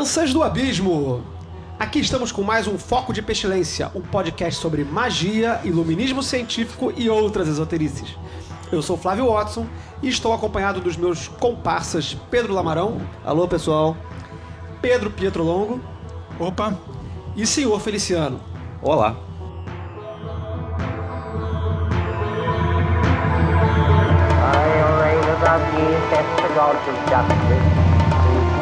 Crianças 0.00 0.32
do 0.32 0.42
abismo! 0.42 1.22
Aqui 1.78 2.00
estamos 2.00 2.32
com 2.32 2.42
mais 2.42 2.66
um 2.66 2.78
Foco 2.78 3.12
de 3.12 3.20
Pestilência, 3.20 3.90
um 3.94 4.00
podcast 4.00 4.58
sobre 4.58 4.82
magia, 4.82 5.60
iluminismo 5.62 6.22
científico 6.22 6.90
e 6.96 7.10
outras 7.10 7.46
esoterices. 7.46 8.16
Eu 8.72 8.80
sou 8.80 8.96
Flávio 8.96 9.30
Watson 9.30 9.66
e 10.02 10.08
estou 10.08 10.32
acompanhado 10.32 10.80
dos 10.80 10.96
meus 10.96 11.28
comparsas 11.28 12.16
Pedro 12.30 12.54
Lamarão. 12.54 12.98
Alô, 13.22 13.46
pessoal. 13.46 13.94
Pedro 14.80 15.10
Pietro 15.10 15.42
Longo. 15.42 15.78
Opa. 16.38 16.78
E 17.36 17.46
senhor 17.46 17.78
Feliciano. 17.78 18.40
Olá. 18.80 19.14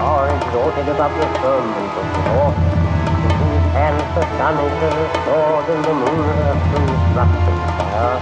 Reign 0.09 0.89
above 0.89 1.12
whose 3.39 3.67
hands 3.77 4.03
sun 4.39 4.57
is 4.57 4.73
sword, 5.25 5.69
and 5.69 5.84
the 5.84 5.93
moon 5.93 6.25
fire, 7.14 8.17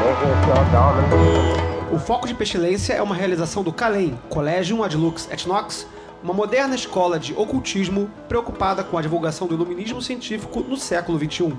measures 0.00 0.40
your 0.46 0.64
garments. 0.72 1.68
O 1.92 1.98
Foco 2.00 2.26
de 2.26 2.34
Pestilência 2.34 2.94
é 2.94 3.00
uma 3.02 3.14
realização 3.14 3.62
do 3.62 3.72
CALEM, 3.72 4.18
Collegium 4.28 4.82
Ad 4.82 4.96
Lux 4.96 5.28
et 5.30 5.46
Nox, 5.46 5.86
uma 6.22 6.34
moderna 6.34 6.74
escola 6.74 7.16
de 7.18 7.32
ocultismo 7.32 8.10
preocupada 8.28 8.82
com 8.82 8.98
a 8.98 9.02
divulgação 9.02 9.46
do 9.46 9.54
iluminismo 9.54 10.02
científico 10.02 10.60
no 10.60 10.76
século. 10.76 11.16
XXI. 11.16 11.56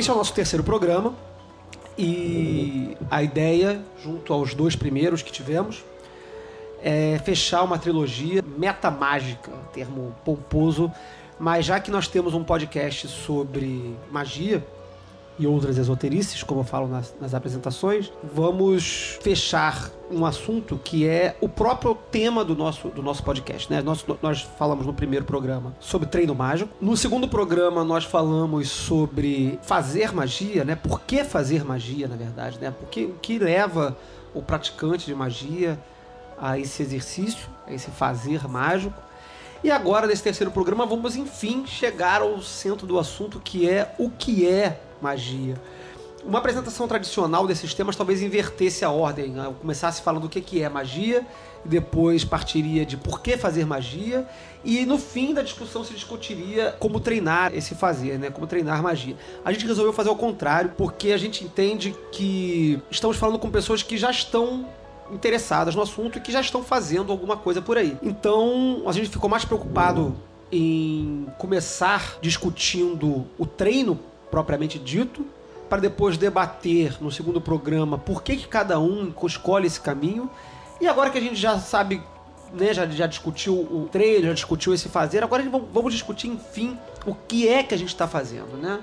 Este 0.00 0.10
é 0.10 0.14
o 0.14 0.16
nosso 0.16 0.32
terceiro 0.32 0.64
programa 0.64 1.12
e 1.98 2.96
a 3.10 3.22
ideia, 3.22 3.84
junto 4.02 4.32
aos 4.32 4.54
dois 4.54 4.74
primeiros 4.74 5.20
que 5.20 5.30
tivemos, 5.30 5.84
é 6.82 7.20
fechar 7.22 7.62
uma 7.64 7.78
trilogia 7.78 8.42
metamágica, 8.56 9.50
termo 9.74 10.16
pomposo, 10.24 10.90
mas 11.38 11.66
já 11.66 11.78
que 11.78 11.90
nós 11.90 12.08
temos 12.08 12.32
um 12.32 12.42
podcast 12.42 13.08
sobre 13.08 13.94
magia 14.10 14.66
e 15.40 15.46
outras 15.46 15.78
esoterices, 15.78 16.42
como 16.42 16.60
eu 16.60 16.64
falo 16.64 16.86
nas, 16.86 17.14
nas 17.18 17.32
apresentações, 17.32 18.12
vamos 18.22 19.18
fechar 19.22 19.90
um 20.10 20.26
assunto 20.26 20.78
que 20.84 21.08
é 21.08 21.34
o 21.40 21.48
próprio 21.48 21.94
tema 21.94 22.44
do 22.44 22.54
nosso, 22.54 22.88
do 22.88 23.02
nosso 23.02 23.22
podcast. 23.22 23.72
Né? 23.72 23.80
Nós, 23.80 24.04
nós 24.20 24.42
falamos 24.58 24.84
no 24.84 24.92
primeiro 24.92 25.24
programa 25.24 25.74
sobre 25.80 26.06
treino 26.06 26.34
mágico. 26.34 26.70
No 26.78 26.94
segundo 26.94 27.26
programa, 27.26 27.82
nós 27.82 28.04
falamos 28.04 28.68
sobre 28.68 29.58
fazer 29.62 30.12
magia, 30.12 30.62
né? 30.62 30.74
Por 30.74 31.00
que 31.00 31.24
fazer 31.24 31.64
magia, 31.64 32.06
na 32.06 32.16
verdade, 32.16 32.58
né? 32.60 32.70
Porque 32.78 33.04
o 33.04 33.14
que 33.14 33.38
leva 33.38 33.96
o 34.34 34.42
praticante 34.42 35.06
de 35.06 35.14
magia 35.14 35.78
a 36.38 36.58
esse 36.58 36.82
exercício, 36.82 37.48
a 37.66 37.72
esse 37.72 37.90
fazer 37.90 38.46
mágico. 38.46 39.00
E 39.64 39.70
agora, 39.70 40.06
nesse 40.06 40.22
terceiro 40.22 40.50
programa, 40.50 40.84
vamos 40.84 41.16
enfim 41.16 41.66
chegar 41.66 42.20
ao 42.20 42.42
centro 42.42 42.86
do 42.86 42.98
assunto, 42.98 43.40
que 43.40 43.66
é 43.66 43.94
o 43.98 44.10
que 44.10 44.46
é 44.46 44.80
magia. 45.00 45.60
Uma 46.24 46.38
apresentação 46.38 46.86
tradicional 46.86 47.46
desses 47.46 47.72
temas 47.72 47.96
talvez 47.96 48.20
invertesse 48.20 48.84
a 48.84 48.90
ordem, 48.90 49.30
né? 49.30 49.52
começasse 49.58 50.02
falando 50.02 50.22
do 50.22 50.28
que 50.28 50.40
que 50.40 50.62
é 50.62 50.68
magia, 50.68 51.26
e 51.64 51.68
depois 51.68 52.24
partiria 52.24 52.84
de 52.84 52.96
por 52.96 53.22
que 53.22 53.38
fazer 53.38 53.64
magia, 53.64 54.28
e 54.62 54.84
no 54.84 54.98
fim 54.98 55.32
da 55.32 55.40
discussão 55.40 55.82
se 55.82 55.94
discutiria 55.94 56.76
como 56.78 57.00
treinar 57.00 57.54
esse 57.54 57.74
fazer, 57.74 58.18
né? 58.18 58.30
como 58.30 58.46
treinar 58.46 58.82
magia. 58.82 59.16
A 59.42 59.50
gente 59.50 59.66
resolveu 59.66 59.94
fazer 59.94 60.10
o 60.10 60.16
contrário, 60.16 60.72
porque 60.76 61.12
a 61.12 61.16
gente 61.16 61.42
entende 61.42 61.96
que 62.12 62.80
estamos 62.90 63.16
falando 63.16 63.38
com 63.38 63.50
pessoas 63.50 63.82
que 63.82 63.96
já 63.96 64.10
estão 64.10 64.66
interessadas 65.10 65.74
no 65.74 65.82
assunto 65.82 66.18
e 66.18 66.20
que 66.20 66.30
já 66.30 66.40
estão 66.40 66.62
fazendo 66.62 67.10
alguma 67.10 67.36
coisa 67.36 67.62
por 67.62 67.78
aí. 67.78 67.96
Então, 68.02 68.82
a 68.86 68.92
gente 68.92 69.08
ficou 69.08 69.28
mais 69.28 69.44
preocupado 69.44 70.14
em 70.52 71.26
começar 71.38 72.18
discutindo 72.20 73.26
o 73.38 73.46
treino 73.46 73.98
propriamente 74.30 74.78
dito, 74.78 75.26
para 75.68 75.80
depois 75.80 76.16
debater 76.16 76.96
no 77.00 77.10
segundo 77.10 77.40
programa 77.40 77.96
por 77.96 78.22
que, 78.22 78.36
que 78.36 78.48
cada 78.48 78.78
um 78.78 79.12
escolhe 79.24 79.66
esse 79.66 79.80
caminho. 79.80 80.30
E 80.80 80.88
agora 80.88 81.10
que 81.10 81.18
a 81.18 81.20
gente 81.20 81.36
já 81.36 81.58
sabe, 81.58 82.02
né, 82.52 82.74
já, 82.74 82.86
já 82.86 83.06
discutiu 83.06 83.54
o 83.54 83.88
treino, 83.90 84.26
já 84.28 84.32
discutiu 84.32 84.74
esse 84.74 84.88
fazer, 84.88 85.22
agora 85.22 85.42
vamos 85.72 85.92
discutir, 85.92 86.28
enfim, 86.28 86.78
o 87.06 87.14
que 87.14 87.48
é 87.48 87.62
que 87.62 87.74
a 87.74 87.78
gente 87.78 87.88
está 87.90 88.08
fazendo, 88.08 88.56
né? 88.56 88.80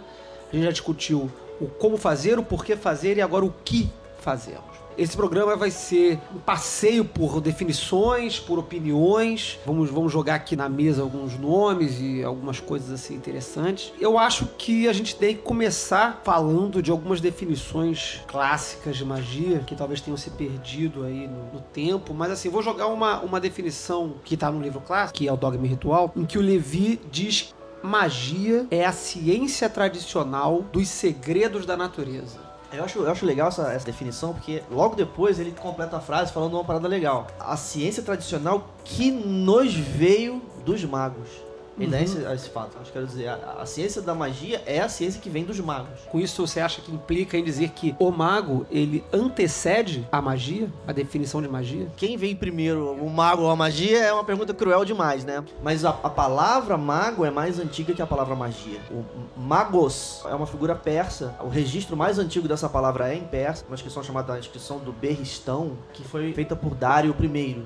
A 0.52 0.56
gente 0.56 0.66
já 0.66 0.72
discutiu 0.72 1.30
o 1.60 1.68
como 1.68 1.98
fazer, 1.98 2.40
o 2.40 2.44
porquê 2.44 2.76
fazer 2.76 3.18
e 3.18 3.22
agora 3.22 3.44
o 3.44 3.54
que 3.66 3.90
fazemos. 4.20 4.77
Esse 4.98 5.16
programa 5.16 5.56
vai 5.56 5.70
ser 5.70 6.20
um 6.36 6.40
passeio 6.40 7.06
por 7.06 7.40
definições, 7.40 8.40
por 8.40 8.58
opiniões. 8.58 9.60
Vamos, 9.64 9.92
vamos 9.92 10.12
jogar 10.12 10.36
aqui 10.36 10.56
na 10.56 10.68
mesa 10.68 11.04
alguns 11.04 11.38
nomes 11.38 12.00
e 12.02 12.24
algumas 12.24 12.60
coisas 12.60 12.92
assim 12.92 13.14
interessantes. 13.14 13.94
Eu 14.00 14.18
acho 14.18 14.48
que 14.58 14.88
a 14.88 14.94
gente 14.94 15.16
tem 15.16 15.36
que 15.36 15.44
começar 15.44 16.22
falando 16.24 16.82
de 16.82 16.90
algumas 16.90 17.22
definições 17.22 18.22
clássicas 18.28 18.98
de 18.98 19.06
magia 19.06 19.60
que 19.60 19.76
talvez 19.76 20.02
tenham 20.02 20.18
se 20.18 20.32
perdido 20.32 21.04
aí 21.04 21.28
no, 21.28 21.54
no 21.54 21.62
tempo. 21.62 22.12
Mas 22.14 22.32
assim, 22.32 22.50
vou 22.50 22.64
jogar 22.64 22.88
uma, 22.88 23.20
uma 23.20 23.40
definição 23.40 24.16
que 24.24 24.34
está 24.34 24.50
no 24.50 24.60
livro 24.60 24.82
clássico, 24.82 25.20
que 25.20 25.28
é 25.28 25.32
o 25.32 25.38
Dogma 25.38 25.68
Ritual, 25.68 26.12
em 26.16 26.26
que 26.26 26.40
o 26.40 26.42
Levi 26.42 27.00
diz 27.12 27.54
magia 27.84 28.66
é 28.72 28.84
a 28.86 28.92
ciência 28.92 29.70
tradicional 29.70 30.64
dos 30.74 30.88
segredos 30.88 31.66
da 31.66 31.78
natureza. 31.78 32.47
Eu 32.72 32.84
acho, 32.84 33.00
eu 33.00 33.12
acho 33.12 33.26
legal 33.26 33.48
essa, 33.48 33.72
essa 33.72 33.86
definição, 33.86 34.34
porque 34.34 34.62
logo 34.70 34.96
depois 34.96 35.40
ele 35.40 35.52
completa 35.52 35.98
a 35.98 36.02
frase 36.02 36.34
falando 36.34 36.54
uma 36.54 36.66
parada 36.66 36.88
legal. 36.88 37.28
A 37.40 37.56
ciência 37.56 38.04
tradicional 38.04 38.68
que 38.84 39.10
nos 39.10 39.74
veio 39.74 40.42
dos 40.66 40.84
magos. 40.84 41.47
Ele 41.80 41.92
dá 41.92 42.02
esse, 42.02 42.18
esse 42.18 42.50
fato. 42.50 42.78
Acho 42.78 42.86
que 42.86 42.94
quero 42.94 43.06
dizer, 43.06 43.28
a, 43.28 43.58
a 43.60 43.66
ciência 43.66 44.02
da 44.02 44.16
magia 44.16 44.62
é 44.66 44.80
a 44.80 44.90
ciência 44.90 45.22
que 45.22 45.30
vem 45.30 45.44
dos 45.44 45.60
magos. 45.60 46.02
Com 46.10 46.20
isso, 46.20 46.46
você 46.46 46.60
acha 46.60 46.82
que 46.82 46.92
implica 46.92 47.38
em 47.38 47.44
dizer 47.44 47.70
que 47.70 47.96
o 48.00 48.12
mago, 48.12 48.66
ele 48.72 49.04
antecede 49.14 50.08
a 50.12 50.22
magia, 50.22 50.72
a 50.88 50.92
definição 50.92 51.42
de 51.42 51.48
magia? 51.48 51.88
Quem 51.96 52.18
vem 52.18 52.36
primeiro, 52.36 52.92
o 52.94 53.10
mago 53.10 53.44
ou 53.44 53.50
a 53.50 53.56
magia, 53.56 54.00
é 54.00 54.12
uma 54.12 54.24
pergunta 54.24 54.54
cruel 54.54 54.84
demais, 54.84 55.24
né? 55.24 55.44
Mas 55.62 55.86
a, 55.86 55.90
a 55.90 56.10
palavra 56.10 56.78
mago 56.78 57.26
é 57.26 57.32
mais 57.32 57.60
antiga 57.60 57.94
que 57.94 58.02
a 58.02 58.08
palavra 58.08 58.36
magia. 58.36 58.80
O 58.92 59.06
magos 59.40 60.22
é 60.26 60.34
uma 60.34 60.48
figura 60.48 60.76
persa. 60.76 61.36
O 61.42 61.48
registro 61.48 61.96
mais 61.96 62.18
antigo 62.18 62.48
dessa 62.48 62.68
palavra 62.68 63.14
é 63.14 63.16
em 63.16 63.24
persa, 63.24 63.66
uma 63.68 63.76
inscrição 63.76 64.04
chamada 64.04 64.38
inscrição 64.40 64.80
do 64.80 64.92
Berristão, 64.92 65.78
que 65.94 66.04
foi 66.04 66.34
feita 66.34 66.56
por 66.56 66.74
Dário 66.74 67.16
I. 67.22 67.64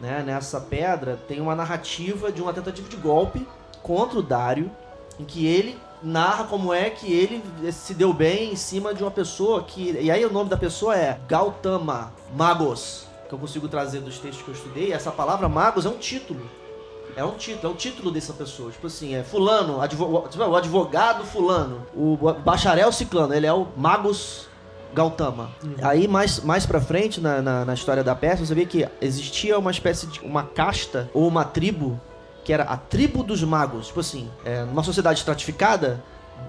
Né? 0.00 0.22
Nessa 0.24 0.60
pedra 0.60 1.18
tem 1.28 1.40
uma 1.40 1.54
narrativa 1.54 2.32
de 2.32 2.40
uma 2.40 2.52
tentativa 2.52 2.88
de 2.88 2.96
golpe 2.96 3.46
contra 3.82 4.18
o 4.18 4.22
Dário, 4.22 4.70
em 5.18 5.24
que 5.24 5.46
ele 5.46 5.78
narra 6.02 6.44
como 6.44 6.72
é 6.72 6.88
que 6.88 7.12
ele 7.12 7.42
se 7.72 7.92
deu 7.94 8.12
bem 8.12 8.52
em 8.52 8.56
cima 8.56 8.94
de 8.94 9.02
uma 9.02 9.10
pessoa 9.10 9.62
que. 9.62 9.92
E 9.92 10.10
aí 10.10 10.24
o 10.24 10.32
nome 10.32 10.48
da 10.48 10.56
pessoa 10.56 10.96
é 10.96 11.20
Gautama 11.28 12.12
Magos, 12.34 13.06
que 13.28 13.34
eu 13.34 13.38
consigo 13.38 13.68
trazer 13.68 14.00
dos 14.00 14.18
textos 14.18 14.42
que 14.42 14.50
eu 14.50 14.54
estudei. 14.54 14.92
Essa 14.92 15.10
palavra 15.10 15.48
Magos 15.48 15.84
é 15.84 15.88
um 15.88 15.98
título. 15.98 16.40
É 17.16 17.24
um 17.24 17.32
título, 17.32 17.66
é 17.66 17.74
o 17.74 17.76
título 17.76 18.10
dessa 18.10 18.32
pessoa. 18.32 18.70
Tipo 18.70 18.86
assim, 18.86 19.14
é 19.14 19.22
fulano, 19.22 19.80
advo, 19.80 20.06
o 20.06 20.56
advogado 20.56 21.24
fulano, 21.24 21.84
o 21.94 22.16
bacharel 22.44 22.92
ciclano, 22.92 23.34
ele 23.34 23.46
é 23.46 23.52
o 23.52 23.66
Magos 23.76 24.48
Gautama. 24.92 25.50
Uhum. 25.62 25.74
Aí 25.82 26.08
mais, 26.08 26.40
mais 26.40 26.66
pra 26.66 26.80
frente, 26.80 27.20
na, 27.20 27.40
na, 27.40 27.64
na, 27.64 27.74
história 27.74 28.02
da 28.02 28.14
Pérsia, 28.14 28.44
você 28.44 28.54
vê 28.54 28.66
que 28.66 28.88
existia 29.00 29.58
uma 29.58 29.70
espécie 29.70 30.06
de 30.06 30.20
uma 30.20 30.42
casta 30.42 31.08
ou 31.14 31.26
uma 31.26 31.44
tribo 31.44 32.00
que 32.44 32.52
era 32.52 32.64
a 32.64 32.76
tribo 32.76 33.22
dos 33.22 33.42
magos. 33.42 33.88
Tipo 33.88 34.00
assim, 34.00 34.28
é, 34.44 34.64
numa 34.64 34.82
sociedade 34.82 35.18
estratificada, 35.18 36.02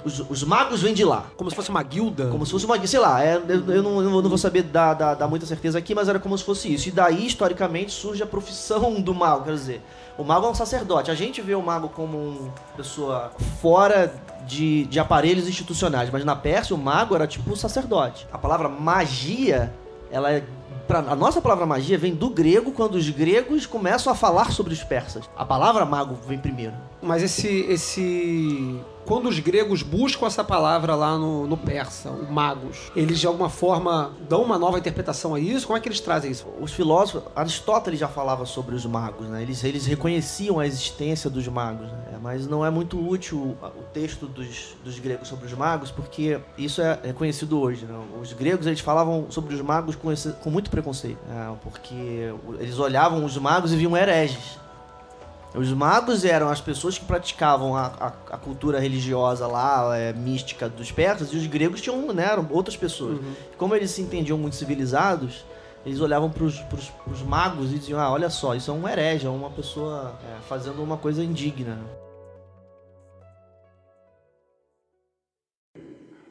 Os, 0.05 0.19
os 0.29 0.43
magos 0.43 0.81
vêm 0.81 0.93
de 0.93 1.03
lá. 1.03 1.25
Como 1.35 1.49
se 1.49 1.55
fosse 1.55 1.69
uma 1.69 1.83
guilda. 1.83 2.27
Como 2.27 2.45
se 2.45 2.51
fosse 2.51 2.65
uma. 2.65 2.87
Sei 2.87 2.99
lá, 2.99 3.23
é, 3.23 3.35
eu, 3.35 3.71
eu 3.71 3.83
não, 3.83 4.01
eu 4.01 4.21
não 4.21 4.29
vou 4.29 4.37
saber 4.37 4.63
dar, 4.63 4.93
dar, 4.93 5.15
dar 5.15 5.27
muita 5.27 5.45
certeza 5.45 5.77
aqui, 5.77 5.93
mas 5.93 6.07
era 6.07 6.17
como 6.17 6.35
se 6.37 6.43
fosse 6.43 6.73
isso. 6.73 6.87
E 6.87 6.91
daí, 6.91 7.27
historicamente, 7.27 7.91
surge 7.91 8.23
a 8.23 8.25
profissão 8.25 8.99
do 9.01 9.13
mago. 9.13 9.43
Quer 9.43 9.53
dizer, 9.53 9.81
o 10.17 10.23
mago 10.23 10.47
é 10.47 10.49
um 10.49 10.55
sacerdote. 10.55 11.11
A 11.11 11.15
gente 11.15 11.41
vê 11.41 11.55
o 11.55 11.61
mago 11.61 11.89
como 11.89 12.17
uma 12.17 12.51
pessoa 12.77 13.31
fora 13.61 14.13
de, 14.45 14.85
de 14.85 14.99
aparelhos 14.99 15.47
institucionais, 15.47 16.09
mas 16.09 16.25
na 16.25 16.35
Pérsia 16.35 16.75
o 16.75 16.79
mago 16.79 17.15
era 17.15 17.27
tipo 17.27 17.51
um 17.51 17.55
sacerdote. 17.55 18.27
A 18.31 18.37
palavra 18.37 18.69
magia, 18.69 19.73
ela 20.11 20.31
é. 20.31 20.43
Pra, 20.87 20.99
a 20.99 21.15
nossa 21.15 21.41
palavra 21.41 21.65
magia 21.65 21.97
vem 21.97 22.13
do 22.13 22.29
grego 22.29 22.71
quando 22.71 22.95
os 22.95 23.09
gregos 23.09 23.65
começam 23.65 24.11
a 24.11 24.15
falar 24.15 24.51
sobre 24.51 24.73
os 24.73 24.83
persas. 24.83 25.29
A 25.35 25.45
palavra 25.45 25.85
mago 25.85 26.17
vem 26.27 26.37
primeiro. 26.37 26.73
Mas 27.01 27.23
esse, 27.23 27.65
esse. 27.69 28.79
Quando 29.11 29.27
os 29.27 29.39
gregos 29.39 29.83
buscam 29.83 30.25
essa 30.25 30.41
palavra 30.41 30.95
lá 30.95 31.17
no, 31.17 31.45
no 31.45 31.57
persa, 31.57 32.09
o 32.09 32.31
magos, 32.31 32.89
eles 32.95 33.19
de 33.19 33.27
alguma 33.27 33.49
forma 33.49 34.13
dão 34.29 34.41
uma 34.41 34.57
nova 34.57 34.79
interpretação 34.79 35.35
a 35.35 35.39
isso? 35.39 35.67
Como 35.67 35.75
é 35.75 35.81
que 35.81 35.89
eles 35.89 35.99
trazem 35.99 36.31
isso? 36.31 36.47
Os 36.61 36.71
filósofos, 36.71 37.23
Aristóteles 37.35 37.99
já 37.99 38.07
falava 38.07 38.45
sobre 38.45 38.73
os 38.73 38.85
magos, 38.85 39.27
né? 39.27 39.41
Eles, 39.41 39.65
eles 39.65 39.85
reconheciam 39.85 40.59
a 40.59 40.65
existência 40.65 41.29
dos 41.29 41.45
magos, 41.49 41.91
né? 41.91 42.17
mas 42.21 42.47
não 42.47 42.65
é 42.65 42.69
muito 42.69 43.05
útil 43.05 43.57
o, 43.61 43.83
texto 43.91 44.27
dos, 44.27 44.77
dos 44.81 44.97
gregos 44.97 45.27
sobre 45.27 45.45
os 45.45 45.53
magos, 45.53 45.91
porque 45.91 46.39
isso 46.57 46.81
é, 46.81 46.97
é 47.03 47.11
conhecido 47.11 47.59
hoje. 47.59 47.83
Né? 47.83 47.99
Os 48.21 48.31
gregos 48.31 48.65
eles 48.65 48.79
falavam 48.79 49.25
sobre 49.29 49.53
os 49.53 49.59
magos 49.59 49.93
com, 49.93 50.09
esse- 50.09 50.31
com 50.41 50.49
muito 50.49 50.69
preconceito, 50.71 51.19
né? 51.27 51.53
porque 51.61 52.31
eles 52.61 52.79
olhavam 52.79 53.25
os 53.25 53.37
magos 53.37 53.73
e 53.73 53.75
viam 53.75 53.97
hereges. 53.97 54.60
Os 55.53 55.73
magos 55.73 56.23
eram 56.23 56.49
as 56.49 56.61
pessoas 56.61 56.97
que 56.97 57.03
praticavam 57.03 57.75
a, 57.75 57.87
a, 57.87 58.07
a 58.35 58.37
cultura 58.37 58.79
religiosa 58.79 59.45
lá, 59.47 59.97
é, 59.97 60.13
mística 60.13 60.69
dos 60.69 60.91
persas, 60.91 61.33
e 61.33 61.37
os 61.37 61.45
gregos 61.45 61.81
tinham, 61.81 62.13
né, 62.13 62.25
eram 62.31 62.47
outras 62.49 62.77
pessoas. 62.77 63.19
Como 63.57 63.75
eles 63.75 63.91
se 63.91 64.01
entendiam 64.01 64.37
muito 64.37 64.55
civilizados, 64.55 65.43
eles 65.85 65.99
olhavam 65.99 66.29
para 66.29 66.43
os 66.43 67.21
magos 67.27 67.73
e 67.73 67.79
diziam: 67.79 67.99
Ah, 67.99 68.11
olha 68.11 68.29
só, 68.29 68.55
isso 68.55 68.71
é 68.71 68.73
um 68.73 68.87
herege, 68.87 69.25
é 69.25 69.29
uma 69.29 69.49
pessoa 69.49 70.13
é, 70.23 70.41
fazendo 70.47 70.81
uma 70.81 70.95
coisa 70.95 71.23
indigna. 71.23 71.77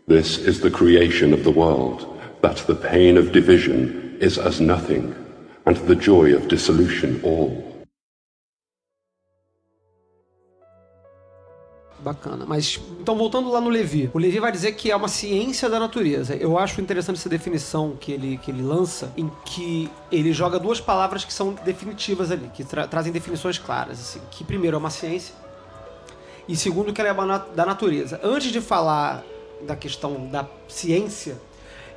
This 0.09 0.39
is 0.39 0.61
the 0.61 0.71
creation 0.71 1.33
of 1.33 1.43
the 1.43 1.51
world, 1.51 2.07
that 2.41 2.65
the 2.67 2.75
pain 2.75 3.19
of 3.19 3.31
division 3.31 4.17
is 4.21 4.39
as 4.39 4.61
nothing, 4.61 5.15
and 5.67 5.75
the 5.87 5.95
joy 5.95 6.35
of 6.35 6.49
dissolution 6.49 7.21
all. 7.23 7.70
Bacana. 12.03 12.47
Mas, 12.47 12.81
então, 13.01 13.15
voltando 13.17 13.51
lá 13.51 13.61
no 13.61 13.69
Levi. 13.69 14.11
O 14.15 14.19
Levi 14.19 14.41
vai 14.41 14.51
dizer 14.51 14.73
que 14.73 14.91
é 14.91 14.97
uma 14.97 15.09
ciência 15.09 15.69
da 15.69 15.79
natureza. 15.79 16.35
Eu 16.35 16.59
acho 16.59 16.81
interessante 16.81 17.17
essa 17.19 17.29
definição 17.29 17.95
que 18.01 18.11
ele, 18.13 18.39
que 18.39 18.51
ele 18.51 18.63
lança, 18.63 19.13
em 19.17 19.31
que 19.45 19.91
ele 20.11 20.33
joga 20.33 20.59
duas 20.59 20.81
palavras 20.81 21.25
que 21.25 21.33
são 21.33 21.53
definitivas 21.65 22.31
ali, 22.31 22.51
que 22.55 22.65
tra- 22.65 22.87
trazem 22.87 23.13
definições 23.13 23.59
claras. 23.59 24.01
Assim, 24.01 24.21
que, 24.31 24.43
primeiro, 24.45 24.77
é 24.77 24.79
uma 24.79 24.89
ciência, 24.91 25.35
e 26.49 26.57
segundo, 26.57 26.93
que 26.93 27.01
ela 27.01 27.11
é 27.11 27.55
da 27.55 27.67
natureza. 27.67 28.19
Antes 28.25 28.51
de 28.51 28.61
falar 28.61 29.23
da 29.67 29.77
questão 29.77 30.27
da 30.29 30.47
ciência, 30.69 31.37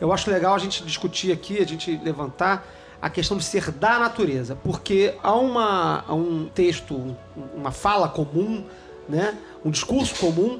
eu 0.01 0.11
acho 0.11 0.29
legal 0.29 0.53
a 0.53 0.59
gente 0.59 0.83
discutir 0.83 1.31
aqui, 1.31 1.59
a 1.61 1.65
gente 1.65 1.97
levantar 2.03 2.67
a 3.01 3.09
questão 3.09 3.37
de 3.37 3.43
ser 3.43 3.71
da 3.71 3.99
natureza, 3.99 4.57
porque 4.63 5.13
há, 5.23 5.33
uma, 5.33 6.03
há 6.07 6.13
um 6.13 6.49
texto, 6.53 6.93
um- 6.93 7.15
uma 7.55 7.71
fala 7.71 8.09
comum, 8.09 8.63
né, 9.09 9.37
um 9.63 9.71
discurso 9.71 10.15
comum 10.15 10.59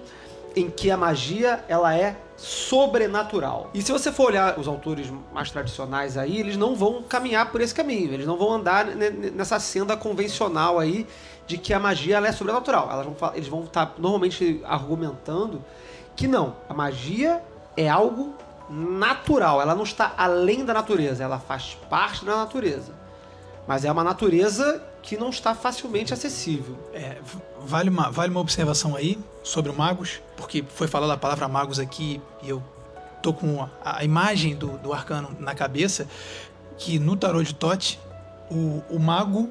em 0.56 0.70
que 0.70 0.92
a 0.92 0.98
magia 0.98 1.64
ela 1.68 1.96
é 1.98 2.16
sobrenatural. 2.38 3.70
E 3.74 3.82
se 3.82 3.92
você 3.92 4.12
for 4.12 4.28
olhar 4.28 4.60
os 4.60 4.68
autores 4.68 5.12
mais 5.34 5.50
tradicionais 5.50 6.18
aí, 6.18 6.40
eles 6.40 6.58
não 6.58 6.76
vão 6.76 7.02
caminhar 7.04 7.52
por 7.52 7.62
esse 7.62 7.74
caminho, 7.74 8.14
eles 8.14 8.26
não 8.28 8.38
vão 8.38 8.54
andar 8.54 8.86
ne- 8.86 9.10
ne- 9.10 9.32
nessa 9.32 9.60
senda 9.60 9.96
convencional 9.98 10.78
aí 10.80 11.08
de 11.48 11.58
que 11.58 11.74
a 11.74 11.80
magia 11.80 12.18
ela 12.18 12.28
é 12.28 12.32
sobrenatural. 12.32 12.88
Vão, 13.20 13.32
eles 13.34 13.48
vão 13.48 13.64
estar 13.64 13.94
normalmente 13.98 14.62
argumentando 14.66 15.64
que 16.16 16.28
não, 16.28 16.56
a 16.70 16.74
magia 16.74 17.42
é 17.76 17.90
algo 17.90 18.34
natural, 18.70 19.62
ela 19.62 19.76
não 19.76 19.84
está 19.84 20.14
além 20.18 20.64
da 20.64 20.74
natureza, 20.74 21.24
ela 21.24 21.40
faz 21.40 21.78
parte 21.90 22.24
da 22.24 22.36
natureza. 22.38 22.92
Mas 23.68 23.84
é 23.86 23.92
uma 23.92 24.04
natureza 24.04 24.82
que 25.04 25.18
não 25.18 25.30
está 25.30 25.54
facilmente 25.54 26.14
acessível. 26.14 26.76
É, 26.94 27.18
vale, 27.66 27.90
uma, 27.90 28.10
vale 28.10 28.32
uma 28.32 28.40
observação 28.40 28.96
aí 28.96 29.20
sobre 29.44 29.70
o 29.72 29.76
magos, 29.76 30.22
porque 30.36 30.64
foi 30.68 30.88
falada 30.88 31.14
a 31.14 31.18
palavra 31.18 31.48
magos 31.48 31.78
aqui 31.78 32.20
e 32.42 32.50
eu 32.50 32.64
tô 33.22 33.34
com 33.34 33.62
a, 33.62 33.70
a 34.00 34.04
imagem 34.04 34.56
do, 34.56 34.78
do 34.80 34.92
arcano 34.94 35.30
na 35.40 35.54
cabeça, 35.54 36.08
que 36.78 36.98
no 36.98 37.16
tarô 37.16 37.44
de 37.44 37.54
Tote, 37.54 38.00
o, 38.50 38.82
o 38.90 38.98
mago, 38.98 39.50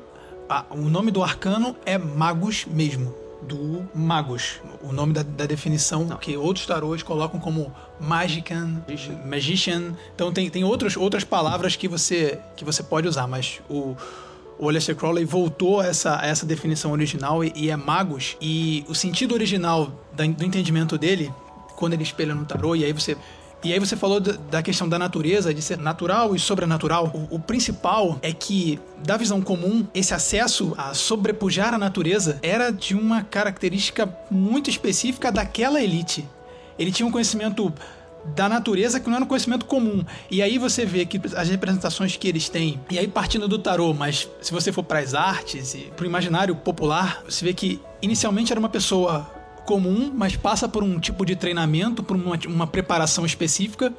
a- 0.48 0.64
o 0.70 0.88
nome 0.88 1.10
do 1.10 1.22
arcano 1.22 1.76
é 1.84 1.96
magos 1.98 2.64
mesmo, 2.66 3.14
do 3.42 3.86
magos. 3.94 4.60
O 4.82 4.92
nome 4.92 5.12
da, 5.12 5.22
da 5.22 5.46
definição 5.46 6.06
que 6.16 6.36
outros 6.36 6.66
tarôs 6.66 7.02
colocam 7.02 7.38
como 7.38 7.72
magican, 8.00 8.82
magician. 9.24 9.94
Então 10.14 10.32
tem, 10.32 10.48
tem 10.50 10.64
outros, 10.64 10.96
outras 10.96 11.24
palavras 11.24 11.76
que 11.76 11.88
você, 11.88 12.38
que 12.56 12.64
você 12.64 12.82
pode 12.82 13.06
usar, 13.08 13.26
mas 13.26 13.60
o, 13.68 13.96
o 14.62 14.68
Aleister 14.68 14.94
Crowley 14.94 15.24
voltou 15.24 15.80
a 15.80 15.86
essa, 15.88 16.20
a 16.20 16.26
essa 16.28 16.46
definição 16.46 16.92
original 16.92 17.42
e, 17.42 17.52
e 17.56 17.68
é 17.68 17.76
magos. 17.76 18.36
E 18.40 18.84
o 18.88 18.94
sentido 18.94 19.34
original 19.34 19.90
da- 20.12 20.24
do 20.24 20.44
entendimento 20.44 20.96
dele, 20.96 21.32
quando 21.74 21.94
ele 21.94 22.04
espelha 22.04 22.32
no 22.32 22.44
tarô, 22.44 22.76
e 22.76 22.84
aí 22.84 22.92
você. 22.92 23.16
E 23.64 23.72
aí 23.72 23.78
você 23.80 23.96
falou 23.96 24.20
da, 24.20 24.62
questão 24.62 24.88
da 24.88 24.98
natureza, 25.00 25.52
de 25.52 25.60
ser 25.60 25.78
natural 25.78 26.34
e 26.36 26.38
sobrenatural. 26.38 27.10
O, 27.30 27.36
o 27.36 27.40
principal 27.40 28.18
é 28.22 28.32
que, 28.32 28.78
da 29.04 29.16
visão 29.16 29.40
comum, 29.40 29.84
esse 29.92 30.14
acesso 30.14 30.74
a 30.78 30.94
sobrepujar 30.94 31.74
a 31.74 31.78
natureza 31.78 32.38
era 32.40 32.70
de 32.70 32.94
uma 32.94 33.22
característica 33.24 34.08
muito 34.30 34.70
específica 34.70 35.32
daquela 35.32 35.82
elite. 35.82 36.24
Ele 36.78 36.92
tinha 36.92 37.06
um 37.06 37.10
conhecimento 37.12 37.72
da 38.24 38.48
natureza 38.48 39.00
que 39.00 39.08
não 39.08 39.16
era 39.16 39.24
um 39.24 39.28
conhecimento 39.28 39.66
comum. 39.66 40.04
E 40.30 40.42
aí 40.42 40.58
você 40.58 40.84
vê 40.84 41.04
que 41.04 41.20
as 41.36 41.48
representações 41.48 42.16
que 42.16 42.28
eles 42.28 42.48
têm, 42.48 42.80
e 42.90 42.98
aí 42.98 43.08
partindo 43.08 43.48
do 43.48 43.58
tarô, 43.58 43.92
mas 43.92 44.28
se 44.40 44.52
você 44.52 44.72
for 44.72 44.82
para 44.82 45.00
as 45.00 45.14
artes 45.14 45.74
e 45.74 45.92
para 45.96 46.04
o 46.04 46.06
imaginário 46.06 46.54
popular, 46.54 47.22
você 47.28 47.44
vê 47.44 47.52
que 47.52 47.80
inicialmente 48.00 48.52
era 48.52 48.60
uma 48.60 48.68
pessoa 48.68 49.30
comum, 49.66 50.12
mas 50.14 50.36
passa 50.36 50.68
por 50.68 50.82
um 50.82 50.98
tipo 50.98 51.24
de 51.24 51.36
treinamento, 51.36 52.02
por 52.02 52.16
uma, 52.16 52.38
uma 52.46 52.66
preparação 52.66 53.24
específica. 53.24 53.92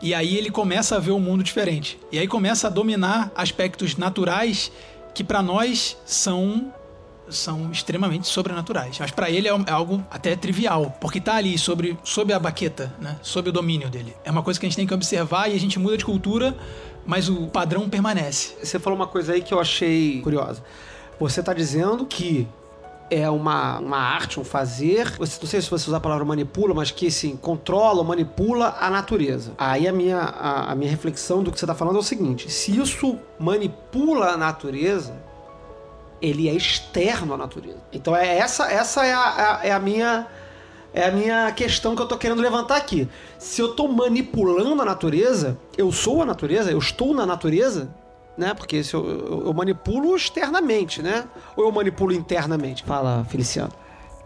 E 0.00 0.14
aí 0.14 0.36
ele 0.36 0.50
começa 0.50 0.96
a 0.96 0.98
ver 0.98 1.12
o 1.12 1.20
mundo 1.20 1.44
diferente. 1.44 1.98
E 2.10 2.18
aí 2.18 2.26
começa 2.26 2.66
a 2.66 2.70
dominar 2.70 3.30
aspectos 3.36 3.96
naturais 3.96 4.72
que 5.14 5.22
para 5.22 5.42
nós 5.42 5.96
são 6.04 6.72
são 7.36 7.70
extremamente 7.70 8.26
sobrenaturais. 8.28 8.98
Mas 8.98 9.10
para 9.10 9.30
ele 9.30 9.48
é, 9.48 9.50
é 9.50 9.70
algo 9.70 10.04
até 10.10 10.36
trivial, 10.36 10.96
porque 11.00 11.20
tá 11.20 11.34
ali 11.34 11.56
sobre, 11.58 11.98
sob 12.02 12.32
a 12.32 12.38
baqueta, 12.38 12.94
né? 13.00 13.18
Sob 13.22 13.48
o 13.48 13.52
domínio 13.52 13.90
dele. 13.90 14.14
É 14.24 14.30
uma 14.30 14.42
coisa 14.42 14.58
que 14.58 14.66
a 14.66 14.68
gente 14.68 14.76
tem 14.76 14.86
que 14.86 14.94
observar 14.94 15.50
e 15.50 15.54
a 15.54 15.60
gente 15.60 15.78
muda 15.78 15.96
de 15.96 16.04
cultura, 16.04 16.56
mas 17.06 17.28
o 17.28 17.46
padrão 17.48 17.88
permanece. 17.88 18.54
Você 18.62 18.78
falou 18.78 18.98
uma 18.98 19.06
coisa 19.06 19.32
aí 19.32 19.42
que 19.42 19.52
eu 19.52 19.60
achei 19.60 20.20
curiosa. 20.22 20.62
Você 21.18 21.40
está 21.40 21.52
dizendo 21.52 22.06
que 22.06 22.48
é 23.12 23.28
uma, 23.28 23.78
uma 23.78 23.98
arte, 23.98 24.40
um 24.40 24.44
fazer. 24.44 25.10
Você, 25.18 25.38
não 25.40 25.48
sei 25.48 25.60
se 25.60 25.68
você 25.68 25.88
usar 25.88 25.98
a 25.98 26.00
palavra 26.00 26.24
manipula, 26.24 26.72
mas 26.72 26.90
que 26.90 27.08
assim, 27.08 27.36
controla 27.36 28.02
manipula 28.02 28.74
a 28.80 28.88
natureza. 28.88 29.52
Aí 29.58 29.86
a 29.86 29.92
minha, 29.92 30.18
a, 30.18 30.72
a 30.72 30.74
minha 30.74 30.90
reflexão 30.90 31.42
do 31.42 31.52
que 31.52 31.58
você 31.58 31.66
está 31.66 31.74
falando 31.74 31.96
é 31.96 31.98
o 31.98 32.02
seguinte: 32.02 32.50
se 32.50 32.78
isso 32.78 33.18
manipula 33.38 34.28
a 34.28 34.36
natureza, 34.36 35.14
ele 36.22 36.48
é 36.48 36.52
externo 36.54 37.34
à 37.34 37.36
natureza. 37.36 37.78
Então 37.92 38.16
é 38.16 38.38
essa, 38.38 38.70
essa 38.72 39.04
é 39.04 39.12
a, 39.12 39.60
é 39.64 39.72
a 39.72 39.78
minha. 39.78 40.26
É 40.94 41.06
a 41.06 41.10
minha 41.10 41.50
questão 41.52 41.96
que 41.96 42.02
eu 42.02 42.06
tô 42.06 42.18
querendo 42.18 42.42
levantar 42.42 42.76
aqui. 42.76 43.08
Se 43.38 43.62
eu 43.62 43.74
tô 43.74 43.88
manipulando 43.88 44.82
a 44.82 44.84
natureza, 44.84 45.56
eu 45.78 45.90
sou 45.90 46.20
a 46.20 46.26
natureza, 46.26 46.70
eu 46.70 46.76
estou 46.78 47.14
na 47.14 47.24
natureza, 47.24 47.88
né? 48.36 48.52
Porque 48.52 48.84
se 48.84 48.92
eu, 48.92 49.02
eu- 49.08 49.42
eu 49.46 49.54
manipulo 49.54 50.14
externamente, 50.14 51.00
né? 51.02 51.24
Ou 51.56 51.64
eu 51.64 51.72
manipulo 51.72 52.12
internamente? 52.12 52.84
Fala, 52.84 53.24
Feliciano. 53.26 53.72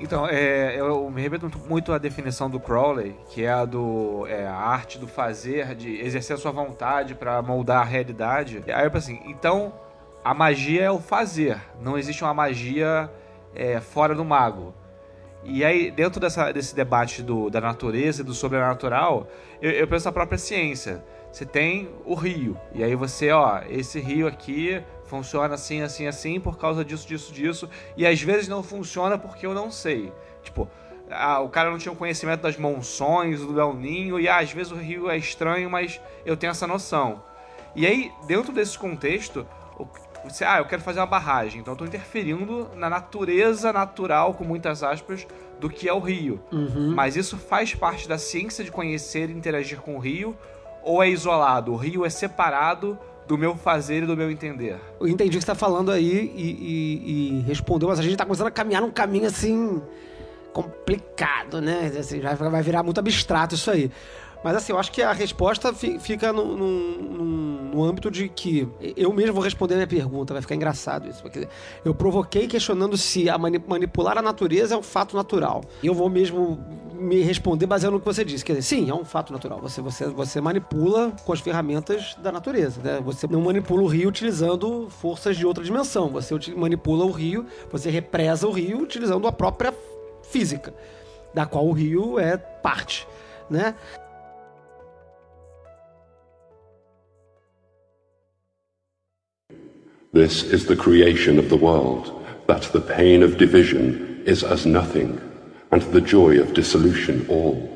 Então, 0.00 0.26
é, 0.29 0.75
eu 0.79 1.09
me 1.09 1.29
muito- 1.29 1.59
muito 1.69 1.93
à 1.93 1.99
definição 1.99 2.50
do 2.50 2.59
Crowley, 2.59 3.15
que 3.31 3.45
é 3.45 3.53
a 3.53 3.65
do 3.65 4.26
é, 4.26 4.45
a 4.49 4.57
arte 4.57 4.99
do 4.99 5.07
fazer, 5.07 5.73
de 5.76 6.00
exercer 6.00 6.35
a 6.35 6.38
sua 6.38 6.50
vontade 6.50 7.15
para 7.15 7.41
moldar 7.43 7.83
a 7.83 7.85
realidade. 7.85 8.61
Aí 8.67 8.85
eu 8.85 8.91
penso 8.91 9.11
assim, 9.12 9.21
então 9.26 9.73
a 10.26 10.35
magia 10.35 10.83
é 10.83 10.90
o 10.90 10.99
fazer, 10.99 11.56
não 11.80 11.97
existe 11.97 12.25
uma 12.25 12.35
magia 12.35 13.09
é, 13.54 13.78
fora 13.78 14.12
do 14.12 14.25
mago. 14.25 14.75
E 15.45 15.64
aí, 15.64 15.88
dentro 15.88 16.18
dessa, 16.18 16.50
desse 16.50 16.75
debate 16.75 17.23
do, 17.23 17.49
da 17.49 17.61
natureza 17.61 18.23
e 18.23 18.25
do 18.25 18.35
sobrenatural, 18.35 19.28
eu, 19.62 19.71
eu 19.71 19.87
penso 19.87 20.06
na 20.06 20.11
própria 20.11 20.37
ciência. 20.37 21.04
Você 21.30 21.47
tem 21.47 21.88
o 22.04 22.16
rio, 22.16 22.59
e 22.75 22.83
aí 22.83 22.97
você, 22.97 23.30
ó, 23.30 23.61
esse 23.68 24.00
rio 24.00 24.26
aqui 24.26 24.83
funciona 25.04 25.54
assim, 25.54 25.83
assim, 25.83 26.09
assim, 26.09 26.40
por 26.40 26.59
causa 26.59 26.85
disso, 26.85 27.06
disso, 27.06 27.33
disso, 27.33 27.71
e 27.97 28.04
às 28.04 28.21
vezes 28.21 28.49
não 28.49 28.64
funciona 28.64 29.16
porque 29.16 29.47
eu 29.47 29.54
não 29.54 29.71
sei. 29.71 30.12
Tipo, 30.42 30.68
o 31.45 31.49
cara 31.50 31.71
não 31.71 31.78
tinha 31.78 31.92
o 31.92 31.97
conhecimento 31.97 32.40
das 32.40 32.56
monções, 32.56 33.38
do 33.38 33.61
El 33.61 33.75
Ninho, 33.75 34.18
e 34.18 34.28
ah, 34.28 34.38
às 34.38 34.50
vezes 34.50 34.73
o 34.73 34.76
rio 34.76 35.09
é 35.09 35.16
estranho, 35.16 35.71
mas 35.71 36.00
eu 36.25 36.37
tenho 36.37 36.50
essa 36.50 36.66
noção. 36.66 37.23
E 37.76 37.87
aí, 37.87 38.11
dentro 38.26 38.52
desse 38.52 38.76
contexto, 38.76 39.47
você, 40.35 40.45
ah, 40.45 40.59
eu 40.59 40.64
quero 40.66 40.83
fazer 40.83 41.00
uma 41.00 41.06
barragem, 41.06 41.61
então 41.61 41.75
eu 41.75 41.78
tô 41.78 41.85
interferindo 41.85 42.68
na 42.76 42.88
natureza 42.90 43.73
natural, 43.73 44.35
com 44.35 44.45
muitas 44.45 44.83
aspas, 44.83 45.26
do 45.61 45.68
que 45.71 45.88
é 45.88 45.92
o 45.92 45.99
rio. 46.00 46.40
Mas 46.95 47.16
isso 47.16 47.37
faz 47.37 47.75
parte 47.75 48.09
da 48.09 48.18
ciência 48.18 48.62
de 48.64 48.71
conhecer 48.71 49.30
e 49.30 49.33
interagir 49.33 49.80
com 49.80 49.97
o 49.97 49.99
rio, 49.99 50.37
ou 50.83 51.02
é 51.02 51.09
isolado? 51.09 51.73
O 51.73 51.76
rio 51.76 52.04
é 52.04 52.11
separado 52.11 52.99
do 53.26 53.37
meu 53.37 53.56
fazer 53.56 54.04
e 54.04 54.06
do 54.06 54.16
meu 54.16 54.30
entender. 54.30 54.76
Eu 55.00 55.09
entendi 55.09 55.37
o 55.37 55.40
que 55.40 55.45
você 55.45 55.47
tá 55.47 55.54
falando 55.56 55.90
aí 55.90 56.33
e, 56.37 56.42
e- 56.42 57.38
e 57.38 57.40
respondeu, 57.42 57.88
mas 57.88 57.99
a 57.99 58.02
gente 58.02 58.16
tá 58.16 58.25
começando 58.25 58.47
a 58.47 58.50
caminhar 58.52 58.80
num 58.83 58.90
caminho 58.90 59.26
assim. 59.26 59.83
complicado, 60.52 61.61
né? 61.61 61.92
Assim, 61.99 62.21
vai 62.21 62.62
virar 62.62 62.83
muito 62.83 62.99
abstrato 62.99 63.54
isso 63.54 63.71
aí. 63.71 63.90
Mas 64.47 64.55
assim, 64.59 64.71
eu 64.73 64.79
acho 64.79 64.93
que 64.93 65.03
a 65.03 65.12
resposta 65.12 65.75
fi- 65.75 65.99
fica 65.99 66.33
no, 66.33 66.57
no- 66.57 66.93
no- 67.75 67.85
âmbito 67.85 68.09
de 68.12 68.29
que 68.29 68.69
eu 68.97 69.12
mesmo 69.12 69.33
vou 69.35 69.43
responder 69.43 69.75
a 69.75 69.79
minha 69.79 69.88
pergunta, 69.88 70.33
vai 70.33 70.41
ficar 70.41 70.55
engraçado 70.55 71.09
isso. 71.09 71.21
Porque 71.21 71.49
eu 71.85 71.93
provoquei 71.93 72.47
questionando 72.47 72.97
se 72.97 73.29
a 73.29 73.37
mani- 73.37 73.61
manipular 73.67 74.17
a 74.17 74.23
natureza 74.23 74.76
é 74.76 74.79
um 74.79 74.85
fato 74.85 75.17
natural. 75.17 75.65
E 75.83 75.88
eu 75.88 75.95
vou 75.95 76.09
mesmo 76.09 76.65
me 76.95 77.23
responder 77.23 77.67
baseado 77.67 77.95
no 77.95 77.99
que 77.99 78.07
você 78.07 78.25
disse. 78.25 78.45
Quer 78.45 78.53
dizer, 78.53 78.62
sim, 78.62 78.88
é 78.88 78.95
um 78.95 79.05
fato 79.05 79.33
natural. 79.33 79.59
Você, 79.61 79.81
você, 79.83 80.07
você 80.07 80.41
manipula 80.41 81.11
com 81.25 81.33
as 81.33 81.41
ferramentas 81.41 82.15
da 82.23 82.31
natureza. 82.31 82.81
Né? 82.81 83.00
Você 83.05 83.26
não 83.26 83.41
manipula 83.41 83.83
o 83.83 83.87
rio 83.88 84.09
utilizando 84.09 84.88
forças 84.88 85.37
de 85.37 85.45
outra 85.45 85.65
dimensão. 85.65 86.09
Você 86.11 86.33
manipula 86.57 87.05
o 87.05 87.11
rio, 87.11 87.47
você 87.69 87.91
represa 87.91 88.47
o 88.47 88.53
rio 88.53 88.79
utilizando 88.79 89.26
a 89.26 89.33
própria 89.33 89.75
física, 90.23 90.73
da 91.35 91.45
qual 91.45 91.67
o 91.67 91.73
rio 91.73 92.17
é 92.21 92.37
parte. 92.37 93.09
Né? 93.50 93.75
This 100.16 100.44
is 100.44 100.64
the 100.64 100.75
creation 100.75 101.38
of 101.38 101.50
the 101.50 101.58
world, 101.58 102.11
that 102.46 102.73
the 102.73 102.80
pain 102.80 103.23
of 103.23 103.37
division 103.37 104.23
is 104.25 104.42
as 104.42 104.64
nothing, 104.64 105.20
and 105.70 105.82
the 105.92 106.00
joy 106.00 106.40
of 106.40 106.54
dissolution 106.54 107.26
all. 107.28 107.68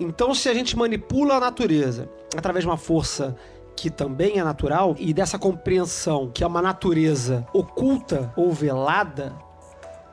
Então, 0.00 0.34
se 0.34 0.48
a 0.48 0.54
gente 0.54 0.74
manipula 0.78 1.34
a 1.34 1.40
natureza 1.40 2.08
através 2.34 2.64
de 2.64 2.70
uma 2.70 2.78
força 2.78 3.36
que 3.76 3.90
também 3.90 4.38
é 4.38 4.42
natural 4.42 4.96
e 4.98 5.12
dessa 5.12 5.38
compreensão 5.38 6.30
que 6.32 6.42
é 6.42 6.46
uma 6.46 6.62
natureza 6.62 7.46
oculta 7.52 8.32
ou 8.34 8.50
velada, 8.50 9.34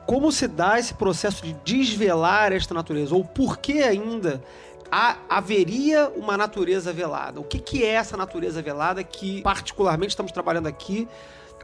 como 0.06 0.30
se 0.30 0.46
dá 0.46 0.78
esse 0.78 0.92
processo 0.92 1.42
de 1.42 1.54
desvelar 1.64 2.52
esta 2.52 2.74
natureza? 2.74 3.14
Ou 3.14 3.24
por 3.24 3.56
que 3.56 3.82
ainda 3.82 4.42
há- 4.92 5.16
haveria 5.28 6.10
uma 6.14 6.36
natureza 6.36 6.92
velada? 6.92 7.40
O 7.40 7.44
que, 7.44 7.58
que 7.58 7.82
é 7.82 7.92
essa 7.94 8.14
natureza 8.16 8.60
velada 8.60 9.02
que, 9.02 9.40
particularmente, 9.40 10.10
estamos 10.10 10.30
trabalhando 10.30 10.66
aqui 10.66 11.08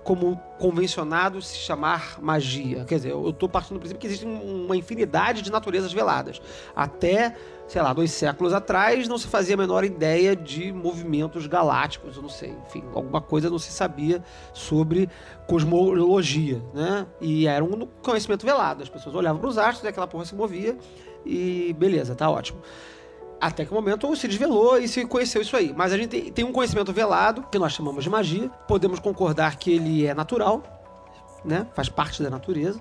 como 0.03 0.41
convencionado 0.59 1.43
se 1.43 1.57
chamar 1.59 2.17
magia? 2.23 2.87
Quer 2.87 2.95
dizer, 2.97 3.11
eu 3.11 3.29
estou 3.29 3.47
partindo 3.49 3.77
do 3.77 3.81
princípio 3.81 4.01
que 4.01 4.07
existe 4.07 4.25
um- 4.27 4.65
uma 4.65 4.77
infinidade 4.77 5.43
de 5.43 5.53
naturezas 5.53 5.93
veladas. 5.93 6.41
Até, 6.75 7.37
sei 7.67 7.83
lá, 7.83 7.93
dois 7.93 8.11
séculos 8.13 8.55
atrás 8.55 9.07
não 9.07 9.19
se 9.19 9.27
fazia 9.27 9.55
a 9.55 9.59
menor 9.59 9.85
ideia 9.85 10.35
de 10.35 10.73
movimentos 10.73 11.47
galácticos, 11.47 12.17
eu 12.17 12.23
não 12.23 12.31
sei. 12.31 12.55
Enfim, 12.67 12.83
alguma 12.95 13.21
coisa 13.21 13.51
não 13.51 13.59
se 13.59 13.71
sabia 13.71 14.23
sobre 14.55 15.11
cosmologia, 15.47 16.63
né? 16.73 17.07
E 17.21 17.47
era 17.47 17.63
um 17.63 17.87
conhecimento 18.03 18.47
velado. 18.47 18.83
As 18.83 18.89
pessoas 18.89 19.15
olhavam 19.15 19.39
para 19.39 19.51
os 19.51 19.59
astros 19.59 19.85
e 19.85 19.89
aquela 19.89 20.07
porra 20.07 20.25
se 20.25 20.35
movia 20.35 20.79
e 21.27 21.75
beleza, 21.79 22.15
tá 22.15 22.31
ótimo. 22.31 22.61
Até 23.41 23.65
que 23.65 23.71
o 23.71 23.75
momento 23.75 24.15
se 24.17 24.27
desvelou 24.27 24.79
e 24.79 24.89
se 24.89 25.05
conheceu 25.05 25.41
isso 25.41 25.57
aí. 25.57 25.73
Mas 25.77 25.93
a 25.93 25.97
gente 25.97 26.31
tem, 26.33 26.45
um 26.45 26.53
conhecimento 26.53 26.93
velado, 26.93 27.45
que 27.51 27.59
nós 27.59 27.73
chamamos 27.73 28.03
de 28.03 28.11
magia. 28.11 28.49
Podemos 28.67 28.99
concordar 28.99 29.57
que 29.57 29.73
ele 29.73 30.07
é 30.07 30.15
natural, 30.15 30.63
né? 31.45 31.67
Faz 31.75 31.89
parte 31.89 32.23
da 32.23 32.31
natureza. 32.31 32.81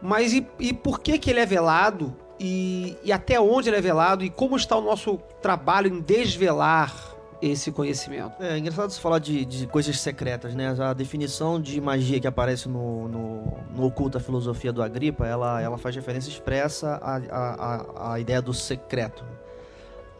Mas 0.00 0.32
e, 0.32 0.46
e 0.60 0.72
por 0.72 1.00
que, 1.00 1.18
que 1.18 1.30
ele 1.30 1.40
é 1.40 1.46
velado? 1.46 2.14
E, 2.38 2.96
e 3.02 3.12
até 3.12 3.40
onde 3.40 3.68
ele 3.68 3.76
é 3.76 3.80
velado? 3.80 4.24
E 4.24 4.30
como 4.30 4.56
está 4.56 4.76
o 4.76 4.80
nosso 4.80 5.18
trabalho 5.42 5.92
em 5.92 6.00
desvelar 6.00 6.94
esse 7.42 7.72
conhecimento? 7.72 8.40
É 8.40 8.58
engraçado 8.58 8.90
você 8.90 9.00
falar 9.00 9.18
de, 9.18 9.44
de 9.44 9.66
coisas 9.66 9.98
secretas, 10.00 10.54
né? 10.54 10.72
A 10.78 10.92
definição 10.92 11.60
de 11.60 11.80
magia 11.80 12.20
que 12.20 12.28
aparece 12.28 12.68
no, 12.68 13.08
no, 13.08 13.58
no 13.74 13.86
Oculta 13.86 14.20
Filosofia 14.20 14.72
do 14.72 14.82
Agripa, 14.82 15.26
ela, 15.26 15.60
ela 15.60 15.78
faz 15.78 15.96
referência 15.96 16.30
expressa 16.30 16.94
à, 17.02 17.16
à, 17.28 18.12
à 18.12 18.20
ideia 18.20 18.40
do 18.40 18.54
secreto. 18.54 19.24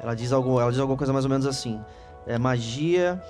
Ela 0.01 0.15
diz, 0.15 0.33
algo, 0.33 0.61
ela 0.61 0.71
diz 0.71 0.81
alguma 0.81 0.97
coisa 0.99 1.13
mais 1.13 1.25
ou 1.25 1.31
menos 1.31 1.47
assim. 1.47 1.81
É, 2.27 2.39
magia 2.39 3.21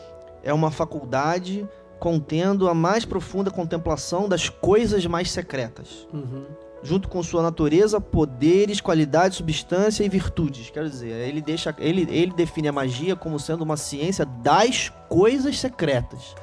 é 0.43 0.53
uma 0.53 0.71
faculdade 0.71 1.67
contendo 1.99 2.69
a 2.69 2.75
mais 2.75 3.05
profunda 3.05 3.51
contemplação 3.51 4.29
das 4.29 4.49
coisas 4.49 5.05
mais 5.07 5.31
secretas 5.33 6.07
Uhum. 6.13 6.45
junto 6.83 7.09
com 7.09 7.21
sua 7.25 7.43
natureza, 7.43 8.01
poderes, 8.01 8.81
qualidades, 8.81 9.37
substância 9.39 10.05
e 10.05 10.09
virtudes. 10.09 10.71
Quero 10.71 10.89
dizer, 10.89 11.11
ele 11.29 11.41
deixa, 11.43 11.75
ele, 11.79 12.03
ele 12.11 12.33
define 12.33 12.69
a 12.69 12.73
magia 12.73 13.17
como 13.17 13.39
sendo 13.41 13.63
uma 13.63 13.77
ciência 13.77 14.25
das 14.25 14.93
coisas 15.09 15.59
secretas. 15.59 16.37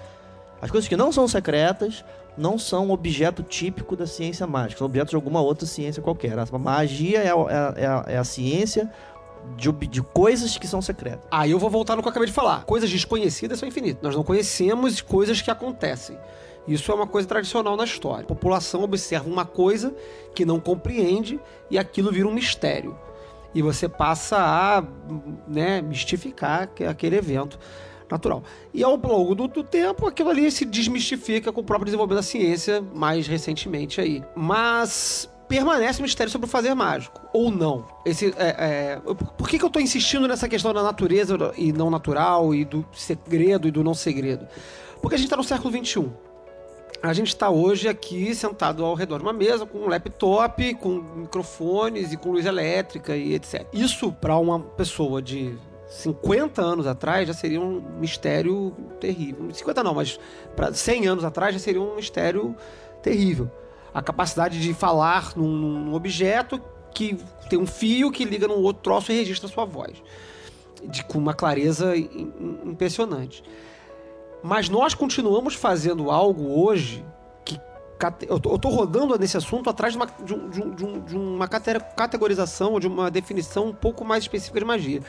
As 0.62 0.70
coisas 0.70 0.88
que 0.90 0.98
não 0.98 1.12
são 1.12 1.26
secretas 1.28 2.04
não 2.38 2.58
são 2.58 2.90
objeto 2.92 3.42
típico 3.44 3.96
da 3.96 4.06
ciência 4.06 4.46
mágica, 4.46 4.80
são 4.80 4.88
objetos 4.88 5.12
de 5.12 5.16
alguma 5.16 5.40
outra 5.40 5.66
ciência 5.66 6.04
qualquer. 6.04 6.38
A 6.38 6.46
magia 6.58 7.20
é, 7.20 7.30
a- 7.30 7.34
é 7.34 7.56
a- 7.56 7.74
é 7.78 7.86
a, 7.86 8.06
é 8.10 8.18
a 8.18 8.24
ciência 8.26 8.92
de, 9.58 9.72
de 9.88 10.02
coisas 10.02 10.58
que 10.58 10.68
são 10.68 10.82
secretas. 10.82 11.26
Aí 11.32 11.52
eu 11.52 11.60
vou 11.60 11.70
voltar 11.70 11.96
no 11.96 12.02
que 12.02 12.08
eu 12.08 12.12
acabei 12.12 12.28
de 12.28 12.34
falar. 12.34 12.66
Coisas 12.66 12.90
desconhecidas 12.90 13.60
são 13.60 13.68
infinitas. 13.68 14.02
Nós 14.02 14.16
não 14.16 14.24
conhecemos 14.24 15.02
coisas 15.02 15.42
que 15.42 15.50
acontecem. 15.52 16.18
Isso 16.68 16.92
é 16.92 16.96
uma 16.96 17.08
coisa 17.08 17.28
tradicional 17.28 17.78
na 17.78 17.84
história. 17.84 18.24
A 18.24 18.28
população 18.28 18.84
observa 18.84 19.30
uma 19.30 19.46
coisa 19.46 19.94
que 20.34 20.44
não 20.46 20.60
compreende 20.60 21.40
e 21.70 21.78
aquilo 21.78 22.12
vira 22.12 22.28
um 22.28 22.34
mistério. 22.34 22.98
E 23.54 23.62
você 23.62 23.88
passa 23.88 24.36
a 24.38 24.84
né, 25.48 25.82
mistificar 25.82 26.68
que- 26.68 26.84
aquele 26.84 27.16
evento 27.16 27.58
natural. 28.10 28.44
E 28.74 28.84
ao 28.84 28.96
longo 28.98 29.34
do, 29.34 29.48
do 29.48 29.64
tempo, 29.64 30.08
aquilo 30.08 30.30
ali 30.30 30.52
se 30.52 30.66
desmistifica 30.66 31.52
com 31.52 31.62
o 31.62 31.64
próprio 31.64 31.86
desenvolvimento 31.86 32.18
da 32.18 32.24
ciência 32.24 32.84
mais 32.94 33.28
recentemente 33.28 34.02
aí. 34.02 34.24
Mas 34.36 35.30
permanece 35.48 36.00
um 36.00 36.04
mistério 36.04 36.32
sobre 36.32 36.48
o 36.48 36.50
fazer 36.50 36.74
mágico. 36.74 37.22
Ou 37.34 37.52
não. 37.52 37.86
Esse, 38.06 38.34
é, 38.38 38.56
é, 38.98 39.02
por 39.38 39.48
que, 39.48 39.58
que 39.58 39.64
eu 39.64 39.68
estou 39.68 39.82
insistindo 39.82 40.28
nessa 40.28 40.48
questão 40.48 40.74
da 40.74 40.84
natureza 40.84 41.38
e 41.58 41.72
não 41.72 41.90
natural, 41.90 42.54
e 42.54 42.66
do 42.66 42.86
segredo 42.94 43.68
e 43.68 43.72
do 43.72 43.84
não 43.84 43.94
segredo? 43.94 44.48
Porque 45.02 45.16
a 45.16 45.18
gente 45.18 45.28
está 45.28 45.38
no 45.38 45.44
século 45.44 45.72
XXI. 45.72 46.10
A 47.04 47.14
gente 47.14 47.28
está 47.28 47.50
hoje 47.50 47.88
aqui 47.88 48.34
sentado 48.34 48.84
ao 48.84 48.96
redor 48.96 49.20
de 49.20 49.24
uma 49.24 49.34
mesa 49.34 49.66
com 49.66 49.80
um 49.80 49.88
laptop, 49.88 50.74
com 50.76 50.90
microfones 51.16 52.12
e 52.12 52.18
com 52.18 52.32
luz 52.32 52.46
elétrica 52.46 53.16
e 53.16 53.36
etc. 53.36 53.68
Isso 53.72 54.12
para 54.12 54.36
uma 54.38 54.60
pessoa 54.60 55.22
de 55.22 55.56
50 55.88 56.62
anos 56.62 56.88
atrás 56.88 57.28
já 57.28 57.34
seria 57.34 57.62
um 57.62 57.80
mistério 58.00 58.74
terrível. 59.00 59.54
50 59.54 59.84
não, 59.84 59.94
mas 59.94 60.20
para 60.56 60.74
100 60.74 61.08
anos 61.08 61.24
atrás 61.24 61.54
já 61.54 61.60
seria 61.60 61.82
um 61.82 61.96
mistério 61.96 62.56
terrível. 63.04 63.52
A 63.96 64.02
capacidade 64.02 64.60
de 64.62 64.74
falar 64.74 65.32
num, 65.38 65.48
num 65.48 65.94
objeto 65.96 66.62
que 66.94 67.18
tem 67.50 67.58
um 67.58 67.66
fio 67.66 68.12
que 68.12 68.26
liga 68.26 68.48
num 68.48 68.62
outro 68.62 68.84
troço 68.84 69.12
e 69.12 69.16
registra 69.16 69.48
sua 69.48 69.64
voz. 69.66 69.94
De, 70.84 71.04
com 71.06 71.18
uma 71.18 71.34
clareza 71.34 71.96
im- 71.96 72.10
im- 72.40 72.60
impressionante. 72.72 73.42
Mas 74.44 74.70
nós 74.70 74.94
continuamos 74.94 75.56
fazendo 75.56 76.12
algo 76.12 76.62
hoje 76.62 77.04
que 77.44 77.60
eu 78.28 78.40
tô 78.40 78.70
rodando 78.70 79.18
nesse 79.18 79.38
assunto 79.38 79.70
atrás 79.70 79.94
de 79.94 79.98
uma, 79.98 80.06
de 80.06 80.34
um- 80.34 80.50
de 80.50 80.86
um- 80.86 81.04
um- 81.14 81.36
uma 81.36 81.48
cate- 81.48 81.80
categorização 81.96 82.74
ou 82.74 82.80
de 82.80 82.88
uma 82.88 83.10
definição 83.10 83.68
um 83.68 83.74
pouco 83.74 84.04
mais 84.06 84.26
específica 84.26 84.60
de 84.60 84.66
magia. 84.66 85.02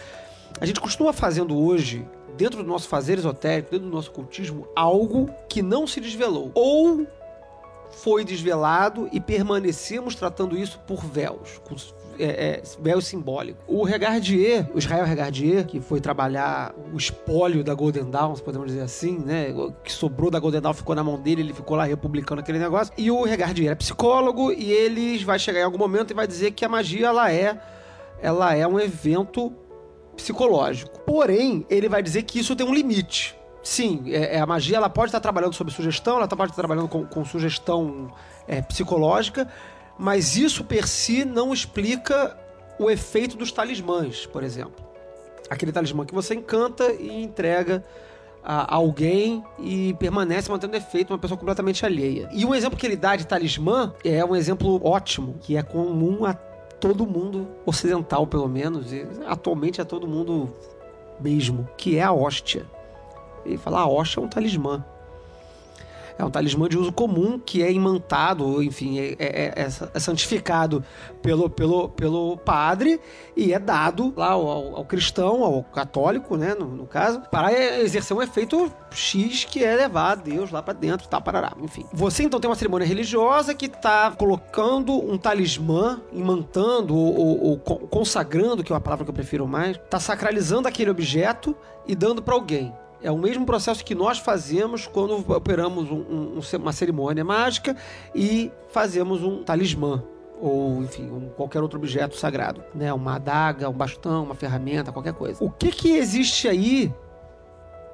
A 0.60 0.64
gente 0.64 0.80
costuma 0.80 1.12
fazendo 1.12 1.58
hoje, 1.58 2.06
dentro 2.36 2.62
do 2.62 2.68
nosso 2.68 2.88
fazer 2.88 3.18
esotérico, 3.18 3.72
dentro 3.72 3.88
do 3.88 3.94
nosso 3.94 4.10
cultismo, 4.12 4.66
algo 4.74 5.28
que 5.48 5.60
não 5.60 5.86
se 5.86 6.00
desvelou. 6.00 6.50
Ou 6.54 7.06
foi 8.02 8.24
desvelado 8.24 9.08
e 9.12 9.20
permanecemos 9.20 10.14
tratando 10.14 10.56
isso 10.56 10.78
por 10.86 11.04
véus, 11.04 11.60
com 11.64 11.74
é, 12.18 12.62
é. 12.62 12.62
O 13.68 13.84
Regardier, 13.84 14.66
o 14.74 14.78
Israel 14.78 15.04
Regardier, 15.04 15.66
que 15.66 15.80
foi 15.80 16.00
trabalhar 16.00 16.74
o 16.92 16.96
espólio 16.96 17.62
da 17.62 17.74
Golden 17.74 18.10
Dawn, 18.10 18.34
podemos 18.36 18.68
dizer 18.68 18.80
assim, 18.80 19.18
né? 19.18 19.50
O 19.50 19.72
que 19.72 19.92
sobrou 19.92 20.30
da 20.30 20.38
Golden 20.38 20.60
Dawn 20.60 20.72
ficou 20.72 20.94
na 20.94 21.04
mão 21.04 21.20
dele, 21.20 21.42
ele 21.42 21.52
ficou 21.52 21.76
lá 21.76 21.84
republicando 21.84 22.40
aquele 22.40 22.58
negócio. 22.58 22.92
E 22.96 23.10
o 23.10 23.22
Regardier 23.22 23.70
é 23.70 23.74
psicólogo 23.74 24.50
e 24.52 24.72
ele 24.72 25.22
vai 25.24 25.38
chegar 25.38 25.60
em 25.60 25.64
algum 25.64 25.78
momento 25.78 26.10
e 26.10 26.14
vai 26.14 26.26
dizer 26.26 26.52
que 26.52 26.64
a 26.64 26.68
magia 26.68 27.08
ela 27.08 27.30
é, 27.30 27.60
ela 28.22 28.54
é 28.54 28.66
um 28.66 28.80
evento 28.80 29.52
psicológico. 30.16 31.00
Porém, 31.00 31.66
ele 31.68 31.88
vai 31.88 32.02
dizer 32.02 32.22
que 32.22 32.38
isso 32.38 32.56
tem 32.56 32.66
um 32.66 32.74
limite. 32.74 33.36
Sim, 33.66 34.04
é, 34.06 34.36
é, 34.36 34.40
a 34.40 34.46
magia 34.46 34.76
ela 34.76 34.88
pode 34.88 35.08
estar 35.08 35.18
trabalhando 35.18 35.52
sob 35.54 35.72
sugestão, 35.72 36.16
ela 36.16 36.28
pode 36.28 36.52
estar 36.52 36.62
trabalhando 36.62 36.88
com, 36.88 37.04
com 37.04 37.24
sugestão 37.24 38.12
é, 38.46 38.62
psicológica, 38.62 39.48
mas 39.98 40.36
isso 40.36 40.62
per 40.62 40.86
si 40.86 41.24
não 41.24 41.52
explica 41.52 42.36
o 42.78 42.88
efeito 42.88 43.36
dos 43.36 43.50
talismãs, 43.50 44.24
por 44.24 44.44
exemplo. 44.44 44.86
Aquele 45.50 45.72
talismã 45.72 46.04
que 46.04 46.14
você 46.14 46.34
encanta 46.34 46.92
e 46.92 47.22
entrega 47.22 47.84
a 48.44 48.72
alguém 48.72 49.42
e 49.58 49.94
permanece 49.94 50.48
mantendo 50.48 50.76
efeito 50.76 51.12
uma 51.12 51.18
pessoa 51.18 51.36
completamente 51.36 51.84
alheia. 51.84 52.28
E 52.32 52.44
um 52.44 52.54
exemplo 52.54 52.78
que 52.78 52.86
ele 52.86 52.96
dá 52.96 53.16
de 53.16 53.26
talismã 53.26 53.92
é 54.04 54.24
um 54.24 54.36
exemplo 54.36 54.80
ótimo, 54.86 55.34
que 55.40 55.56
é 55.56 55.62
comum 55.62 56.24
a 56.24 56.34
todo 56.34 57.04
mundo 57.04 57.48
ocidental, 57.64 58.26
pelo 58.28 58.48
menos, 58.48 58.92
e 58.92 59.04
atualmente 59.26 59.80
a 59.80 59.84
todo 59.84 60.06
mundo 60.06 60.52
mesmo, 61.20 61.68
que 61.76 61.96
é 61.96 62.02
a 62.02 62.12
hóstia. 62.12 62.64
Ele 63.46 63.56
fala, 63.56 63.80
a 63.80 63.88
hóstia 63.88 64.20
é 64.20 64.24
um 64.24 64.28
talismã. 64.28 64.84
É 66.18 66.24
um 66.24 66.30
talismã 66.30 66.68
de 66.68 66.78
uso 66.78 66.90
comum 66.90 67.38
que 67.38 67.62
é 67.62 67.70
imantado, 67.70 68.62
enfim, 68.62 68.98
é, 68.98 69.16
é, 69.18 69.52
é, 69.54 69.68
é 69.94 70.00
santificado 70.00 70.82
pelo, 71.20 71.50
pelo, 71.50 71.90
pelo 71.90 72.38
padre 72.38 72.98
e 73.36 73.52
é 73.52 73.58
dado 73.58 74.14
lá 74.16 74.30
ao, 74.30 74.76
ao 74.76 74.84
cristão, 74.86 75.44
ao 75.44 75.62
católico, 75.62 76.36
né, 76.36 76.54
no, 76.54 76.66
no, 76.66 76.86
caso, 76.86 77.20
para 77.30 77.52
exercer 77.80 78.16
um 78.16 78.22
efeito 78.22 78.72
X 78.90 79.44
que 79.44 79.62
é 79.62 79.74
levar 79.74 80.14
Deus 80.16 80.50
lá 80.50 80.62
para 80.62 80.72
dentro, 80.72 81.06
tá, 81.06 81.20
parará, 81.20 81.52
enfim. 81.60 81.84
Você 81.92 82.22
então 82.22 82.40
tem 82.40 82.48
uma 82.48 82.56
cerimônia 82.56 82.86
religiosa 82.86 83.54
que 83.54 83.66
está 83.66 84.10
colocando 84.10 84.94
um 84.94 85.18
talismã, 85.18 86.00
imantando 86.12 86.96
ou, 86.96 87.14
ou, 87.18 87.50
ou 87.50 87.58
consagrando, 87.58 88.64
que 88.64 88.72
é 88.72 88.74
uma 88.74 88.80
palavra 88.80 89.04
que 89.04 89.10
eu 89.10 89.14
prefiro 89.14 89.46
mais, 89.46 89.76
está 89.76 90.00
sacralizando 90.00 90.66
aquele 90.66 90.90
objeto 90.90 91.54
e 91.86 91.94
dando 91.94 92.22
para 92.22 92.34
alguém. 92.34 92.72
É 93.06 93.10
o 93.12 93.16
mesmo 93.16 93.46
processo 93.46 93.84
que 93.84 93.94
nós 93.94 94.18
fazemos 94.18 94.88
quando 94.88 95.14
operamos 95.32 95.88
um, 95.92 95.94
um, 95.94 96.40
uma 96.58 96.72
cerimônia 96.72 97.24
mágica 97.24 97.76
e 98.12 98.50
fazemos 98.72 99.22
um 99.22 99.44
talismã 99.44 100.02
ou 100.40 100.82
enfim, 100.82 101.04
um, 101.04 101.28
qualquer 101.28 101.62
outro 101.62 101.78
objeto 101.78 102.16
sagrado, 102.16 102.64
né? 102.74 102.92
Uma 102.92 103.14
adaga, 103.14 103.68
um 103.68 103.72
bastão, 103.72 104.24
uma 104.24 104.34
ferramenta, 104.34 104.90
qualquer 104.90 105.12
coisa. 105.12 105.38
O 105.42 105.48
que 105.48 105.70
que 105.70 105.96
existe 105.96 106.48
aí 106.48 106.92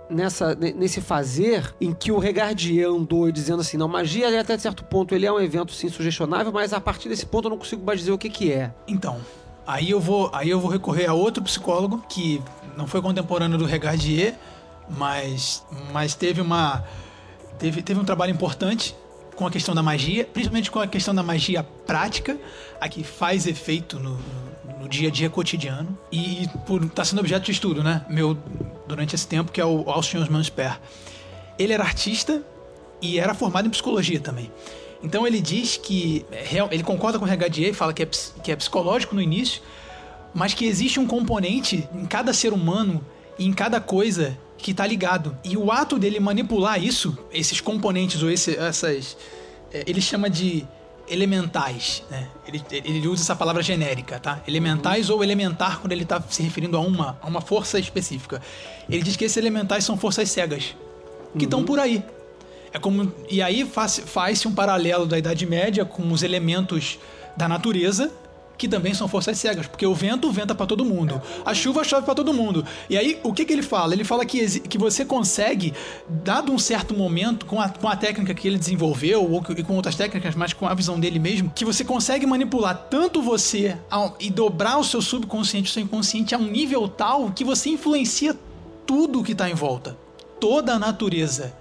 nessa 0.09 0.55
nesse 0.55 1.03
fazer 1.03 1.75
em 1.79 1.93
que 1.93 2.11
o 2.11 2.19
Regardier 2.19 2.89
andou 2.89 3.31
dizendo 3.31 3.61
assim, 3.61 3.77
não, 3.77 3.89
magia 3.89 4.41
até 4.41 4.57
certo 4.57 4.83
ponto 4.83 5.15
ele 5.15 5.27
é 5.27 5.33
um 5.33 5.39
evento 5.39 5.73
sim 5.73 5.91
sugestionável, 5.91 6.51
mas 6.51 6.73
a 6.73 6.81
partir 6.81 7.11
desse 7.11 7.27
ponto 7.27 7.49
eu 7.49 7.51
não 7.51 7.59
consigo 7.59 7.85
mais 7.85 7.99
dizer 7.99 8.13
o 8.13 8.19
que 8.19 8.31
que 8.31 8.51
é. 8.51 8.73
Então, 8.89 9.21
aí 9.67 9.91
eu 9.91 10.01
vou 10.01 10.31
aí 10.33 10.49
eu 10.49 10.59
vou 10.59 10.71
recorrer 10.71 11.05
a 11.05 11.13
outro 11.13 11.43
psicólogo 11.43 12.03
que 12.09 12.43
não 12.79 12.87
foi 12.87 13.03
contemporâneo 13.03 13.59
do 13.59 13.67
Regardier, 13.67 14.35
mas, 14.97 15.65
mas 15.93 16.15
teve 16.15 16.41
uma 16.41 16.85
teve, 17.59 17.83
teve 17.83 18.01
um 18.01 18.05
trabalho 18.05 18.33
importante 18.33 18.95
com 19.37 19.47
a 19.47 19.51
questão 19.51 19.75
da 19.75 19.83
magia, 19.83 20.25
principalmente 20.25 20.71
com 20.71 20.81
a 20.81 20.87
questão 20.87 21.15
da 21.15 21.23
magia 21.23 21.63
prática, 21.63 22.39
a 22.81 22.89
que 22.89 23.03
faz 23.03 23.47
efeito 23.47 23.99
no, 23.99 24.19
no 24.81 24.89
dia 24.89 25.09
a 25.09 25.11
dia 25.11 25.31
cotidiano 25.31 25.97
e 26.11 26.49
está 26.85 27.05
sendo 27.05 27.21
objeto 27.21 27.47
de 27.47 27.53
estudo, 27.53 27.83
né? 27.83 28.05
Meu 28.09 28.37
durante 28.87 29.15
esse 29.15 29.27
tempo 29.27 29.51
que 29.51 29.61
é 29.61 29.65
o 29.65 29.89
Alcion 29.89 30.27
Mansper. 30.31 30.79
Ele 31.59 31.73
era 31.73 31.83
artista 31.83 32.43
e 33.01 33.19
era 33.19 33.33
formado 33.33 33.67
em 33.67 33.71
psicologia 33.71 34.21
também. 34.21 34.51
Então 35.03 35.27
ele 35.27 35.41
diz 35.41 35.77
que 35.77 36.25
ele 36.71 36.83
concorda 36.83 37.19
com 37.19 37.25
o 37.25 37.29
Regadier 37.29 37.71
e 37.71 37.73
fala 37.73 37.93
que 37.93 38.03
é, 38.03 38.09
que 38.43 38.53
é 38.53 38.57
psicológico 38.57 39.15
no 39.15 39.21
início, 39.21 39.63
mas 40.35 40.55
que 40.55 40.65
existe 40.65 41.01
um 41.01 41.07
componente 41.07 41.89
em 41.95 42.07
cada 42.07 42.33
ser 42.33 42.53
humano 42.53 43.05
e 43.39 43.47
em 43.47 43.53
cada 43.53 43.81
coisa 43.81 44.39
que 44.63 44.73
tá 44.73 44.87
ligado. 44.87 45.37
E 45.45 45.57
o 45.57 45.71
ato 45.71 45.99
dele 45.99 46.21
manipular 46.21 46.83
isso, 46.83 47.19
esses 47.33 47.61
componentes 47.61 48.23
ou 48.23 48.31
esse, 48.31 48.57
essas. 48.57 49.17
É, 49.73 49.83
ele 49.87 50.01
chama 50.01 50.31
de 50.31 50.65
elementais, 51.09 52.03
né? 52.09 52.29
Ele, 52.47 52.63
ele 52.71 53.09
usa 53.09 53.23
essa 53.23 53.35
palavra 53.35 53.63
genérica, 53.63 54.21
tá? 54.21 54.41
Elementais 54.47 55.11
ou 55.11 55.23
elementar 55.23 55.81
quando 55.81 55.93
ele 55.93 56.05
está 56.05 56.23
se 56.23 56.43
referindo 56.43 56.77
a 56.77 56.81
uma, 56.81 57.19
a 57.21 57.27
uma 57.27 57.41
força 57.41 57.79
específica. 57.79 58.41
Ele 58.89 59.03
diz 59.03 59.17
que 59.17 59.25
esses 59.25 59.37
elementais 59.37 59.85
são 59.85 59.97
forças 59.97 60.31
cegas 60.31 60.77
que 61.37 61.45
estão 61.45 61.61
uhum. 61.61 61.67
por 61.67 61.81
aí. 61.81 62.03
É 62.73 62.79
como 62.79 63.13
e 63.29 63.43
aí 63.43 63.67
faz, 63.67 63.99
faz-se 63.99 64.47
um 64.47 64.55
paralelo 64.55 65.05
da 65.05 65.19
Idade 65.19 65.45
Média 65.45 65.85
com 65.85 66.11
os 66.13 66.23
elementos 66.23 66.99
da 67.37 67.49
natureza 67.49 68.11
que 68.57 68.69
também 68.69 68.95
são 68.95 69.09
forças 69.09 69.39
cegas, 69.39 69.67
porque 69.67 69.87
o 69.87 69.95
vento 69.95 70.31
venta 70.31 70.55
para 70.55 70.67
todo 70.67 70.85
mundo, 70.85 71.21
a 71.45 71.55
chuva 71.55 71.83
chove 71.85 72.05
para 72.05 72.15
todo 72.15 72.33
mundo. 72.33 72.65
E 72.89 72.97
aí, 72.97 73.19
o 73.23 73.33
que, 73.33 73.45
que 73.45 73.53
ele 73.53 73.63
fala? 73.63 73.95
Ele 73.95 74.05
fala 74.05 74.25
que, 74.25 74.61
que 74.61 74.79
você 74.79 75.05
consegue, 75.05 75.75
dado 76.09 76.53
um 76.53 76.59
certo 76.59 76.95
momento, 76.95 77.47
com 77.47 77.61
a, 77.61 77.69
com 77.69 77.89
a 77.89 77.97
técnica 77.97 78.35
que 78.35 78.47
ele 78.47 78.59
desenvolveu, 78.59 79.31
ou 79.31 79.43
e 79.57 79.63
com 79.63 79.75
outras 79.75 79.97
técnicas, 79.97 80.35
mas 80.35 80.53
com 80.53 80.67
a 80.67 80.75
visão 80.75 80.99
dele 80.99 81.19
mesmo, 81.19 81.51
que 81.55 81.65
você 81.65 81.85
consegue 81.85 82.27
manipular 82.27 82.87
tanto 82.89 83.21
você 83.21 83.77
ao, 83.91 84.17
e 84.21 84.31
dobrar 84.31 84.79
o 84.79 84.85
seu 84.85 85.03
subconsciente, 85.03 85.71
o 85.71 85.73
seu 85.73 85.83
inconsciente 85.83 86.35
a 86.35 86.39
um 86.39 86.47
nível 86.47 86.89
tal 86.89 87.31
que 87.33 87.45
você 87.45 87.71
influencia 87.71 88.37
tudo 88.87 89.23
que 89.23 89.33
está 89.33 89.49
em 89.49 89.55
volta, 89.55 89.97
toda 90.41 90.75
a 90.75 90.79
natureza. 90.79 91.53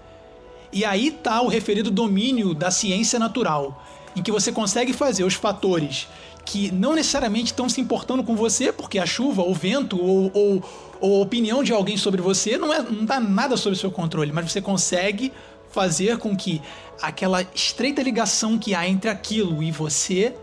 E 0.73 0.85
aí 0.85 1.11
tá 1.11 1.41
o 1.41 1.47
referido 1.47 1.91
domínio 1.91 2.53
da 2.53 2.71
ciência 2.71 3.19
natural, 3.19 3.83
em 4.15 4.21
que 4.21 4.31
você 4.31 4.51
consegue 4.51 4.93
fazer 4.93 5.23
os 5.23 5.33
fatores 5.33 6.07
que 6.45 6.71
não 6.71 6.93
necessariamente 6.93 7.47
estão 7.47 7.69
se 7.69 7.79
importando 7.79 8.23
com 8.23 8.35
você, 8.35 8.71
porque 8.71 8.99
a 8.99 9.05
chuva, 9.05 9.41
o 9.41 9.53
vento 9.53 9.99
ou, 9.99 10.31
ou, 10.33 10.63
ou 10.99 11.19
a 11.19 11.23
opinião 11.23 11.63
de 11.63 11.71
alguém 11.71 11.97
sobre 11.97 12.21
você 12.21 12.57
não, 12.57 12.73
é, 12.73 12.81
não 12.81 13.05
dá 13.05 13.19
nada 13.19 13.55
sobre 13.55 13.77
seu 13.77 13.91
controle, 13.91 14.31
mas 14.31 14.51
você 14.51 14.61
consegue 14.61 15.31
fazer 15.69 16.17
com 16.17 16.35
que 16.35 16.61
aquela 17.01 17.41
estreita 17.55 18.01
ligação 18.01 18.57
que 18.57 18.75
há 18.75 18.87
entre 18.87 19.09
aquilo 19.09 19.63
e 19.63 19.71
você 19.71 20.35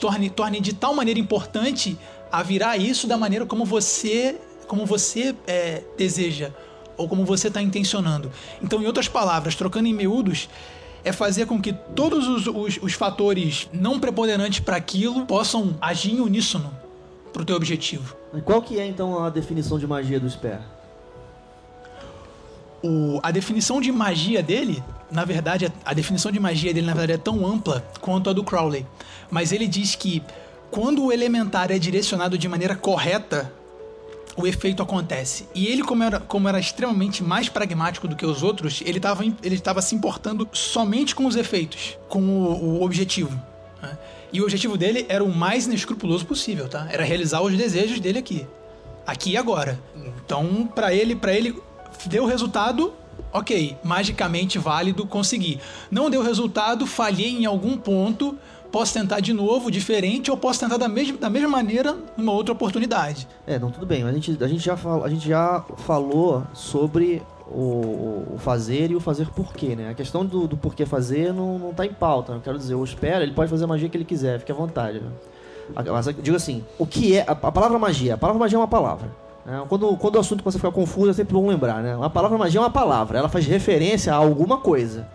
torne, 0.00 0.28
torne 0.30 0.60
de 0.60 0.74
tal 0.74 0.94
maneira 0.94 1.20
importante 1.20 1.96
a 2.30 2.42
virar 2.42 2.76
isso 2.76 3.06
da 3.06 3.16
maneira 3.16 3.46
como 3.46 3.64
você 3.64 4.36
como 4.66 4.84
você 4.84 5.34
é, 5.46 5.82
deseja 5.96 6.50
ou 6.94 7.08
como 7.08 7.24
você 7.24 7.48
está 7.48 7.62
intencionando. 7.62 8.30
Então, 8.60 8.82
em 8.82 8.86
outras 8.86 9.08
palavras, 9.08 9.54
trocando 9.54 9.88
em 9.88 9.94
miúdos, 9.94 10.48
é 11.08 11.12
fazer 11.12 11.46
com 11.46 11.60
que 11.60 11.72
todos 11.72 12.28
os, 12.28 12.46
os, 12.46 12.78
os 12.82 12.92
fatores 12.92 13.68
não 13.72 13.98
preponderantes 13.98 14.60
para 14.60 14.76
aquilo 14.76 15.24
possam 15.24 15.74
agir 15.80 16.12
em 16.12 16.20
uníssono 16.20 16.70
para 17.32 17.42
o 17.42 17.44
teu 17.44 17.56
objetivo. 17.56 18.14
E 18.34 18.42
qual 18.42 18.60
que 18.60 18.78
é 18.78 18.86
então 18.86 19.24
a 19.24 19.30
definição 19.30 19.78
de 19.78 19.86
magia 19.86 20.20
do 20.20 20.28
Sper? 20.28 20.60
O, 22.82 23.18
a 23.22 23.30
definição 23.30 23.80
de 23.80 23.90
magia 23.90 24.42
dele, 24.42 24.82
na 25.10 25.24
verdade, 25.24 25.72
a 25.84 25.94
definição 25.94 26.30
de 26.30 26.38
magia 26.38 26.74
dele 26.74 26.86
na 26.86 26.94
verdade 26.94 27.14
é 27.14 27.22
tão 27.22 27.46
ampla 27.46 27.82
quanto 28.00 28.28
a 28.28 28.32
do 28.34 28.44
Crowley. 28.44 28.86
Mas 29.30 29.50
ele 29.50 29.66
diz 29.66 29.94
que 29.94 30.22
quando 30.70 31.06
o 31.06 31.12
elementar 31.12 31.72
é 31.72 31.78
direcionado 31.78 32.36
de 32.36 32.46
maneira 32.46 32.76
correta 32.76 33.50
o 34.38 34.46
efeito 34.46 34.80
acontece. 34.80 35.48
E 35.52 35.66
ele, 35.66 35.82
como 35.82 36.04
era, 36.04 36.20
como 36.20 36.48
era 36.48 36.60
extremamente 36.60 37.24
mais 37.24 37.48
pragmático 37.48 38.06
do 38.06 38.14
que 38.14 38.24
os 38.24 38.42
outros, 38.42 38.80
ele 38.86 38.98
estava 38.98 39.24
ele 39.24 39.58
tava 39.58 39.82
se 39.82 39.96
importando 39.96 40.48
somente 40.52 41.12
com 41.14 41.26
os 41.26 41.34
efeitos, 41.34 41.98
com 42.08 42.20
o, 42.20 42.78
o 42.78 42.82
objetivo. 42.82 43.30
Né? 43.82 43.98
E 44.32 44.40
o 44.40 44.44
objetivo 44.44 44.76
dele 44.76 45.04
era 45.08 45.24
o 45.24 45.34
mais 45.34 45.66
inescrupuloso 45.66 46.24
possível, 46.24 46.68
tá? 46.68 46.86
Era 46.88 47.02
realizar 47.02 47.40
os 47.40 47.56
desejos 47.56 47.98
dele 47.98 48.18
aqui. 48.18 48.46
Aqui 49.04 49.30
e 49.32 49.36
agora. 49.36 49.80
Então, 50.24 50.70
para 50.72 50.94
ele, 50.94 51.16
para 51.16 51.32
ele 51.32 51.60
deu 52.06 52.24
resultado, 52.24 52.92
ok, 53.32 53.76
magicamente 53.82 54.56
válido, 54.56 55.04
consegui. 55.04 55.58
Não 55.90 56.08
deu 56.08 56.22
resultado, 56.22 56.86
falhei 56.86 57.30
em 57.30 57.44
algum 57.44 57.76
ponto, 57.76 58.38
posso 58.70 58.94
tentar 58.94 59.20
de 59.20 59.32
novo, 59.32 59.70
diferente, 59.70 60.30
ou 60.30 60.36
posso 60.36 60.60
tentar 60.60 60.76
da 60.76 60.88
mesma, 60.88 61.16
da 61.16 61.30
mesma 61.30 61.48
maneira 61.48 61.96
numa 62.16 62.32
outra 62.32 62.52
oportunidade. 62.52 63.26
É, 63.46 63.58
não, 63.58 63.70
tudo 63.70 63.86
bem. 63.86 64.02
A 64.04 64.12
gente, 64.12 64.36
a 64.40 64.48
gente, 64.48 64.64
já, 64.64 64.76
fal, 64.76 65.04
a 65.04 65.08
gente 65.08 65.26
já 65.26 65.64
falou 65.78 66.44
sobre 66.52 67.22
o, 67.50 68.34
o, 68.34 68.38
fazer 68.38 68.90
e 68.90 68.96
o 68.96 69.00
fazer 69.00 69.28
porquê, 69.28 69.74
né? 69.74 69.90
A 69.90 69.94
questão 69.94 70.24
do, 70.24 70.46
do 70.46 70.56
porquê 70.56 70.84
fazer 70.84 71.32
não, 71.32 71.58
não 71.58 71.74
tá 71.74 71.86
em 71.86 71.92
pauta. 71.92 72.32
Eu 72.32 72.40
quero 72.40 72.58
dizer, 72.58 72.74
eu 72.74 72.84
espero, 72.84 73.22
ele 73.22 73.32
pode 73.32 73.50
fazer 73.50 73.64
a 73.64 73.66
magia 73.66 73.88
que 73.88 73.96
ele 73.96 74.04
quiser, 74.04 74.38
fique 74.38 74.52
à 74.52 74.54
vontade. 74.54 75.00
Né? 75.00 75.10
Mas 75.92 76.06
digo 76.22 76.36
assim, 76.36 76.64
o 76.78 76.86
que 76.86 77.16
é 77.16 77.24
a, 77.26 77.32
a 77.32 77.52
palavra 77.52 77.78
magia? 77.78 78.14
A 78.14 78.18
palavra 78.18 78.40
magia 78.40 78.56
é 78.56 78.60
uma 78.60 78.68
palavra. 78.68 79.08
Né? 79.44 79.64
Quando, 79.68 79.96
quando 79.96 80.16
o 80.16 80.20
assunto 80.20 80.42
começa 80.42 80.58
a 80.58 80.60
ficar 80.60 80.72
confuso, 80.72 81.10
é 81.10 81.14
sempre 81.14 81.34
bom 81.34 81.46
lembrar, 81.48 81.82
né? 81.82 81.96
A 82.00 82.10
palavra 82.10 82.36
magia 82.36 82.60
é 82.60 82.62
uma 82.62 82.70
palavra, 82.70 83.18
ela 83.18 83.28
faz 83.28 83.46
referência 83.46 84.12
a 84.12 84.16
alguma 84.16 84.58
coisa. 84.58 85.08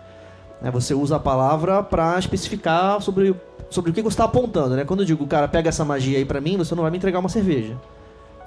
Né? 0.64 0.70
Você 0.70 0.94
usa 0.94 1.16
a 1.16 1.20
palavra 1.20 1.82
para 1.82 2.18
especificar 2.18 3.00
sobre, 3.02 3.36
sobre 3.68 3.90
o 3.90 3.94
que 3.94 4.00
você 4.00 4.14
está 4.14 4.24
apontando. 4.24 4.74
Né? 4.74 4.84
Quando 4.84 5.00
eu 5.00 5.06
digo, 5.06 5.26
cara, 5.26 5.46
pega 5.46 5.68
essa 5.68 5.84
magia 5.84 6.16
aí 6.16 6.24
para 6.24 6.40
mim, 6.40 6.56
você 6.56 6.74
não 6.74 6.82
vai 6.82 6.90
me 6.90 6.96
entregar 6.96 7.18
uma 7.18 7.28
cerveja. 7.28 7.78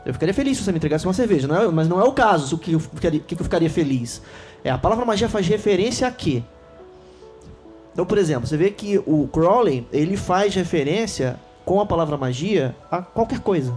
Eu 0.03 0.13
ficaria 0.13 0.33
feliz 0.33 0.57
se 0.57 0.63
você 0.63 0.71
me 0.71 0.77
entregasse 0.77 1.05
uma 1.05 1.13
cerveja, 1.13 1.47
não 1.47 1.55
é, 1.55 1.67
mas 1.67 1.87
não 1.87 1.99
é 1.99 2.03
o 2.03 2.11
caso. 2.11 2.55
O 2.55 2.59
que 2.59 2.71
eu, 2.71 2.79
ficaria, 2.79 3.19
que 3.19 3.35
eu 3.35 3.43
ficaria 3.43 3.69
feliz? 3.69 4.21
É, 4.63 4.71
a 4.71 4.77
palavra 4.77 5.05
magia 5.05 5.29
faz 5.29 5.47
referência 5.47 6.07
a 6.07 6.11
quê? 6.11 6.41
Então, 7.93 8.05
por 8.05 8.17
exemplo, 8.17 8.47
você 8.47 8.57
vê 8.57 8.71
que 8.71 8.97
o 9.05 9.27
Crowley, 9.27 9.87
ele 9.91 10.17
faz 10.17 10.55
referência 10.55 11.39
com 11.65 11.79
a 11.79 11.85
palavra 11.85 12.17
magia 12.17 12.75
a 12.89 13.01
qualquer 13.01 13.41
coisa. 13.41 13.73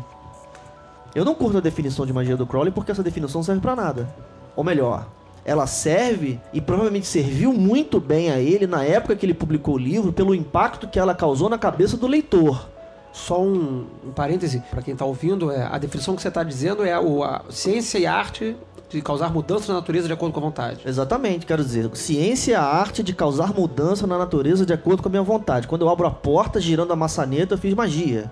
Eu 1.15 1.25
não 1.25 1.35
curto 1.35 1.59
a 1.59 1.61
definição 1.61 2.07
de 2.07 2.13
magia 2.13 2.37
do 2.37 2.47
Crowley 2.47 2.73
porque 2.73 2.93
essa 2.93 3.03
definição 3.03 3.43
serve 3.43 3.61
para 3.61 3.75
nada. 3.75 4.09
ou 4.55 4.63
melhor, 4.63 5.07
ela 5.51 5.67
serve 5.67 6.39
e 6.53 6.61
provavelmente 6.61 7.09
serviu 7.09 7.53
muito 7.53 7.99
bem 7.99 8.31
a 8.31 8.39
ele 8.39 8.69
na 8.69 8.85
época 8.85 9.17
que 9.17 9.27
ele 9.27 9.35
publicou 9.35 9.75
o 9.75 9.79
livro 9.79 10.13
pelo 10.13 10.33
impacto 10.33 10.87
que 10.87 10.97
ela 10.97 11.13
causou 11.13 11.49
na 11.49 11.59
cabeça 11.59 11.97
do 11.97 12.07
leitor. 12.07 12.69
Só 13.13 13.43
um, 13.43 13.85
um 14.07 14.13
parêntese 14.13 14.63
para 14.71 14.81
quem 14.81 14.93
está 14.93 15.05
ouvindo, 15.05 15.51
é, 15.51 15.65
a 15.65 15.77
definição 15.77 16.15
que 16.15 16.23
você 16.23 16.29
está 16.29 16.45
dizendo 16.45 16.85
é 16.85 16.97
o, 17.01 17.25
a 17.25 17.43
ciência 17.51 17.99
e 17.99 18.07
a 18.07 18.15
arte 18.15 18.57
de 18.89 19.03
causar 19.03 19.33
mudanças 19.33 19.67
na 19.67 19.75
natureza 19.75 20.07
de 20.07 20.13
acordo 20.13 20.33
com 20.33 20.39
a 20.39 20.43
vontade. 20.45 20.83
Exatamente, 20.87 21.45
quero 21.45 21.65
dizer, 21.65 21.91
ciência 21.97 22.53
é 22.53 22.57
a 22.57 22.63
arte 22.63 23.03
de 23.03 23.13
causar 23.13 23.53
mudança 23.53 24.07
na 24.07 24.17
natureza 24.17 24.65
de 24.65 24.73
acordo 24.73 25.03
com 25.03 25.09
a 25.09 25.11
minha 25.11 25.25
vontade. 25.25 25.67
Quando 25.67 25.83
eu 25.83 25.89
abro 25.89 26.07
a 26.07 26.13
porta 26.13 26.61
girando 26.61 26.93
a 26.93 26.97
maçaneta, 26.97 27.55
eu 27.55 27.59
fiz 27.59 27.75
magia. 27.75 28.31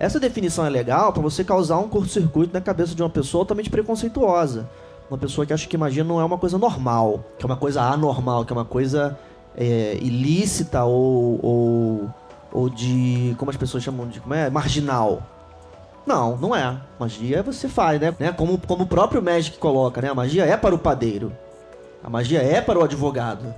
Essa 0.00 0.18
definição 0.18 0.64
é 0.64 0.70
legal 0.70 1.12
para 1.12 1.20
você 1.20 1.44
causar 1.44 1.76
um 1.76 1.90
curto-circuito 1.90 2.54
na 2.54 2.60
cabeça 2.62 2.94
de 2.94 3.02
uma 3.02 3.10
pessoa 3.10 3.42
altamente 3.42 3.68
preconceituosa. 3.68 4.66
Uma 5.12 5.18
pessoa 5.18 5.46
que 5.46 5.52
acha 5.52 5.68
que 5.68 5.76
magia 5.76 6.02
não 6.02 6.18
é 6.18 6.24
uma 6.24 6.38
coisa 6.38 6.56
normal, 6.56 7.22
que 7.38 7.44
é 7.44 7.46
uma 7.46 7.56
coisa 7.58 7.82
anormal, 7.82 8.46
que 8.46 8.52
é 8.54 8.56
uma 8.56 8.64
coisa 8.64 9.18
é, 9.54 9.98
ilícita 10.00 10.84
ou, 10.84 11.38
ou, 11.42 12.10
ou 12.50 12.70
de. 12.70 13.36
Como 13.36 13.50
as 13.50 13.56
pessoas 13.58 13.82
chamam 13.82 14.08
de. 14.08 14.20
Como 14.20 14.32
é? 14.32 14.48
Marginal. 14.48 15.22
Não, 16.06 16.38
não 16.38 16.56
é. 16.56 16.80
Magia 16.98 17.42
você 17.42 17.68
faz, 17.68 18.00
né? 18.00 18.14
né? 18.18 18.32
Como, 18.32 18.56
como 18.56 18.84
o 18.84 18.86
próprio 18.86 19.22
Magic 19.22 19.58
coloca, 19.58 20.00
né? 20.00 20.08
A 20.08 20.14
magia 20.14 20.46
é 20.46 20.56
para 20.56 20.74
o 20.74 20.78
padeiro. 20.78 21.30
A 22.02 22.08
magia 22.08 22.40
é 22.40 22.62
para 22.62 22.78
o 22.78 22.82
advogado. 22.82 23.54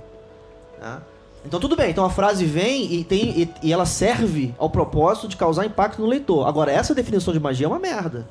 Né? 0.77 0.97
Então 1.45 1.57
tudo 1.57 1.77
bem, 1.77 1.89
então 1.89 2.03
a 2.03 2.09
frase 2.09 2.43
vem 2.43 2.95
e, 2.95 3.03
tem, 3.05 3.29
e, 3.29 3.53
e 3.63 3.71
ela 3.71 3.85
serve 3.85 4.53
ao 4.57 4.69
propósito 4.69 5.29
de 5.29 5.37
causar 5.37 5.65
impacto 5.65 6.01
no 6.01 6.07
leitor. 6.07 6.49
Agora, 6.49 6.69
essa 6.69 6.93
definição 6.93 7.33
de 7.33 7.39
magia 7.39 7.65
é 7.65 7.69
uma 7.69 7.79
merda. 7.79 8.27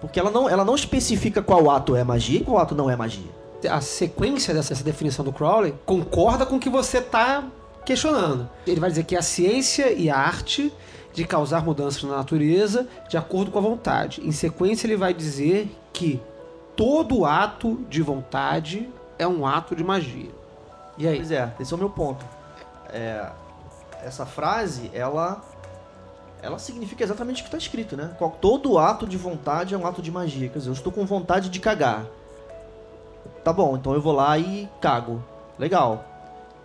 Porque 0.00 0.20
ela 0.20 0.30
não, 0.30 0.48
ela 0.48 0.64
não 0.64 0.74
especifica 0.74 1.42
qual 1.42 1.70
ato 1.70 1.96
é 1.96 2.04
magia 2.04 2.40
e 2.40 2.44
qual 2.44 2.58
ato 2.58 2.74
não 2.74 2.90
é 2.90 2.96
magia. 2.96 3.30
A 3.68 3.80
sequência 3.80 4.52
dessa 4.52 4.72
essa 4.72 4.84
definição 4.84 5.24
do 5.24 5.32
Crowley 5.32 5.74
concorda 5.84 6.44
com 6.44 6.56
o 6.56 6.60
que 6.60 6.68
você 6.68 6.98
está 6.98 7.44
questionando. 7.84 8.48
Ele 8.66 8.80
vai 8.80 8.90
dizer 8.90 9.04
que 9.04 9.16
a 9.16 9.22
ciência 9.22 9.90
e 9.92 10.10
a 10.10 10.16
arte 10.16 10.72
de 11.12 11.24
causar 11.24 11.64
mudanças 11.64 12.02
na 12.02 12.16
natureza 12.16 12.86
de 13.08 13.16
acordo 13.16 13.50
com 13.50 13.58
a 13.58 13.62
vontade. 13.62 14.20
Em 14.20 14.32
sequência, 14.32 14.86
ele 14.86 14.96
vai 14.96 15.14
dizer 15.14 15.74
que 15.92 16.20
todo 16.76 17.24
ato 17.24 17.80
de 17.88 18.02
vontade 18.02 18.88
é 19.18 19.26
um 19.26 19.46
ato 19.46 19.74
de 19.74 19.82
magia. 19.82 20.30
E 20.98 21.08
aí? 21.08 21.16
Pois 21.16 21.30
é, 21.30 21.52
esse 21.58 21.72
é 21.72 21.76
o 21.76 21.78
meu 21.78 21.88
ponto. 21.88 22.24
É, 22.90 23.26
essa 24.02 24.26
frase, 24.26 24.90
ela 24.92 25.42
ela 26.46 26.58
significa 26.58 27.02
exatamente 27.02 27.40
o 27.40 27.44
que 27.44 27.48
está 27.48 27.58
escrito, 27.58 27.96
né? 27.96 28.16
Todo 28.40 28.78
ato 28.78 29.06
de 29.06 29.16
vontade 29.16 29.74
é 29.74 29.78
um 29.78 29.86
ato 29.86 30.00
de 30.00 30.10
magia. 30.10 30.48
Quer 30.48 30.58
dizer, 30.58 30.70
eu 30.70 30.74
estou 30.74 30.92
com 30.92 31.04
vontade 31.04 31.48
de 31.48 31.58
cagar. 31.60 32.06
Tá 33.44 33.52
bom, 33.52 33.76
então 33.76 33.92
eu 33.94 34.00
vou 34.00 34.12
lá 34.12 34.38
e 34.38 34.68
cago. 34.80 35.22
Legal. 35.58 36.04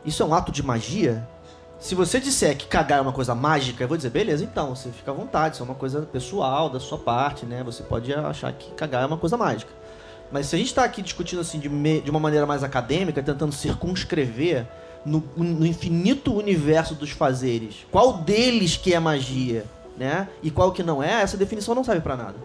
Isso 0.05 0.23
é 0.23 0.25
um 0.25 0.33
ato 0.33 0.51
de 0.51 0.63
magia? 0.63 1.27
Se 1.79 1.95
você 1.95 2.19
disser 2.19 2.55
que 2.55 2.67
cagar 2.67 2.99
é 2.99 3.01
uma 3.01 3.11
coisa 3.11 3.33
mágica, 3.33 3.83
eu 3.83 3.87
vou 3.87 3.97
dizer, 3.97 4.11
beleza, 4.11 4.43
então, 4.43 4.75
você 4.75 4.89
fica 4.89 5.09
à 5.09 5.13
vontade, 5.13 5.55
isso 5.55 5.63
é 5.63 5.65
uma 5.65 5.75
coisa 5.75 6.01
pessoal 6.03 6.69
da 6.69 6.79
sua 6.79 6.97
parte, 6.97 7.45
né? 7.45 7.63
Você 7.63 7.81
pode 7.81 8.13
achar 8.13 8.51
que 8.53 8.71
cagar 8.73 9.01
é 9.01 9.05
uma 9.05 9.17
coisa 9.17 9.35
mágica. 9.35 9.71
Mas 10.31 10.45
se 10.45 10.55
a 10.55 10.59
gente 10.59 10.67
está 10.67 10.83
aqui 10.83 11.01
discutindo 11.01 11.39
assim 11.41 11.59
de, 11.59 11.67
me- 11.69 12.01
de 12.01 12.09
uma 12.09 12.19
maneira 12.19 12.45
mais 12.45 12.63
acadêmica, 12.63 13.21
tentando 13.21 13.51
circunscrever 13.51 14.67
no, 15.05 15.23
no 15.35 15.65
infinito 15.65 16.33
universo 16.33 16.93
dos 16.95 17.09
fazeres, 17.11 17.85
qual 17.91 18.13
deles 18.13 18.77
que 18.77 18.93
é 18.93 18.99
magia, 18.99 19.65
né? 19.97 20.27
E 20.43 20.49
qual 20.51 20.71
que 20.71 20.83
não 20.83 21.01
é, 21.01 21.21
essa 21.21 21.37
definição 21.37 21.73
não 21.75 21.83
serve 21.83 22.01
para 22.01 22.15
nada. 22.15 22.35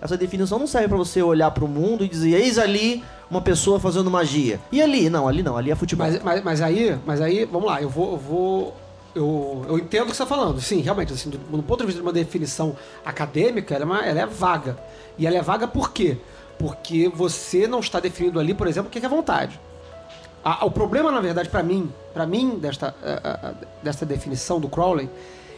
Essa 0.00 0.16
definição 0.16 0.58
não 0.60 0.66
serve 0.68 0.86
para 0.88 0.96
você 0.96 1.20
olhar 1.20 1.50
para 1.50 1.64
o 1.64 1.68
mundo 1.68 2.04
e 2.04 2.08
dizer, 2.08 2.34
eis 2.40 2.56
ali 2.56 3.02
uma 3.28 3.40
pessoa 3.40 3.80
fazendo 3.80 4.08
magia. 4.10 4.60
E 4.70 4.80
ali? 4.80 5.10
Não, 5.10 5.26
ali 5.26 5.42
não, 5.42 5.56
ali 5.56 5.72
é 5.72 5.74
futebol. 5.74 6.06
Mas, 6.06 6.22
mas, 6.22 6.44
mas 6.44 6.62
aí, 6.62 6.96
mas 7.04 7.20
aí, 7.20 7.44
vamos 7.44 7.66
lá, 7.68 7.82
eu 7.82 7.88
vou. 7.88 8.12
Eu, 8.12 8.16
vou, 8.18 8.76
eu, 9.14 9.64
eu 9.70 9.78
entendo 9.78 10.02
o 10.02 10.04
que 10.06 10.16
você 10.16 10.22
está 10.22 10.26
falando. 10.26 10.60
Sim, 10.60 10.80
realmente, 10.82 11.12
assim, 11.12 11.30
do, 11.30 11.38
do 11.38 11.62
ponto 11.64 11.80
de 11.80 11.86
vista 11.86 12.00
de 12.00 12.06
uma 12.06 12.12
definição 12.12 12.76
acadêmica, 13.04 13.74
ela 13.74 13.82
é, 13.82 13.86
uma- 13.86 14.06
ela 14.06 14.20
é 14.20 14.26
vaga. 14.26 14.78
E 15.18 15.26
ela 15.26 15.36
é 15.36 15.42
vaga 15.42 15.66
por 15.66 15.90
quê? 15.92 16.16
Porque 16.58 17.08
você 17.12 17.66
não 17.66 17.80
está 17.80 17.98
definindo 17.98 18.38
ali, 18.38 18.54
por 18.54 18.68
exemplo, 18.68 18.88
o 18.88 18.92
que 18.92 19.04
é 19.04 19.08
vontade. 19.08 19.58
A- 20.48 20.64
o 20.64 20.70
problema, 20.70 21.12
na 21.12 21.20
verdade, 21.20 21.50
para 21.50 21.62
mim, 21.62 21.92
para 22.14 22.24
mim, 22.26 22.58
desta, 22.58 22.94
eh, 23.02 23.20
eh, 23.22 23.54
desta 23.82 24.06
definição 24.06 24.58
do 24.58 24.66
Crowley, 24.66 25.10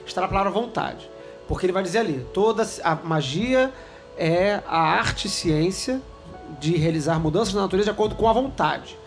está 0.05 0.21
na 0.21 0.27
palavra 0.27 0.51
vontade. 0.51 1.09
Porque 1.47 1.65
ele 1.65 1.73
vai 1.73 1.85
dizer 1.85 1.99
ali, 1.99 2.27
toda 2.35 2.67
a 2.83 2.97
magia 2.97 3.73
é 4.19 4.61
a 4.67 4.81
arte 4.81 5.29
e 5.29 5.31
ciência 5.31 6.01
de 6.59 6.77
realizar 6.77 7.21
mudanças 7.21 7.55
na 7.55 7.63
natureza 7.63 7.85
de 7.85 7.91
acordo 7.93 8.17
com 8.17 8.29
a 8.29 8.33
vontade. 8.33 8.99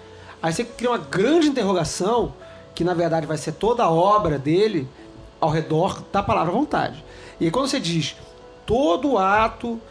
Aí 0.41 0.53
você 0.53 0.63
cria 0.63 0.89
uma 0.89 0.97
grande 0.97 1.49
interrogação, 1.49 2.33
que 2.73 2.85
na 2.85 2.93
verdade 2.93 3.27
vai 3.27 3.35
ser 3.37 3.51
toda 3.51 3.83
a 3.83 3.91
obra 3.91 4.37
dele 4.39 4.87
ao 5.41 5.49
redor 5.49 6.01
da 6.13 6.23
palavra 6.23 6.53
vontade. 6.53 7.03
E 7.41 7.45
aí 7.45 7.51
quando 7.51 7.67
você 7.67 7.79
diz 7.79 8.15
todo 8.65 9.17
ato 9.17 9.81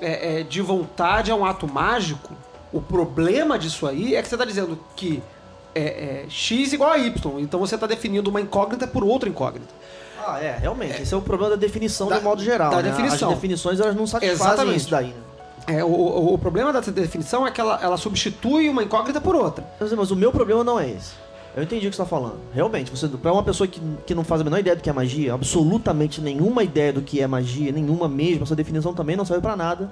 é, 0.00 0.38
é, 0.38 0.42
de 0.44 0.62
vontade 0.62 1.32
é 1.32 1.34
um 1.34 1.44
ato 1.44 1.66
mágico, 1.66 2.32
o 2.72 2.80
problema 2.80 3.58
disso 3.58 3.84
aí 3.88 4.14
é 4.14 4.22
que 4.22 4.28
você 4.28 4.36
está 4.36 4.44
dizendo 4.44 4.78
que 4.94 5.20
é, 5.74 5.80
é, 5.82 6.24
x 6.28 6.72
igual 6.72 6.90
a 6.92 6.98
y. 6.98 7.12
Então 7.40 7.60
você 7.60 7.74
está 7.74 7.86
definindo 7.86 8.30
uma 8.30 8.40
incógnita 8.40 8.86
por 8.86 9.04
outra 9.04 9.28
incógnita. 9.28 9.72
Ah, 10.26 10.38
é, 10.42 10.56
realmente. 10.58 11.00
Esse 11.02 11.14
é 11.14 11.16
o 11.16 11.22
problema 11.22 11.50
da 11.50 11.56
definição 11.56 12.08
Da- 12.08 12.18
de 12.18 12.24
modo 12.24 12.42
geral. 12.42 12.70
da 12.70 12.82
né? 12.82 12.90
definição. 12.90 13.28
As 13.30 13.34
definições 13.36 13.80
elas 13.80 13.96
não 13.96 14.06
satisfazem 14.06 14.46
Exatamente. 14.46 14.76
isso 14.76 14.90
daí. 14.90 15.06
Né? 15.06 15.14
É, 15.78 15.84
o, 15.84 15.88
o- 15.88 16.34
o 16.34 16.38
problema 16.38 16.72
dessa 16.72 16.90
definição 16.92 17.46
é 17.46 17.50
que 17.50 17.60
ela, 17.60 17.78
ela 17.82 17.96
substitui 17.96 18.68
uma 18.68 18.82
incógnita 18.82 19.20
por 19.20 19.34
outra. 19.34 19.64
Mas, 19.80 19.92
mas 19.92 20.10
o 20.10 20.16
meu 20.16 20.30
problema 20.32 20.62
não 20.64 20.78
é 20.78 20.88
esse. 20.90 21.12
Eu 21.56 21.62
entendi 21.64 21.86
o 21.86 21.90
que 21.90 21.96
você 21.96 22.02
está 22.02 22.06
falando. 22.16 22.38
Realmente, 22.54 22.90
você, 22.90 23.08
pra 23.08 23.32
uma 23.32 23.42
pessoa 23.42 23.66
que, 23.66 23.80
que 24.06 24.14
não 24.14 24.22
faz 24.22 24.40
a 24.40 24.44
menor 24.44 24.58
ideia 24.60 24.76
do 24.76 24.82
que 24.82 24.88
é 24.88 24.92
magia, 24.92 25.34
absolutamente 25.34 26.20
nenhuma 26.20 26.62
ideia 26.62 26.92
do 26.92 27.02
que 27.02 27.20
é 27.20 27.26
magia, 27.26 27.72
nenhuma 27.72 28.08
mesmo, 28.08 28.44
essa 28.44 28.54
definição 28.54 28.94
também 28.94 29.16
não 29.16 29.24
serve 29.24 29.42
para 29.42 29.56
nada. 29.56 29.90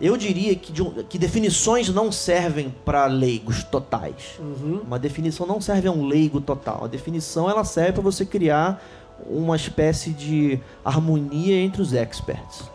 Eu 0.00 0.16
diria 0.16 0.54
que, 0.54 0.72
de 0.72 0.82
que 1.04 1.18
definições 1.18 1.88
não 1.88 2.12
servem 2.12 2.72
para 2.84 3.06
leigos 3.06 3.64
totais. 3.64 4.38
Uma 4.86 4.98
definição 4.98 5.46
não 5.46 5.60
serve 5.60 5.88
a 5.88 5.92
um 5.92 6.06
leigo 6.06 6.40
total. 6.40 6.84
A 6.84 6.86
definição 6.86 7.50
ela 7.50 7.64
serve 7.64 7.92
para 7.92 8.02
você 8.02 8.24
criar 8.24 8.82
uma 9.28 9.56
espécie 9.56 10.10
de 10.10 10.60
harmonia 10.84 11.56
entre 11.56 11.82
os 11.82 11.92
experts. 11.92 12.70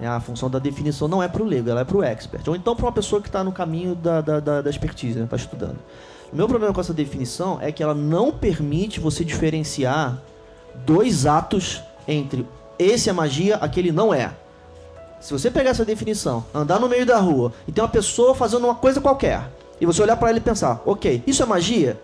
É, 0.00 0.06
A 0.08 0.18
função 0.18 0.50
da 0.50 0.58
definição 0.58 1.06
não 1.06 1.22
é 1.22 1.28
para 1.28 1.42
o 1.42 1.46
leigo, 1.46 1.70
ela 1.70 1.82
é 1.82 1.84
para 1.84 1.96
o 1.96 2.02
expert. 2.02 2.46
Ou 2.48 2.56
então 2.56 2.74
para 2.74 2.86
uma 2.86 2.92
pessoa 2.92 3.22
que 3.22 3.28
está 3.28 3.44
no 3.44 3.52
caminho 3.52 3.94
da, 3.94 4.20
da, 4.20 4.40
da, 4.40 4.62
da 4.62 4.70
expertise, 4.70 5.20
está 5.20 5.36
estudando. 5.36 5.78
O 6.32 6.36
meu 6.36 6.48
problema 6.48 6.74
com 6.74 6.80
essa 6.80 6.92
definição 6.92 7.58
é 7.60 7.70
que 7.70 7.82
ela 7.82 7.94
não 7.94 8.32
permite 8.32 8.98
você 8.98 9.24
diferenciar 9.24 10.20
dois 10.84 11.26
atos 11.26 11.80
entre 12.08 12.44
esse 12.76 13.08
é 13.08 13.12
magia, 13.12 13.56
aquele 13.56 13.92
não 13.92 14.12
é. 14.12 14.32
Se 15.24 15.32
você 15.32 15.50
pegar 15.50 15.70
essa 15.70 15.86
definição, 15.86 16.44
andar 16.52 16.78
no 16.78 16.86
meio 16.86 17.06
da 17.06 17.18
rua 17.18 17.50
e 17.66 17.72
tem 17.72 17.82
uma 17.82 17.88
pessoa 17.88 18.34
fazendo 18.34 18.64
uma 18.64 18.74
coisa 18.74 19.00
qualquer, 19.00 19.50
e 19.80 19.86
você 19.86 20.02
olhar 20.02 20.18
para 20.18 20.28
ela 20.28 20.36
e 20.36 20.40
pensar, 20.40 20.82
ok, 20.84 21.22
isso 21.26 21.42
é 21.42 21.46
magia? 21.46 21.98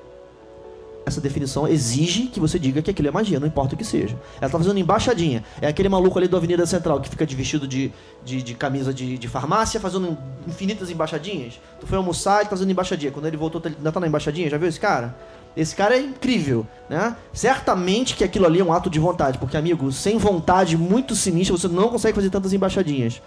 Essa 1.05 1.21
definição 1.21 1.69
exige 1.69 2.29
que 2.29 2.41
você 2.41 2.59
diga 2.59 2.81
que 2.81 2.91
aquilo 2.91 3.09
é 3.09 3.11
magia, 3.11 3.39
não 3.39 3.47
importa 3.47 3.75
o 3.75 3.77
que 3.77 3.85
seja. 3.85 4.19
Ela 4.41 4.51
tá 4.51 4.57
fazendo 4.57 4.79
embaixadinha. 4.79 5.45
É 5.61 5.67
aquele 5.67 5.91
maluco 5.91 6.19
ali 6.19 6.29
da 6.29 6.39
Avenida 6.39 6.65
Central 6.65 6.99
que 6.99 7.11
fica 7.11 7.27
de 7.27 7.37
vestido 7.37 7.69
de, 7.69 7.93
de, 8.25 8.43
de 8.43 8.55
camisa 8.55 8.93
de, 8.93 9.19
de 9.19 9.29
farmácia, 9.29 9.79
fazendo 9.79 10.17
infinitas 10.49 10.89
embaixadinhas. 10.89 11.61
Tu 11.79 11.87
foi 11.87 11.99
almoçar 11.99 12.41
e 12.41 12.45
tá 12.45 12.51
fazendo 12.51 12.71
embaixadinha. 12.71 13.13
Quando 13.13 13.27
ele 13.27 13.37
voltou, 13.37 13.61
ele 13.63 13.77
ainda 13.77 13.93
tá 13.93 14.01
na 14.01 14.07
embaixadinha. 14.07 14.49
Já 14.49 14.57
viu 14.57 14.67
esse 14.67 14.81
cara? 14.81 15.15
Esse 15.57 15.75
cara 15.75 15.97
é 15.97 16.01
incrível, 16.01 16.67
né? 16.89 17.17
Certamente 17.33 18.15
que 18.15 18.23
aquilo 18.23 18.47
ali 18.47 18.61
é 18.61 18.65
um 18.65 18.73
ato 18.73 18.89
de 18.89 19.01
vontade, 19.01 19.39
porque, 19.39 19.57
amigo, 19.57 19.91
sem 19.91 20.17
vontade 20.17 20.77
muito 20.77 21.17
sinistra, 21.17 21.57
você 21.57 21.69
não 21.69 21.89
consegue 21.89 22.15
fazer 22.15 22.31
tantas 22.31 22.53
embaixadinhas. 22.53 23.21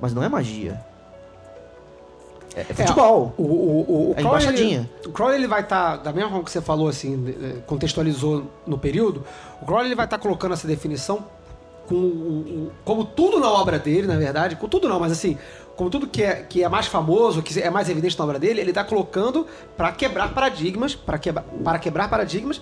Mas 0.00 0.12
não 0.12 0.22
é 0.22 0.28
magia. 0.28 0.80
É, 2.54 2.60
é 2.60 2.64
futebol. 2.64 3.34
O, 3.36 3.42
o, 3.42 3.46
o, 3.46 4.10
o 4.10 4.14
É 4.16 4.20
embaixadinha. 4.20 4.90
o 5.06 5.10
Crowley 5.10 5.38
ele 5.38 5.46
vai 5.46 5.60
estar, 5.60 5.96
da 5.96 6.12
mesma 6.12 6.30
forma 6.30 6.44
que 6.44 6.50
você 6.50 6.60
falou, 6.60 6.88
assim, 6.88 7.34
eh, 7.40 7.60
contextualizou 7.66 8.44
no 8.66 8.76
período, 8.76 9.24
o 9.62 9.66
Crowley 9.66 9.88
ele 9.88 9.94
vai 9.94 10.06
estar 10.06 10.18
colocando 10.18 10.52
essa 10.52 10.66
definição 10.66 11.24
com 11.86 12.68
como 12.84 13.04
tudo 13.04 13.40
na 13.40 13.50
obra 13.50 13.78
dele, 13.78 14.06
na 14.06 14.16
verdade, 14.16 14.54
com 14.54 14.68
tudo 14.68 14.88
não, 14.88 15.00
mas 15.00 15.10
assim, 15.10 15.36
como 15.76 15.88
tudo 15.90 16.06
que 16.06 16.22
é, 16.22 16.42
que 16.42 16.62
é 16.62 16.68
mais 16.68 16.86
famoso, 16.86 17.42
que 17.42 17.58
é 17.60 17.70
mais 17.70 17.88
evidente 17.88 18.18
na 18.18 18.24
obra 18.24 18.38
dele, 18.38 18.60
ele 18.60 18.70
está 18.70 18.84
colocando 18.84 19.46
para 19.76 19.90
quebrar 19.92 20.34
paradigmas, 20.34 20.94
para 20.94 21.18
quebrar, 21.18 21.44
para 21.64 21.78
quebrar 21.78 22.08
paradigmas 22.08 22.60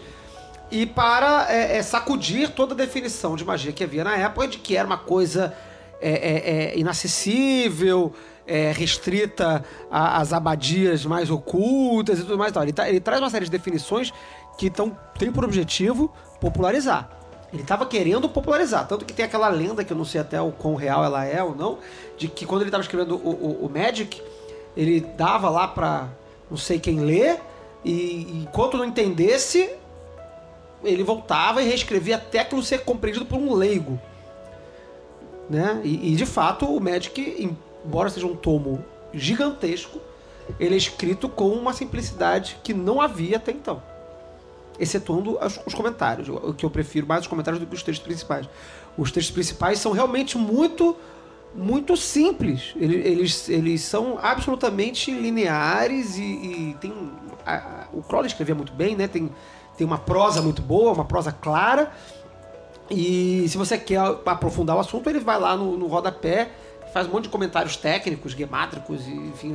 e 0.70 0.86
para 0.86 1.46
é, 1.50 1.78
é, 1.78 1.82
sacudir 1.82 2.50
toda 2.50 2.74
a 2.74 2.76
definição 2.76 3.34
de 3.36 3.44
magia 3.44 3.72
que 3.72 3.82
havia 3.82 4.04
na 4.04 4.16
época 4.16 4.48
de 4.48 4.58
que 4.58 4.76
era 4.76 4.86
uma 4.86 4.98
coisa 4.98 5.54
é, 6.00 6.10
é, 6.10 6.72
é, 6.74 6.78
inacessível, 6.78 8.12
é, 8.46 8.72
restrita 8.72 9.64
às 9.90 10.32
abadias 10.32 11.04
mais 11.04 11.30
ocultas 11.30 12.18
e 12.20 12.22
tudo 12.22 12.38
mais. 12.38 12.50
e 12.50 12.54
tal. 12.54 12.62
Ele, 12.62 12.72
tá- 12.72 12.88
ele 12.88 13.00
traz 13.00 13.20
uma 13.20 13.30
série 13.30 13.44
de 13.44 13.50
definições 13.50 14.12
que 14.56 14.70
tão, 14.70 14.96
tem 15.18 15.32
por 15.32 15.44
objetivo 15.44 16.12
popularizar. 16.40 17.17
Ele 17.52 17.62
estava 17.62 17.87
querendo 17.87 18.28
popularizar, 18.28 18.87
tanto 18.87 19.04
que 19.06 19.12
tem 19.14 19.24
aquela 19.24 19.48
lenda 19.48 19.82
que 19.82 19.92
eu 19.92 19.96
não 19.96 20.04
sei 20.04 20.20
até 20.20 20.40
o 20.40 20.52
quão 20.52 20.74
real 20.74 21.02
ela 21.04 21.24
é 21.24 21.42
ou 21.42 21.54
não, 21.54 21.78
de 22.16 22.28
que 22.28 22.44
quando 22.44 22.61
ele 22.62 22.68
estava 22.68 22.82
escrevendo 22.82 23.16
o, 23.16 23.30
o- 23.30 23.66
o 23.66 23.70
Magic, 23.70 24.20
Ele 24.76 25.00
dava 25.00 25.48
lá 25.50 25.66
pra 25.66 26.08
não 26.50 26.56
sei 26.56 26.78
quem 26.78 27.00
ler, 27.00 27.40
e, 27.84 27.90
e 27.92 28.42
enquanto 28.48 28.76
não 28.76 28.84
entendesse, 28.84 29.68
ele 30.84 31.02
voltava 31.02 31.61
e 31.62 31.66
reescrevia 31.66 32.14
até 32.16 32.38
aquilo 32.40 32.62
ser 32.62 32.84
compreendido 32.84 33.26
por 33.26 33.38
um 33.38 33.54
leigo. 33.54 33.98
Né? 35.50 35.80
E, 35.82 36.12
e, 36.12 36.16
de 36.16 36.26
fato, 36.26 36.66
o 36.66 36.80
Magic, 36.80 37.50
embora 37.84 38.08
seja 38.11 38.26
um 38.26 38.37
tomo 38.37 38.84
gigantesco, 39.12 39.98
ele 40.61 40.74
é 40.74 40.78
escrito 40.78 41.28
com 41.28 41.48
uma 41.48 41.72
simplicidade 41.72 42.58
que 42.62 42.72
não 42.74 43.00
havia 43.00 43.38
até 43.38 43.50
então. 43.50 43.82
Excetuando 44.78 45.38
os, 45.38 45.60
os 45.66 45.74
comentários, 45.74 46.28
o 46.28 46.54
que 46.54 46.64
eu 46.64 46.70
prefiro 46.70 47.06
mais 47.06 47.22
os 47.22 47.26
comentários 47.26 47.60
do 47.60 47.66
que 47.66 47.74
os 47.74 47.82
textos 47.82 48.04
principais. 48.04 48.48
Os 48.96 49.10
textos 49.10 49.32
principais 49.32 49.78
são 49.78 49.92
realmente 49.92 50.38
muito 50.38 50.96
muito 51.54 51.96
simples. 51.96 52.74
Eles, 52.76 53.06
eles, 53.06 53.48
eles 53.48 53.80
são 53.82 54.18
absolutamente 54.20 55.10
lineares 55.10 56.16
e, 56.16 56.22
e 56.22 56.76
tem. 56.80 56.92
A, 57.46 57.86
o 57.92 58.02
Crowley 58.02 58.28
escrevia 58.28 58.54
muito 58.54 58.72
bem, 58.72 58.94
né? 58.94 59.08
Tem, 59.08 59.30
tem 59.76 59.86
uma 59.86 59.98
prosa 59.98 60.42
muito 60.42 60.62
boa, 60.62 60.92
uma 60.92 61.04
prosa 61.04 61.32
clara. 61.32 61.90
E 62.90 63.46
se 63.48 63.58
você 63.58 63.76
quer 63.76 64.00
aprofundar 64.24 64.76
o 64.76 64.80
assunto, 64.80 65.08
ele 65.10 65.20
vai 65.20 65.38
lá 65.38 65.56
no, 65.56 65.76
no 65.76 65.86
rodapé, 65.86 66.50
faz 66.92 67.06
um 67.06 67.10
monte 67.10 67.24
de 67.24 67.28
comentários 67.28 67.76
técnicos, 67.76 68.32
gemátricos, 68.32 69.06
enfim, 69.06 69.52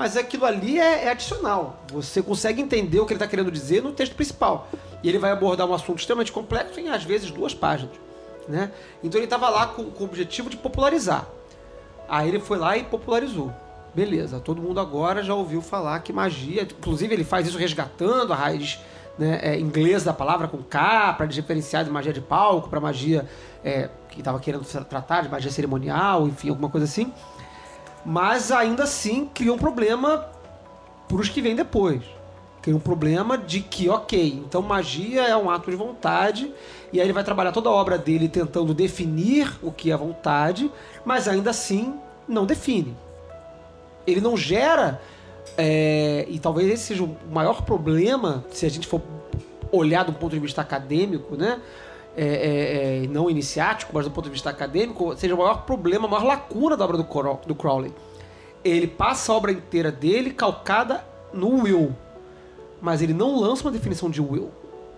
mas 0.00 0.16
aquilo 0.16 0.46
ali 0.46 0.80
é, 0.80 1.04
é, 1.04 1.10
adicional. 1.10 1.84
Você 1.92 2.22
consegue 2.22 2.62
entender 2.62 2.98
o 3.00 3.04
que 3.04 3.12
ele 3.12 3.18
está 3.18 3.26
querendo 3.26 3.50
dizer 3.50 3.82
no 3.82 3.92
texto 3.92 4.14
principal. 4.14 4.66
E 5.02 5.08
ele 5.10 5.18
vai 5.18 5.30
abordar 5.30 5.68
um 5.68 5.74
assunto 5.74 5.98
extremamente 5.98 6.32
complexo 6.32 6.80
em, 6.80 6.88
às 6.88 7.04
vezes, 7.04 7.30
duas 7.30 7.52
páginas. 7.52 7.94
Né? 8.48 8.72
Então 9.04 9.18
ele 9.18 9.26
estava 9.26 9.50
lá 9.50 9.66
com, 9.66 9.90
com 9.90 10.04
o 10.04 10.06
objetivo 10.06 10.48
de 10.48 10.56
popularizar. 10.56 11.28
Aí 12.08 12.30
ele 12.30 12.40
foi 12.40 12.56
lá 12.56 12.78
e 12.78 12.84
popularizou. 12.84 13.52
Beleza, 13.94 14.40
todo 14.40 14.62
mundo 14.62 14.80
agora 14.80 15.22
já 15.22 15.34
ouviu 15.34 15.60
falar 15.60 16.00
que 16.00 16.14
magia. 16.14 16.62
Inclusive, 16.62 17.12
ele 17.12 17.24
faz 17.24 17.46
isso 17.46 17.58
resgatando 17.58 18.32
a 18.32 18.36
raiz 18.36 18.80
né, 19.18 19.38
é, 19.42 19.60
inglesa 19.60 20.06
da 20.06 20.14
palavra 20.14 20.48
com 20.48 20.62
K, 20.62 21.12
para 21.12 21.26
diferenciar 21.26 21.84
de 21.84 21.90
magia 21.90 22.14
de 22.14 22.22
palco, 22.22 22.70
para 22.70 22.80
magia 22.80 23.28
é, 23.62 23.90
que 24.08 24.20
estava 24.20 24.40
querendo 24.40 24.64
tratar 24.64 25.24
de 25.24 25.28
magia 25.28 25.50
cerimonial, 25.50 26.26
enfim, 26.26 26.48
alguma 26.48 26.70
coisa 26.70 26.86
assim. 26.86 27.12
Mas 28.04 28.50
ainda 28.50 28.84
assim 28.84 29.26
cria 29.26 29.52
um 29.52 29.58
problema 29.58 30.26
para 31.08 31.16
os 31.16 31.28
que 31.28 31.42
vêm 31.42 31.54
depois. 31.54 32.02
Cria 32.62 32.76
um 32.76 32.80
problema 32.80 33.38
de 33.38 33.60
que, 33.60 33.88
ok, 33.88 34.42
então 34.46 34.60
magia 34.60 35.22
é 35.22 35.36
um 35.36 35.50
ato 35.50 35.70
de 35.70 35.76
vontade 35.76 36.52
e 36.92 37.00
aí 37.00 37.06
ele 37.06 37.12
vai 37.12 37.24
trabalhar 37.24 37.52
toda 37.52 37.68
a 37.68 37.72
obra 37.72 37.96
dele 37.96 38.28
tentando 38.28 38.74
definir 38.74 39.50
o 39.62 39.72
que 39.72 39.90
é 39.90 39.96
vontade, 39.96 40.70
mas 41.04 41.26
ainda 41.26 41.50
assim 41.50 41.94
não 42.28 42.44
define. 42.44 42.96
Ele 44.06 44.20
não 44.20 44.36
gera, 44.36 45.00
é, 45.56 46.26
e 46.28 46.38
talvez 46.38 46.68
esse 46.68 46.84
seja 46.84 47.04
o 47.04 47.16
maior 47.30 47.62
problema, 47.62 48.44
se 48.50 48.66
a 48.66 48.68
gente 48.68 48.86
for 48.86 49.00
olhar 49.72 50.04
do 50.04 50.12
ponto 50.12 50.32
de 50.32 50.40
vista 50.40 50.60
acadêmico, 50.60 51.36
né? 51.36 51.60
É, 52.22 52.26
é, 52.26 53.04
é 53.04 53.06
não 53.06 53.30
iniciático, 53.30 53.92
mas 53.94 54.04
do 54.04 54.10
ponto 54.10 54.24
de 54.24 54.30
vista 54.30 54.50
acadêmico, 54.50 55.16
seja 55.16 55.34
o 55.34 55.38
maior 55.38 55.64
problema, 55.64 56.06
a 56.06 56.10
maior 56.10 56.24
lacuna 56.24 56.76
da 56.76 56.84
obra 56.84 56.98
do, 56.98 57.04
do 57.46 57.54
Crowley. 57.54 57.94
Ele 58.62 58.86
passa 58.86 59.32
a 59.32 59.36
obra 59.36 59.52
inteira 59.52 59.90
dele 59.90 60.30
calcada 60.30 61.02
no 61.32 61.62
will, 61.62 61.96
mas 62.82 63.00
ele 63.00 63.14
não 63.14 63.40
lança 63.40 63.62
uma 63.62 63.70
definição 63.70 64.10
de 64.10 64.20
will, 64.20 64.50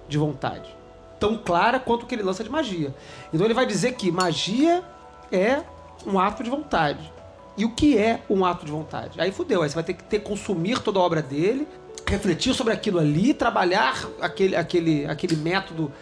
de 0.08 0.18
vontade 0.18 0.82
tão 1.22 1.36
clara 1.36 1.78
quanto 1.78 2.02
o 2.02 2.06
que 2.06 2.16
ele 2.16 2.24
lança 2.24 2.42
de 2.42 2.50
magia. 2.50 2.92
Então 3.32 3.46
ele 3.46 3.54
vai 3.54 3.64
dizer 3.64 3.92
que 3.92 4.10
magia 4.10 4.82
é 5.30 5.62
um 6.04 6.18
ato 6.18 6.42
de 6.42 6.50
vontade. 6.50 7.12
E 7.56 7.64
o 7.64 7.70
que 7.70 7.96
é 7.96 8.22
um 8.28 8.44
ato 8.44 8.66
de 8.66 8.72
vontade? 8.72 9.20
Aí 9.20 9.30
fudeu, 9.30 9.62
aí 9.62 9.68
você 9.68 9.74
vai 9.76 9.84
ter 9.84 9.94
que 9.94 10.02
ter 10.02 10.18
consumir 10.18 10.80
toda 10.80 10.98
a 10.98 11.02
obra 11.02 11.22
dele, 11.22 11.68
refletir 12.08 12.54
sobre 12.54 12.72
aquilo 12.72 12.98
ali, 12.98 13.32
trabalhar 13.32 14.04
aquele, 14.20 14.56
aquele, 14.56 15.06
aquele 15.06 15.36
método 15.36 15.92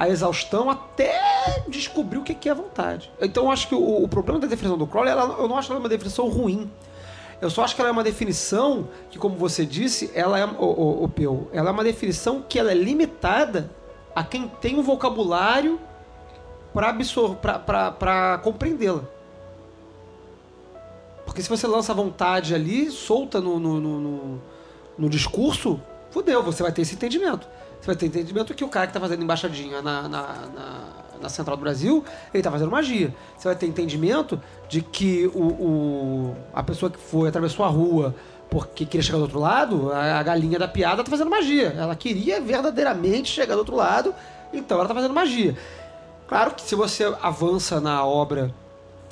a 0.00 0.08
exaustão 0.08 0.70
até 0.70 1.62
descobrir 1.68 2.16
o 2.16 2.22
que 2.22 2.48
é 2.48 2.54
vontade. 2.54 3.12
Então 3.20 3.44
eu 3.44 3.50
acho 3.50 3.68
que 3.68 3.74
o, 3.74 4.02
o 4.02 4.08
problema 4.08 4.40
da 4.40 4.46
definição 4.46 4.78
do 4.78 4.86
Crowley, 4.86 5.12
ela, 5.12 5.36
eu 5.38 5.46
não 5.46 5.58
acho 5.58 5.70
ela 5.70 5.78
uma 5.78 5.90
definição 5.90 6.26
ruim. 6.26 6.70
Eu 7.38 7.50
só 7.50 7.64
acho 7.64 7.74
que 7.74 7.82
ela 7.82 7.90
é 7.90 7.92
uma 7.92 8.02
definição 8.02 8.88
que, 9.10 9.18
como 9.18 9.36
você 9.36 9.66
disse, 9.66 10.10
ela 10.14 10.38
é, 10.38 10.46
o, 10.46 10.64
o, 10.64 11.04
o 11.04 11.08
Peu, 11.10 11.50
ela 11.52 11.68
é 11.68 11.72
uma 11.72 11.84
definição 11.84 12.42
que 12.48 12.58
ela 12.58 12.70
é 12.70 12.74
limitada 12.74 13.70
a 14.14 14.24
quem 14.24 14.48
tem 14.48 14.78
o 14.78 14.82
vocabulário 14.82 15.78
para 16.72 18.40
compreendê-la. 18.42 19.02
Porque 21.26 21.42
se 21.42 21.48
você 21.50 21.66
lança 21.66 21.92
a 21.92 21.94
vontade 21.94 22.54
ali, 22.54 22.90
solta 22.90 23.38
no, 23.38 23.58
no, 23.60 23.78
no, 23.78 24.40
no, 24.96 25.10
discurso, 25.10 25.78
fudeu, 26.10 26.42
você 26.42 26.62
vai 26.62 26.72
ter 26.72 26.80
esse 26.80 26.94
entendimento. 26.94 27.46
Você 27.80 27.86
vai 27.86 27.96
ter 27.96 28.06
entendimento 28.06 28.54
que 28.54 28.62
o 28.62 28.68
cara 28.68 28.86
que 28.86 28.90
está 28.90 29.00
fazendo 29.00 29.22
embaixadinha 29.22 29.80
na, 29.80 30.02
na, 30.02 30.08
na, 30.08 30.88
na, 31.22 31.28
Central 31.28 31.56
do 31.56 31.62
Brasil, 31.62 32.04
ele 32.32 32.40
está 32.40 32.50
fazendo 32.50 32.70
magia. 32.70 33.14
Você 33.36 33.48
vai 33.48 33.56
ter 33.56 33.66
entendimento 33.66 34.40
de 34.68 34.82
que 34.82 35.26
o, 35.34 35.42
o, 35.42 36.36
a 36.52 36.62
pessoa 36.62 36.90
que 36.90 36.98
foi, 36.98 37.28
atravessou 37.28 37.64
a 37.64 37.68
rua, 37.68 38.14
porque 38.50 38.84
queria 38.84 39.02
chegar 39.02 39.18
do 39.18 39.22
outro 39.22 39.38
lado, 39.38 39.90
a 39.92 40.22
galinha 40.22 40.58
da 40.58 40.68
piada 40.68 41.02
tá 41.02 41.10
fazendo 41.10 41.30
magia. 41.30 41.74
Ela 41.76 41.96
queria 41.96 42.40
verdadeiramente 42.40 43.30
chegar 43.30 43.54
do 43.54 43.60
outro 43.60 43.76
lado, 43.76 44.14
então 44.52 44.78
ela 44.78 44.86
tá 44.86 44.94
fazendo 44.94 45.14
magia. 45.14 45.56
Claro 46.28 46.54
que 46.54 46.62
se 46.62 46.74
você 46.74 47.04
avança 47.22 47.80
na 47.80 48.04
obra 48.04 48.54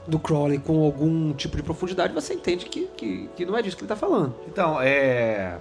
do 0.06 0.18
Crowley 0.18 0.58
com 0.58 0.84
algum 0.84 1.32
tipo 1.32 1.56
de 1.56 1.62
profundidade, 1.62 2.12
você 2.12 2.34
entende 2.34 2.66
que, 2.66 2.86
que, 2.96 3.30
que 3.36 3.46
não 3.46 3.56
é 3.56 3.62
disso 3.62 3.76
que 3.76 3.82
ele 3.82 3.92
está 3.92 3.96
falando. 3.96 4.34
Então, 4.46 4.80
é. 4.80 5.58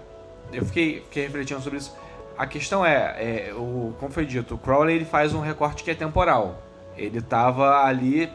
Eu 0.52 0.66
fiquei, 0.66 1.02
fiquei 1.02 1.24
refletindo 1.24 1.62
sobre 1.62 1.80
isso. 1.80 1.94
A 2.38 2.46
questão 2.46 2.86
é, 2.86 3.50
é, 3.50 3.54
o, 3.54 3.96
como 4.00 4.12
foi 4.12 4.26
dito, 4.26 4.56
o 4.56 4.58
Crowley 4.58 4.98
ele 4.98 5.06
faz 5.06 5.34
um 5.34 5.40
recorte 5.40 5.84
que 5.84 5.90
é 5.90 5.96
temporal. 5.96 6.62
Ele 6.96 7.18
estava 7.18 7.84
ali, 7.84 8.32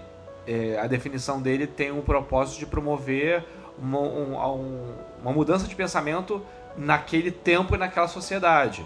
é, 0.47 0.79
a 0.81 0.87
definição 0.89 1.41
dele 1.41 1.67
tem 1.67 1.93
um 1.93 2.01
propósito 2.01 2.59
de 2.59 2.67
promover 2.67 3.45
uma, 3.79 4.01
um, 4.01 4.95
uma 5.21 5.33
mudança 5.33 5.69
de 5.69 5.75
pensamento 5.77 6.43
naquele 6.77 7.31
tempo 7.31 7.75
e 7.77 7.79
naquela 7.79 8.09
sociedade. 8.09 8.85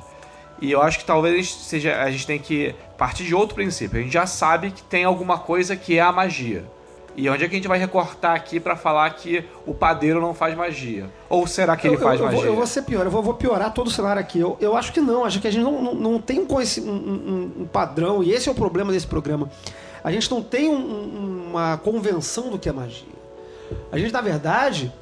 E 0.60 0.70
eu 0.70 0.82
acho 0.82 0.98
que 0.98 1.04
talvez 1.04 1.52
seja, 1.52 2.02
a 2.02 2.10
gente 2.10 2.26
tem 2.26 2.38
que 2.38 2.74
partir 2.96 3.24
de 3.24 3.34
outro 3.34 3.54
princípio. 3.54 3.98
A 3.98 4.02
gente 4.02 4.12
já 4.12 4.26
sabe 4.26 4.70
que 4.70 4.82
tem 4.82 5.04
alguma 5.04 5.38
coisa 5.38 5.76
que 5.76 5.98
é 5.98 6.00
a 6.00 6.12
magia. 6.12 6.64
E 7.16 7.30
onde 7.30 7.44
é 7.44 7.48
que 7.48 7.54
a 7.54 7.58
gente 7.58 7.68
vai 7.68 7.78
recortar 7.78 8.36
aqui 8.36 8.60
para 8.60 8.76
falar 8.76 9.08
que 9.10 9.42
o 9.64 9.72
padeiro 9.72 10.20
não 10.20 10.34
faz 10.34 10.54
magia? 10.54 11.10
Ou 11.30 11.46
será 11.46 11.74
que 11.74 11.86
ele 11.86 11.96
eu, 11.96 12.00
faz 12.00 12.20
eu, 12.20 12.26
magia? 12.26 12.38
Eu 12.38 12.42
vou, 12.42 12.52
eu 12.52 12.56
vou 12.56 12.66
ser 12.66 12.82
pior, 12.82 13.06
eu 13.06 13.10
vou, 13.10 13.22
vou, 13.22 13.34
piorar 13.34 13.72
todo 13.72 13.86
o 13.86 13.90
cenário 13.90 14.20
aqui. 14.20 14.38
Eu, 14.38 14.58
eu 14.60 14.76
acho 14.76 14.92
que 14.92 15.00
não, 15.00 15.24
acho 15.24 15.40
que 15.40 15.48
a 15.48 15.50
gente 15.50 15.64
não, 15.64 15.80
não, 15.80 15.94
não 15.94 16.20
tem 16.20 16.40
um, 16.40 16.46
um, 16.46 17.52
um, 17.60 17.66
padrão, 17.66 18.22
e 18.22 18.32
esse 18.32 18.48
é 18.50 18.52
o 18.52 18.54
problema 18.54 18.92
desse 18.92 19.06
programa. 19.06 19.50
A 20.04 20.12
gente 20.12 20.30
não 20.30 20.42
tem 20.42 20.68
um, 20.68 21.48
uma 21.48 21.78
convenção 21.78 22.50
do 22.50 22.58
que 22.58 22.68
é 22.68 22.72
magia. 22.72 23.16
A 23.90 23.96
gente, 23.96 24.12
na 24.12 24.20
verdade, 24.20 24.92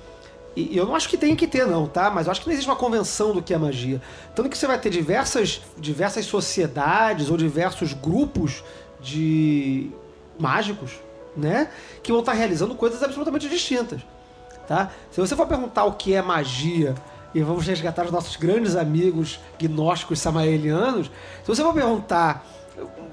e 0.57 0.77
eu 0.77 0.87
não 0.87 0.95
acho 0.95 1.09
que 1.09 1.17
tem 1.17 1.35
que 1.35 1.49
ter, 1.49 1.67
não, 1.67 1.89
tá? 1.89 2.11
Mas 2.11 2.27
eu 2.27 2.33
acho 2.33 2.41
que 2.41 2.47
não 2.47 2.53
existe 2.53 2.69
uma 2.69 2.77
convenção 2.77 3.33
do 3.33 3.43
que 3.43 3.53
é 3.53 3.59
magia. 3.59 4.01
Tanto 4.37 4.49
que 4.49 4.57
você 4.57 4.69
vai 4.69 4.79
ter 4.79 4.89
diversas, 4.89 5.63
diversas 5.77 6.27
sociedades 6.27 7.29
ou 7.29 7.37
diversos 7.37 7.93
grupos 7.93 8.63
de 9.01 9.91
mágicos, 10.39 10.93
né? 11.37 11.69
Que 12.03 12.13
vão 12.13 12.21
estar 12.21 12.33
realizando 12.33 12.75
coisas 12.75 13.03
absolutamente 13.03 13.49
distintas, 13.49 14.01
tá? 14.67 14.91
Se 15.11 15.21
você 15.21 15.35
for 15.35 15.47
perguntar 15.47 15.85
o 15.85 15.93
que 15.93 16.15
é 16.15 16.23
magia, 16.23 16.95
e 17.35 17.43
vamos 17.43 17.67
resgatar 17.67 18.05
os 18.05 18.13
nossos 18.13 18.37
grandes 18.37 18.77
amigos 18.77 19.41
gnósticos 19.59 20.21
samaelianos, 20.21 21.11
se 21.43 21.49
você 21.49 21.63
for 21.63 21.75
perguntar 21.75 22.47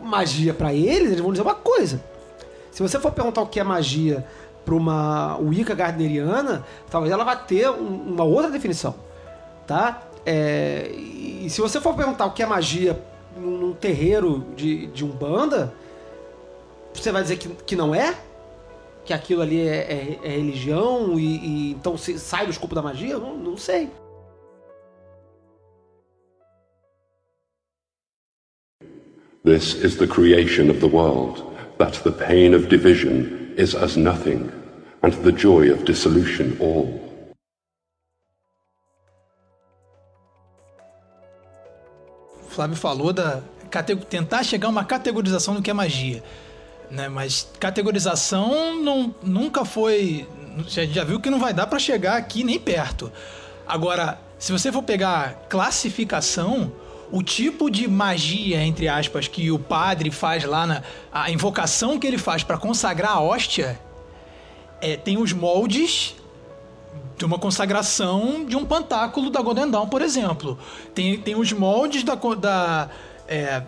magia 0.02 0.54
para 0.54 0.74
eles, 0.74 1.10
eles 1.10 1.22
vão 1.22 1.32
dizer 1.32 1.42
uma 1.42 1.56
coisa. 1.56 2.02
Se 2.72 2.82
você 2.82 3.00
for 3.00 3.12
perguntar 3.12 3.42
o 3.42 3.48
que 3.48 3.60
é 3.60 3.64
magia 3.64 4.26
para 4.64 4.76
uma 4.76 5.38
Wicca 5.38 5.74
gardneriana, 5.74 6.64
talvez 6.90 7.12
ela 7.12 7.24
vá 7.24 7.36
ter 7.36 7.70
um, 7.70 8.14
uma 8.14 8.24
outra 8.24 8.52
definição, 8.52 8.96
tá? 9.66 10.04
É, 10.26 10.92
e 10.92 11.48
se 11.50 11.60
você 11.60 11.82
for 11.82 11.96
perguntar 11.96 12.26
o 12.26 12.32
que 12.32 12.44
é 12.44 12.46
magia 12.46 13.02
num 13.36 13.74
terreiro 13.74 14.46
de, 14.56 14.88
de 14.88 15.04
Umbanda, 15.04 15.74
você 16.94 17.12
vai 17.12 17.22
dizer 17.22 17.38
que, 17.38 17.50
que 17.50 17.76
não 17.76 17.94
é? 17.94 18.16
Que 19.06 19.14
aquilo 19.14 19.42
ali 19.42 19.62
é, 19.62 19.76
é, 19.76 20.20
é 20.24 20.30
religião 20.30 21.20
e, 21.20 21.38
e, 21.38 21.72
então 21.72 21.98
sai 21.98 22.46
do 22.46 22.52
escopo 22.52 22.76
da 22.76 22.82
magia? 22.82 23.18
Não, 23.18 23.36
não 23.38 23.58
sei. 23.58 23.90
This 29.44 29.74
is 29.74 29.98
the 29.98 30.06
creation 30.06 30.70
of 30.70 30.80
the 30.80 30.88
world, 30.88 31.44
that 31.80 32.04
the 32.04 32.12
pain 32.12 32.54
of 32.54 32.70
division 32.70 33.56
is 33.58 33.74
as 33.74 33.98
nothing, 33.98 34.52
and 35.02 35.14
the 35.24 35.32
joy 35.32 35.72
of 35.72 35.84
dissolution 35.84 36.56
all. 36.60 37.12
Flávio 42.50 42.76
falou 42.76 43.12
da 43.12 43.42
tentar 44.10 44.44
chegar 44.44 44.68
a 44.68 44.70
uma 44.70 44.86
categorização 44.86 45.56
do 45.56 45.62
que 45.62 45.72
é 45.72 45.74
magia, 45.74 46.22
né? 46.92 47.08
Mas 47.08 47.50
categorização 47.60 48.84
não, 48.84 49.16
nunca 49.24 49.66
foi 49.66 50.28
já, 50.68 50.86
já 50.86 51.04
viu 51.04 51.20
que 51.20 51.30
não 51.30 51.40
vai 51.40 51.54
dar 51.54 51.68
pra 51.68 51.80
chegar 51.80 52.18
aqui 52.18 52.44
nem 52.44 52.60
perto. 52.60 53.12
Agora, 53.68 54.20
se 54.38 54.52
você 54.52 54.72
for 54.72 54.84
pegar 54.84 55.46
classificação, 55.50 56.72
o 57.12 57.24
tipo 57.24 57.70
de 57.70 57.88
magia, 57.88 58.64
entre 58.64 58.88
aspas, 58.88 59.28
que 59.28 59.52
o 59.52 59.60
padre 59.60 60.12
faz 60.12 60.44
lá 60.44 60.66
na. 60.66 60.84
A 61.12 61.32
invocação 61.32 61.98
que 61.98 62.08
ele 62.08 62.18
faz 62.18 62.44
pra 62.44 62.58
consagrar 62.58 63.12
a 63.12 63.22
hóstia 63.22 63.80
é, 64.82 64.98
tem 64.98 65.18
os 65.18 65.32
moldes 65.32 66.16
de 67.18 67.26
uma 67.26 67.38
consagração 67.38 68.46
de 68.46 68.56
um 68.56 68.66
pantáculo 68.66 69.30
da 69.30 69.42
Golden 69.42 69.70
Dawn, 69.70 69.88
por 69.88 70.02
exemplo. 70.02 70.58
Tem, 70.96 71.20
tem 71.20 71.36
os 71.36 71.52
moldes 71.54 72.04
da, 72.04 72.16
da, 72.16 72.90
é, 73.28 73.62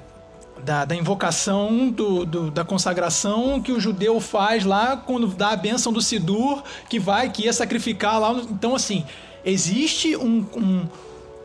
da, 0.64 0.86
da 0.86 0.96
invocação 0.96 1.90
do, 1.90 2.26
do- 2.26 2.52
da 2.52 2.64
consagração 2.64 3.62
que 3.62 3.72
o 3.72 3.80
judeu 3.80 4.20
faz 4.20 4.64
lá 4.64 4.96
quando 4.98 5.28
dá 5.28 5.50
a 5.50 5.56
bênção 5.56 5.92
do 5.92 6.02
Sidur, 6.02 6.64
que 6.90 7.00
vai, 7.00 7.30
que 7.30 7.44
ia 7.44 7.54
sacrificar 7.54 8.20
lá. 8.20 8.32
Então, 8.50 8.76
assim, 8.76 9.04
existe 9.44 10.16
um, 10.16 10.46
um, 10.56 10.88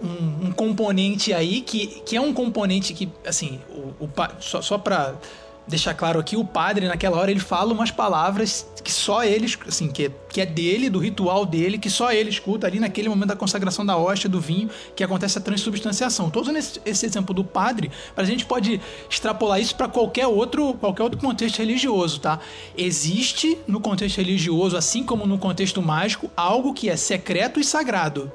um- 0.03 0.47
um 0.49 0.53
componente 0.53 1.33
aí 1.33 1.61
que, 1.61 1.87
que 1.87 2.16
é 2.16 2.21
um 2.21 2.33
componente 2.33 2.94
que, 2.94 3.09
assim, 3.27 3.61
o, 3.71 4.05
o 4.05 4.11
só, 4.40 4.62
só 4.62 4.79
pra 4.79 5.14
deixar 5.68 5.94
claro 5.94 6.18
aqui, 6.18 6.37
o 6.37 6.44
padre, 6.44 6.88
naquela 6.88 7.18
hora, 7.18 7.31
ele 7.31 7.40
fala 7.40 7.72
umas 7.72 7.90
palavras 7.90 8.66
que 8.83 8.90
só 8.90 9.22
ele, 9.22 9.46
assim, 9.66 9.88
que, 9.88 10.11
que 10.31 10.40
é 10.40 10.46
dele, 10.46 10.88
do 10.88 10.98
ritual 10.98 11.44
dele, 11.44 11.78
que 11.78 11.90
só 11.90 12.11
ele 12.11 12.31
escuta 12.31 12.66
ali 12.66 12.81
naquele 12.81 13.09
momento 13.09 13.28
da 13.28 13.37
consagração 13.37 13.85
da 13.85 13.96
hóstia, 13.96 14.28
do 14.28 14.40
vinho, 14.40 14.70
que 14.96 15.04
acontece 15.04 15.37
a 15.37 15.40
transubstanciação. 15.40 16.31
Tô 16.31 16.40
usando 16.40 16.57
esse, 16.57 17.07
exemplo 17.07 17.35
do 17.35 17.44
padre, 17.44 17.90
mas 18.16 18.26
a 18.26 18.31
gente 18.31 18.46
pode 18.46 18.81
extrapolar 19.09 19.61
isso 19.61 19.76
para 19.76 19.88
qualquer 19.88 20.26
outro, 20.26 20.74
qualquer 20.74 21.02
outro 21.02 21.20
contexto 21.20 21.59
religioso, 21.59 22.20
tá? 22.20 22.40
Existe 22.76 23.59
no 23.66 23.81
contexto 23.81 24.16
religioso, 24.16 24.76
assim 24.76 25.04
como 25.04 25.26
no 25.26 25.38
contexto 25.38 25.83
mágico, 25.83 26.31
algo 26.35 26.72
que 26.72 26.88
é 26.88 26.96
secreto 26.96 27.61
e 27.61 27.64
sagrado. 27.64 28.33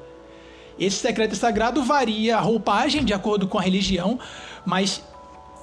Esse 0.78 0.96
secreto 0.98 1.32
e 1.32 1.36
sagrado 1.36 1.82
varia 1.82 2.36
a 2.36 2.40
roupagem 2.40 3.04
de 3.04 3.12
acordo 3.12 3.46
com 3.46 3.58
a 3.58 3.62
religião, 3.62 4.18
mas 4.64 5.02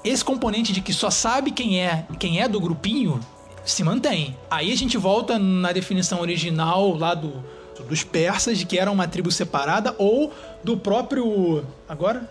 esse 0.04 0.24
componente 0.24 0.74
de 0.74 0.82
que 0.82 0.94
só 0.94 1.10
sabe 1.10 1.52
quem 1.52 1.80
é, 1.82 2.06
quem 2.20 2.40
é 2.42 2.48
do 2.48 2.60
grupinho 2.60 3.20
se 3.64 3.84
mantém. 3.84 4.36
Aí 4.50 4.72
a 4.72 4.76
gente 4.78 4.98
volta 4.98 5.38
na 5.38 5.72
definição 5.72 6.20
original 6.22 6.96
lá 6.96 7.14
do, 7.14 7.44
dos 7.88 8.04
persas 8.04 8.58
de 8.58 8.66
que 8.66 8.80
era 8.80 8.90
uma 8.92 9.08
tribo 9.08 9.32
separada 9.32 9.94
ou 9.98 10.34
do 10.64 10.76
próprio 10.78 11.64
agora 11.88 12.30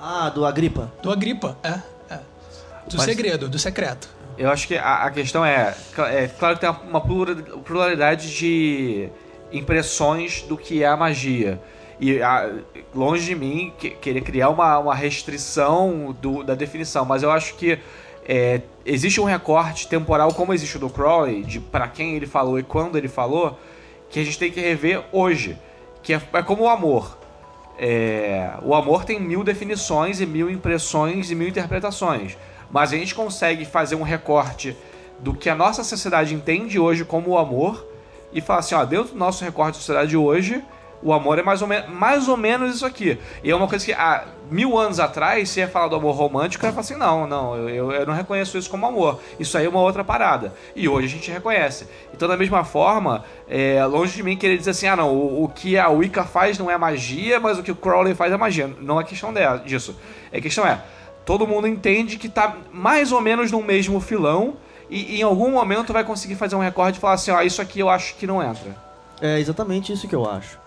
Ah, 0.00 0.28
do 0.30 0.44
Agripa. 0.44 0.92
do 1.02 1.10
Agripa, 1.12 1.56
é, 1.62 1.80
é. 2.12 2.16
do 2.88 2.96
Mas- 2.96 3.04
segredo, 3.04 3.48
do 3.48 3.58
secreto. 3.58 4.08
Eu 4.36 4.50
acho 4.50 4.66
que 4.66 4.76
a, 4.76 5.04
a 5.04 5.10
questão 5.12 5.44
é, 5.44 5.76
é. 5.96 6.26
Claro 6.26 6.56
que 6.56 6.60
tem 6.62 6.70
uma 6.88 7.00
plura- 7.00 7.36
pluralidade 7.64 8.36
de 8.36 9.08
impressões 9.52 10.42
do 10.42 10.56
que 10.56 10.82
é 10.82 10.86
a 10.88 10.96
magia. 10.96 11.60
E 12.00 12.20
a- 12.22 12.50
longe 12.94 13.24
de 13.26 13.34
mim 13.34 13.72
que- 13.78 13.90
querer 13.90 14.20
criar 14.20 14.50
uma, 14.50 14.78
uma 14.78 14.94
restrição 14.94 16.14
do- 16.20 16.42
da 16.42 16.54
definição, 16.54 17.04
mas 17.04 17.22
eu 17.22 17.30
acho 17.30 17.54
que 17.54 17.78
é, 18.26 18.62
existe 18.86 19.20
um 19.20 19.24
recorte 19.24 19.86
temporal, 19.86 20.32
como 20.32 20.54
existe 20.54 20.76
o 20.76 20.80
do 20.80 20.88
Crowley, 20.88 21.42
de 21.44 21.60
para 21.60 21.86
quem 21.86 22.16
ele 22.16 22.26
falou 22.26 22.58
e 22.58 22.62
quando 22.62 22.96
ele 22.96 23.08
falou, 23.08 23.58
que 24.08 24.18
a 24.18 24.24
gente 24.24 24.38
tem 24.38 24.50
que 24.50 24.60
rever 24.60 25.02
hoje. 25.12 25.58
Que 26.02 26.14
é, 26.14 26.22
é 26.32 26.42
como 26.42 26.64
o 26.64 26.68
amor. 26.68 27.18
É, 27.78 28.50
o 28.62 28.74
amor 28.74 29.04
tem 29.04 29.20
mil 29.20 29.42
definições 29.44 30.20
e 30.20 30.26
mil 30.26 30.48
impressões 30.48 31.30
e 31.30 31.34
mil 31.34 31.48
interpretações. 31.48 32.36
Mas 32.70 32.92
a 32.92 32.96
gente 32.96 33.14
consegue 33.14 33.64
fazer 33.64 33.94
um 33.94 34.02
recorte 34.02 34.76
do 35.18 35.34
que 35.34 35.48
a 35.50 35.54
nossa 35.54 35.84
sociedade 35.84 36.34
entende 36.34 36.78
hoje 36.78 37.04
como 37.04 37.30
o 37.30 37.38
amor 37.38 37.86
e 38.32 38.40
falar 38.40 38.60
assim, 38.60 38.74
ó, 38.74 38.84
dentro 38.84 39.12
do 39.12 39.18
nosso 39.18 39.44
recorte 39.44 39.72
de 39.72 39.78
sociedade 39.78 40.16
hoje, 40.16 40.62
o 41.04 41.12
amor 41.12 41.38
é 41.38 41.42
mais 41.42 41.60
ou, 41.62 41.68
mais 41.88 42.26
ou 42.28 42.36
menos 42.36 42.74
isso 42.74 42.86
aqui. 42.86 43.18
E 43.42 43.50
é 43.50 43.54
uma 43.54 43.68
coisa 43.68 43.84
que 43.84 43.92
há 43.92 44.24
mil 44.50 44.76
anos 44.78 44.98
atrás, 44.98 45.50
se 45.50 45.60
ia 45.60 45.68
falar 45.68 45.88
do 45.88 45.96
amor 45.96 46.14
romântico, 46.16 46.64
eu 46.64 46.68
ia 46.68 46.72
falar 46.72 46.80
assim, 46.80 46.96
não, 46.96 47.26
não, 47.26 47.56
eu, 47.68 47.92
eu- 47.92 48.06
não 48.06 48.14
reconheço 48.14 48.56
isso 48.58 48.70
como 48.70 48.86
amor. 48.86 49.20
Isso 49.38 49.56
aí 49.56 49.66
é 49.66 49.68
uma 49.68 49.80
outra 49.80 50.02
parada. 50.02 50.52
E 50.74 50.88
hoje 50.88 51.06
a 51.06 51.10
gente 51.10 51.30
reconhece. 51.30 51.86
Então, 52.12 52.26
da 52.26 52.36
mesma 52.36 52.64
forma, 52.64 53.22
é, 53.48 53.84
longe 53.84 54.16
de 54.16 54.22
mim 54.22 54.36
querer 54.36 54.56
dizer 54.56 54.70
assim, 54.70 54.86
ah, 54.86 54.96
não, 54.96 55.12
o, 55.14 55.44
o 55.44 55.48
que 55.48 55.76
a 55.78 55.88
Wicca 55.90 56.24
faz 56.24 56.58
não 56.58 56.70
é 56.70 56.76
magia, 56.78 57.38
mas 57.38 57.58
o 57.58 57.62
que 57.62 57.70
o 57.70 57.76
Crowley 57.76 58.14
faz 58.14 58.32
é 58.32 58.36
magia. 58.36 58.74
Não 58.80 58.98
é 59.00 59.04
questão 59.04 59.32
dela, 59.32 59.58
disso. 59.58 59.94
A 60.32 60.40
questão 60.40 60.66
é, 60.66 60.80
todo 61.26 61.46
mundo 61.46 61.66
entende 61.68 62.16
que 62.16 62.28
tá 62.28 62.56
mais 62.72 63.12
ou 63.12 63.20
menos 63.20 63.50
no 63.52 63.62
mesmo 63.62 64.00
filão 64.00 64.56
e, 64.90 65.20
em 65.20 65.22
algum 65.22 65.50
momento 65.50 65.92
vai 65.92 66.04
conseguir 66.04 66.34
fazer 66.34 66.54
um 66.56 66.60
recorde 66.60 66.98
e 66.98 67.00
falar 67.00 67.14
assim, 67.14 67.30
ó, 67.30 67.40
isso 67.42 67.60
aqui 67.60 67.80
eu 67.80 67.88
acho 67.90 68.14
que 68.16 68.26
não 68.26 68.42
entra. 68.42 68.74
É 69.20 69.38
exatamente 69.38 69.92
isso 69.92 70.06
que 70.08 70.14
eu 70.14 70.28
acho. 70.28 70.63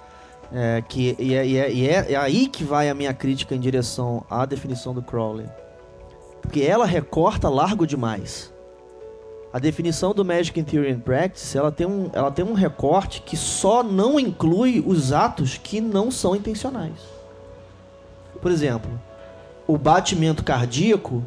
É, 0.51 0.81
que, 0.87 1.15
e 1.19 1.33
é, 1.35 1.45
e 1.45 1.57
é- 1.57 1.71
e 1.71 1.89
é- 1.89 2.11
é 2.13 2.15
aí 2.15 2.47
que 2.47 2.63
vai 2.63 2.89
a 2.89 2.93
minha 2.93 3.13
crítica 3.13 3.53
em 3.53 3.59
direção 3.59 4.23
à 4.29 4.45
definição 4.45 4.93
do 4.93 5.01
Crowley. 5.01 5.45
Porque 6.41 6.61
ela 6.61 6.85
recorta 6.85 7.49
largo 7.49 7.85
demais. 7.85 8.53
A 9.51 9.59
definição 9.59 10.13
do 10.13 10.23
Magic 10.23 10.57
in 10.59 10.63
Theory 10.63 10.91
and 10.91 10.99
Practice, 10.99 11.57
ela 11.57 11.71
tem, 11.71 11.87
um, 11.87 12.09
ela 12.13 12.31
tem 12.31 12.45
um 12.45 12.53
recorte 12.53 13.21
que 13.21 13.35
só 13.35 13.81
não 13.83 14.19
inclui 14.19 14.83
os 14.85 15.11
atos 15.11 15.57
que 15.57 15.81
não 15.81 16.11
são 16.11 16.35
intencionais. 16.35 16.99
Por 18.41 18.51
exemplo, 18.51 18.89
o 19.65 19.77
batimento 19.77 20.43
cardíaco 20.43 21.23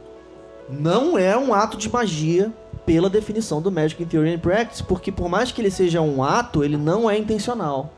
não 0.69 1.19
é 1.19 1.37
um 1.37 1.53
ato 1.53 1.77
de 1.77 1.91
magia 1.91 2.53
pela 2.87 3.11
definição 3.11 3.61
do 3.61 3.71
Magic 3.71 4.03
in 4.03 4.07
Theory 4.07 4.35
and 4.35 4.39
Practice, 4.39 4.83
porque 4.83 5.11
por 5.11 5.29
mais 5.29 5.51
que 5.51 5.61
ele 5.61 5.71
seja 5.71 6.01
um 6.01 6.23
ato, 6.23 6.63
ele 6.65 6.77
não 6.77 7.11
é 7.11 7.19
intencional. 7.19 7.93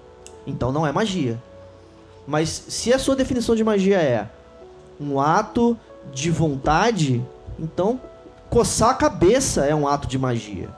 Então 0.47 0.73
não 0.73 0.87
é 0.87 0.93
magia. 0.93 1.39
Mas 2.27 2.49
se 2.49 2.93
a 2.93 2.99
sua 2.99 3.17
definição 3.17 3.55
de 3.55 3.65
magia 3.65 3.99
é 4.01 4.29
um 5.01 5.21
ato 5.21 5.77
de 6.13 6.31
vontade, 6.31 7.25
então 7.59 8.01
coçar 8.49 8.91
a 8.91 8.95
cabeça 8.95 9.65
é 9.65 9.75
um 9.75 9.89
ato 9.89 10.07
de 10.07 10.19
magia, 10.19 10.69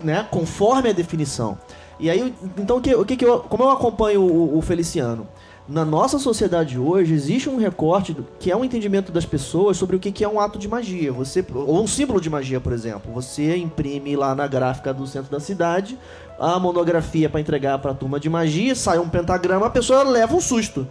né? 0.00 0.26
Conforme 0.30 0.90
a 0.90 0.92
definição. 0.92 1.58
E 1.98 2.10
aí, 2.10 2.34
então 2.58 2.78
o 2.78 2.80
que, 2.80 2.94
o 2.94 3.04
que, 3.04 3.16
que 3.16 3.24
eu, 3.24 3.40
como 3.40 3.64
eu 3.64 3.70
acompanho 3.70 4.22
o, 4.22 4.58
o 4.58 4.62
Feliciano? 4.62 5.26
Na 5.66 5.82
nossa 5.82 6.18
sociedade 6.18 6.78
hoje 6.78 7.14
existe 7.14 7.48
um 7.48 7.56
recorte 7.56 8.14
que 8.38 8.50
é 8.50 8.56
um 8.56 8.66
entendimento 8.66 9.10
das 9.10 9.24
pessoas 9.24 9.78
sobre 9.78 9.96
o 9.96 9.98
que, 9.98 10.22
é 10.22 10.28
um 10.28 10.38
ato 10.38 10.58
de 10.58 10.68
magia. 10.68 11.10
Você 11.10 11.42
ou 11.54 11.82
um 11.82 11.86
símbolo 11.86 12.20
de 12.20 12.28
magia, 12.28 12.60
por 12.60 12.70
exemplo. 12.70 13.10
Você 13.14 13.56
imprime 13.56 14.14
lá 14.14 14.34
na 14.34 14.46
gráfica 14.46 14.92
do 14.92 15.06
centro 15.06 15.30
da 15.30 15.40
cidade 15.40 15.98
a 16.38 16.58
monografia 16.58 17.30
para 17.30 17.40
entregar 17.40 17.78
para 17.78 17.92
a 17.92 17.94
turma 17.94 18.20
de 18.20 18.28
magia, 18.28 18.74
sai 18.74 18.98
um 18.98 19.08
pentagrama, 19.08 19.66
a 19.66 19.70
pessoa 19.70 20.02
leva 20.02 20.34
um 20.34 20.40
susto. 20.40 20.86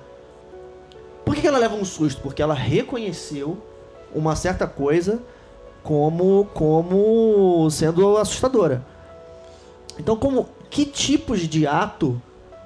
Por 1.23 1.36
que, 1.36 1.41
que 1.41 1.47
ela 1.47 1.59
leva 1.59 1.75
um 1.75 1.86
susto? 1.86 2.21
Porque 2.21 2.41
ela 2.41 2.55
reconheceu 2.55 3.57
uma 4.13 4.36
certa 4.36 4.65
coisa 4.65 5.21
como 5.83 6.45
como 6.53 7.69
sendo 7.69 8.17
assustadora. 8.17 8.83
Então, 9.99 10.15
como 10.15 10.49
que 10.71 10.83
tipos 10.83 11.41
de 11.41 11.67
ato 11.67 12.19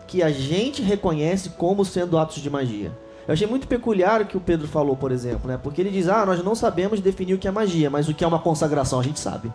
que 0.08 0.24
a 0.24 0.32
gente 0.32 0.82
reconhece 0.82 1.50
como 1.50 1.84
sendo 1.84 2.18
atos 2.18 2.42
de 2.42 2.50
magia? 2.50 2.92
Eu 3.28 3.34
achei 3.34 3.46
muito 3.46 3.68
peculiar 3.68 4.22
o 4.22 4.26
que 4.26 4.38
o 4.38 4.42
Pedro 4.42 4.68
falou, 4.68 4.96
por 4.96 5.12
exemplo, 5.12 5.50
né? 5.50 5.60
Porque 5.62 5.82
ele 5.82 5.92
diz: 5.92 6.08
"Ah, 6.08 6.26
nós 6.26 6.44
não 6.44 6.56
sabemos 6.56 7.02
definir 7.02 7.34
o 7.34 7.38
que 7.38 7.48
é 7.48 7.52
magia, 7.52 7.90
mas 7.90 8.08
o 8.08 8.14
que 8.14 8.24
é 8.24 8.28
uma 8.28 8.40
consagração 8.40 9.00
a 9.00 9.04
gente 9.04 9.20
sabe". 9.20 9.52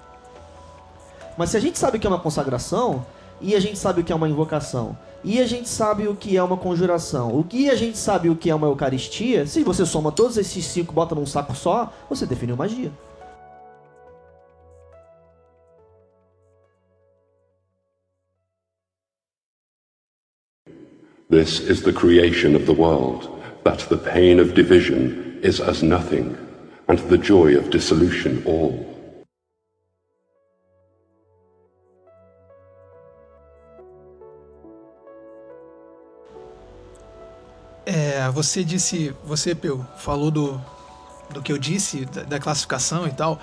Mas 1.39 1.51
se 1.51 1.57
a 1.57 1.61
gente 1.61 1.79
sabe 1.79 1.97
o 1.97 2.01
que 2.01 2.07
é 2.07 2.11
uma 2.11 2.21
consagração, 2.21 3.05
e 3.41 3.55
a 3.57 3.61
gente 3.61 3.79
sabe 3.79 4.03
o 4.03 4.05
que 4.05 4.13
é 4.13 4.15
uma 4.15 4.29
invocação, 4.29 4.97
e 5.25 5.41
a 5.41 5.47
gente 5.47 5.69
sabe 5.69 6.07
o 6.07 6.15
que 6.15 6.37
é 6.37 6.43
uma 6.43 6.57
conjuração, 6.57 7.37
o 7.37 7.43
que 7.43 7.71
a 7.71 7.75
gente 7.75 7.97
sabe 7.97 8.29
o 8.29 8.37
que 8.37 8.51
é 8.51 8.55
uma 8.55 8.67
eucaristia, 8.67 9.47
se 9.47 9.65
você 9.65 9.87
soma 9.87 10.13
todos 10.13 10.37
esses 10.37 10.65
cinco 10.67 10.93
e 10.93 10.95
bota 10.95 11.15
num 11.15 11.27
saco 11.27 11.55
só, 11.55 11.93
você 12.11 12.27
definiu 12.27 12.57
magia. 12.57 12.93
This 21.33 21.61
is 21.61 21.81
the 21.81 21.95
creation 21.95 22.55
of 22.55 22.67
the 22.67 22.75
world, 22.75 23.27
that 23.65 23.89
the 23.89 23.97
pain 23.97 24.39
of 24.39 24.53
division 24.53 25.41
is 25.43 25.63
as 25.63 25.83
nothing, 25.83 26.37
and 26.89 26.99
the 27.09 27.17
joy 27.17 27.57
of 27.57 27.71
dissolution 27.71 28.43
all. 28.45 28.87
É, 37.87 38.31
você 38.31 38.63
disse, 38.63 39.15
você, 39.25 39.55
Peu, 39.55 39.83
falou 39.97 40.31
do, 40.31 40.61
do 41.31 41.41
que 41.41 41.51
eu 41.51 41.57
disse, 41.57 42.05
da, 42.05 42.25
da 42.25 42.39
classificação 42.39 43.07
e 43.09 43.11
tal. 43.11 43.41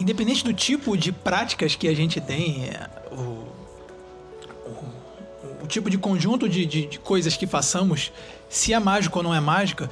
Independente 0.00 0.42
do 0.42 0.54
tipo 0.54 0.96
de 0.96 1.12
práticas 1.12 1.76
que 1.76 1.86
a 1.86 1.94
gente 1.94 2.18
tem, 2.18 2.64
é, 2.64 2.88
o, 3.12 3.53
o, 5.64 5.66
tipo 5.66 5.88
de 5.88 5.98
conjunto 5.98 6.48
de, 6.48 6.66
de, 6.66 6.86
de 6.86 6.98
coisas 6.98 7.36
que 7.36 7.46
façamos, 7.46 8.12
se 8.48 8.72
é 8.72 8.78
mágico 8.78 9.18
ou 9.18 9.22
não 9.22 9.34
é 9.34 9.40
mágica, 9.40 9.90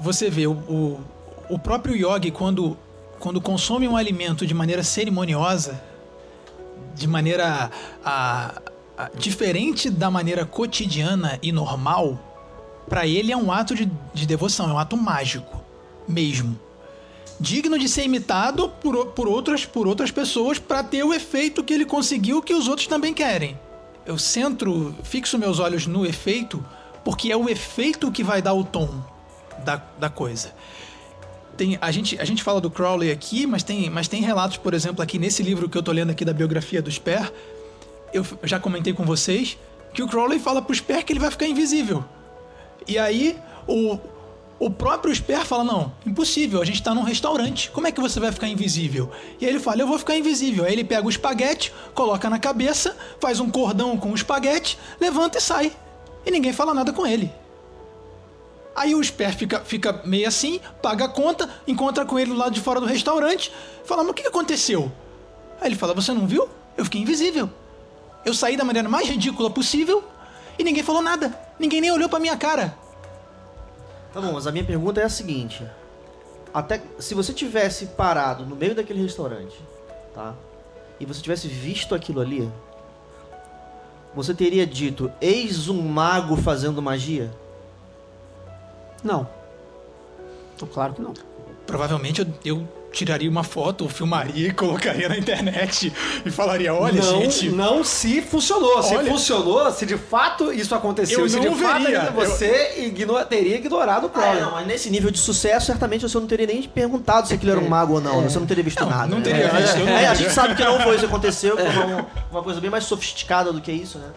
você 0.00 0.30
vê, 0.30 0.46
o, 0.46 0.52
o, 0.52 1.00
o 1.48 1.58
próprio 1.58 1.96
yogi, 1.96 2.30
quando, 2.30 2.76
quando 3.18 3.40
consome 3.40 3.86
um 3.86 3.96
alimento 3.96 4.46
de 4.46 4.54
maneira 4.54 4.82
cerimoniosa, 4.82 5.82
de 6.94 7.06
maneira 7.06 7.70
a, 8.04 8.60
ah, 8.96 9.10
diferente 9.16 9.90
da 9.90 10.10
maneira 10.10 10.44
cotidiana 10.44 11.38
e 11.42 11.50
normal, 11.50 12.18
pra 12.88 13.06
ele 13.06 13.32
é 13.32 13.36
um 13.36 13.50
ato 13.50 13.74
de, 13.74 13.90
de 14.14 14.26
devoção, 14.26 14.68
é 14.70 14.72
um 14.72 14.78
ato 14.78 14.96
mágico, 14.96 15.62
mesmo. 16.06 16.58
Digno 17.40 17.78
de 17.78 17.88
ser 17.88 18.04
imitado 18.04 18.68
por, 18.68 19.06
por, 19.06 19.26
outras, 19.26 19.64
por 19.64 19.88
outras 19.88 20.10
pessoas 20.10 20.58
pra 20.58 20.84
ter 20.84 21.02
o 21.02 21.12
efeito 21.12 21.64
que 21.64 21.72
ele 21.74 21.84
conseguiu 21.84 22.42
que 22.42 22.54
os 22.54 22.68
outros 22.68 22.86
também 22.86 23.12
querem. 23.12 23.58
Eu 24.04 24.18
centro, 24.18 24.94
fixo 25.02 25.38
meus 25.38 25.58
olhos 25.58 25.86
no 25.86 26.04
efeito, 26.04 26.64
porque 27.04 27.30
é 27.30 27.36
o 27.36 27.48
efeito 27.48 28.10
que 28.10 28.22
vai 28.22 28.42
dar 28.42 28.54
o 28.54 28.64
tom 28.64 28.88
da, 29.64 29.82
da 29.98 30.08
coisa. 30.08 30.52
Tem, 31.56 31.78
a, 31.80 31.90
gente, 31.90 32.18
a 32.18 32.24
gente 32.24 32.42
fala 32.42 32.60
do 32.60 32.70
Crowley 32.70 33.10
aqui, 33.10 33.46
mas 33.46 33.62
tem, 33.62 33.90
mas 33.90 34.08
tem 34.08 34.22
relatos, 34.22 34.56
por 34.56 34.74
exemplo, 34.74 35.02
aqui 35.02 35.18
nesse 35.18 35.42
livro 35.42 35.68
que 35.68 35.76
eu 35.76 35.82
tô 35.82 35.92
lendo 35.92 36.10
aqui 36.10 36.24
da 36.24 36.32
biografia 36.32 36.80
do 36.80 36.90
Sper, 36.90 37.32
eu 38.12 38.26
já 38.42 38.58
comentei 38.58 38.92
com 38.92 39.04
vocês 39.04 39.58
que 39.92 40.02
o 40.02 40.08
Crowley 40.08 40.38
fala 40.38 40.62
pro 40.62 40.74
Sper 40.74 41.04
que 41.04 41.12
ele 41.12 41.20
vai 41.20 41.30
ficar 41.30 41.46
invisível. 41.46 42.04
E 42.86 42.98
aí 42.98 43.38
o, 43.66 43.98
o 44.64 44.70
próprio 44.70 45.12
Sper 45.12 45.44
fala: 45.44 45.64
Não, 45.64 45.92
impossível, 46.06 46.62
a 46.62 46.64
gente 46.64 46.80
tá 46.80 46.94
num 46.94 47.02
restaurante, 47.02 47.68
como 47.72 47.88
é 47.88 47.90
que 47.90 48.00
você 48.00 48.20
vai 48.20 48.30
ficar 48.30 48.46
invisível? 48.46 49.10
E 49.40 49.44
aí 49.44 49.50
ele 49.50 49.58
fala: 49.58 49.82
Eu 49.82 49.88
vou 49.88 49.98
ficar 49.98 50.16
invisível. 50.16 50.64
Aí 50.64 50.72
ele 50.72 50.84
pega 50.84 51.04
o 51.04 51.10
espaguete, 51.10 51.72
coloca 51.92 52.30
na 52.30 52.38
cabeça, 52.38 52.96
faz 53.20 53.40
um 53.40 53.50
cordão 53.50 53.96
com 53.98 54.12
o 54.12 54.14
espaguete, 54.14 54.78
levanta 55.00 55.38
e 55.38 55.40
sai. 55.40 55.72
E 56.24 56.30
ninguém 56.30 56.52
fala 56.52 56.72
nada 56.72 56.92
com 56.92 57.04
ele. 57.04 57.32
Aí 58.76 58.94
o 58.94 59.02
Sper 59.02 59.36
fica, 59.36 59.60
fica 59.64 60.00
meio 60.04 60.28
assim, 60.28 60.60
paga 60.80 61.06
a 61.06 61.08
conta, 61.08 61.50
encontra 61.66 62.06
com 62.06 62.16
ele 62.16 62.30
do 62.30 62.36
lado 62.36 62.52
de 62.52 62.60
fora 62.60 62.78
do 62.78 62.86
restaurante, 62.86 63.52
fala: 63.84 64.04
Mas 64.04 64.12
o 64.12 64.14
que 64.14 64.28
aconteceu? 64.28 64.92
Aí 65.60 65.66
ele 65.66 65.76
fala: 65.76 65.92
Você 65.92 66.12
não 66.12 66.24
viu? 66.24 66.48
Eu 66.76 66.84
fiquei 66.84 67.00
invisível. 67.00 67.50
Eu 68.24 68.32
saí 68.32 68.56
da 68.56 68.62
maneira 68.62 68.88
mais 68.88 69.08
ridícula 69.08 69.50
possível 69.50 70.04
e 70.56 70.62
ninguém 70.62 70.84
falou 70.84 71.02
nada. 71.02 71.36
Ninguém 71.58 71.80
nem 71.80 71.90
olhou 71.90 72.08
pra 72.08 72.20
minha 72.20 72.36
cara. 72.36 72.78
Tá 74.12 74.20
bom, 74.20 74.32
mas 74.32 74.46
a 74.46 74.52
minha 74.52 74.64
pergunta 74.64 75.00
é 75.00 75.04
a 75.04 75.08
seguinte. 75.08 75.66
Até 76.52 76.82
se 76.98 77.14
você 77.14 77.32
tivesse 77.32 77.86
parado 77.86 78.44
no 78.44 78.54
meio 78.54 78.74
daquele 78.74 79.02
restaurante, 79.02 79.58
tá? 80.14 80.34
E 81.00 81.06
você 81.06 81.22
tivesse 81.22 81.48
visto 81.48 81.94
aquilo 81.94 82.20
ali, 82.20 82.50
você 84.14 84.34
teria 84.34 84.66
dito: 84.66 85.10
"Eis 85.20 85.68
um 85.68 85.80
mago 85.80 86.36
fazendo 86.36 86.82
magia"? 86.82 87.30
Não. 89.02 89.26
Então, 90.54 90.68
claro 90.68 90.92
que 90.92 91.00
não. 91.00 91.14
Provavelmente 91.66 92.20
eu, 92.20 92.26
eu 92.44 92.68
tiraria 92.92 93.28
uma 93.30 93.42
foto, 93.42 93.88
filmaria 93.88 94.48
e 94.48 94.52
colocaria 94.52 95.08
na 95.08 95.16
internet 95.18 95.92
e 96.24 96.30
falaria: 96.30 96.74
Olha, 96.74 97.02
não, 97.02 97.22
gente. 97.22 97.48
não 97.48 97.82
se 97.82 98.20
funcionou. 98.22 98.82
Se 98.82 98.94
Olha- 98.94 99.10
funcionou, 99.10 99.70
se 99.72 99.86
de 99.86 99.96
fato 99.96 100.52
isso 100.52 100.74
aconteceu, 100.74 101.20
Eu 101.20 101.28
se 101.28 101.36
não 101.40 101.54
de 101.54 101.62
fato 101.62 101.82
veria. 101.82 102.00
ainda 102.00 102.10
você 102.12 102.74
igno- 102.84 103.24
teria 103.24 103.56
ignorado 103.56 104.04
o 104.04 104.06
Ah, 104.06 104.10
Crowley. 104.10 104.40
não, 104.42 104.52
mas 104.52 104.66
nesse 104.66 104.90
nível 104.90 105.10
de 105.10 105.18
sucesso, 105.18 105.66
certamente 105.66 106.02
você 106.08 106.18
não 106.18 106.26
teria 106.26 106.46
nem 106.46 106.62
perguntado 106.62 107.26
se 107.28 107.34
aquilo 107.34 107.52
era 107.52 107.60
um 107.60 107.68
mago 107.68 107.94
ou 107.94 108.00
não. 108.00 108.22
Você 108.22 108.38
não 108.38 108.46
teria 108.46 108.62
visto 108.64 108.80
Não, 108.82 108.90
nada. 108.90 109.06
não 109.06 109.18
né? 109.18 109.24
teria 109.24 109.44
É, 109.46 109.48
visto, 109.62 109.78
eu 109.78 109.88
é, 109.88 110.06
a 110.06 110.14
gente 110.14 110.30
sabe 110.32 110.54
que 110.54 110.62
não 110.64 110.78
foi 110.80 110.90
isso 110.92 111.00
que 111.00 111.06
aconteceu, 111.06 111.56
que 111.56 111.62
foi 111.62 111.84
uma, 111.84 112.06
uma 112.30 112.42
coisa 112.42 112.60
bem 112.60 112.70
mais 112.70 112.84
sofisticada 112.84 113.52
do 113.52 113.60
que 113.60 113.72
isso, 113.72 113.98
né? 113.98 114.08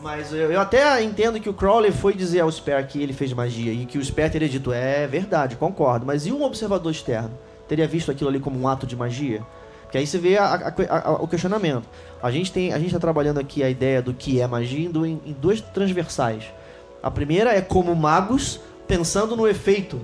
Mas 0.00 0.32
eu, 0.32 0.50
eu 0.50 0.60
até 0.60 1.00
entendo 1.02 1.38
que 1.38 1.48
o 1.48 1.54
Crowley 1.54 1.92
foi 1.92 2.12
dizer 2.12 2.40
ao 2.40 2.50
Sper 2.50 2.84
que 2.88 3.00
ele 3.00 3.12
fez 3.12 3.32
magia 3.32 3.72
e 3.72 3.86
que 3.86 3.98
o 3.98 4.02
Sper 4.04 4.28
teria 4.32 4.48
dito, 4.48 4.72
é 4.72 5.06
verdade, 5.06 5.54
concordo. 5.54 6.04
Mas 6.04 6.26
e 6.26 6.32
um 6.32 6.42
observador 6.42 6.90
externo? 6.90 7.30
Teria 7.72 7.88
visto 7.88 8.10
aquilo 8.10 8.28
ali 8.28 8.38
como 8.38 8.60
um 8.60 8.68
ato 8.68 8.86
de 8.86 8.94
magia? 8.94 9.42
Porque 9.84 9.96
aí 9.96 10.06
você 10.06 10.18
vê 10.18 10.36
a- 10.36 10.44
a- 10.90 11.08
a- 11.08 11.12
o 11.22 11.26
questionamento. 11.26 11.84
A 12.22 12.30
gente 12.30 12.52
tem, 12.52 12.70
a 12.70 12.76
gente 12.76 12.88
está 12.88 12.98
trabalhando 12.98 13.40
aqui 13.40 13.62
a 13.62 13.70
ideia 13.70 14.02
do 14.02 14.12
que 14.12 14.42
é 14.42 14.46
magia 14.46 14.86
em, 14.86 15.20
em 15.24 15.32
duas 15.40 15.62
transversais. 15.62 16.44
A 17.02 17.10
primeira 17.10 17.50
é 17.50 17.62
como 17.62 17.96
magos 17.96 18.60
pensando 18.86 19.34
no 19.34 19.48
efeito. 19.48 19.98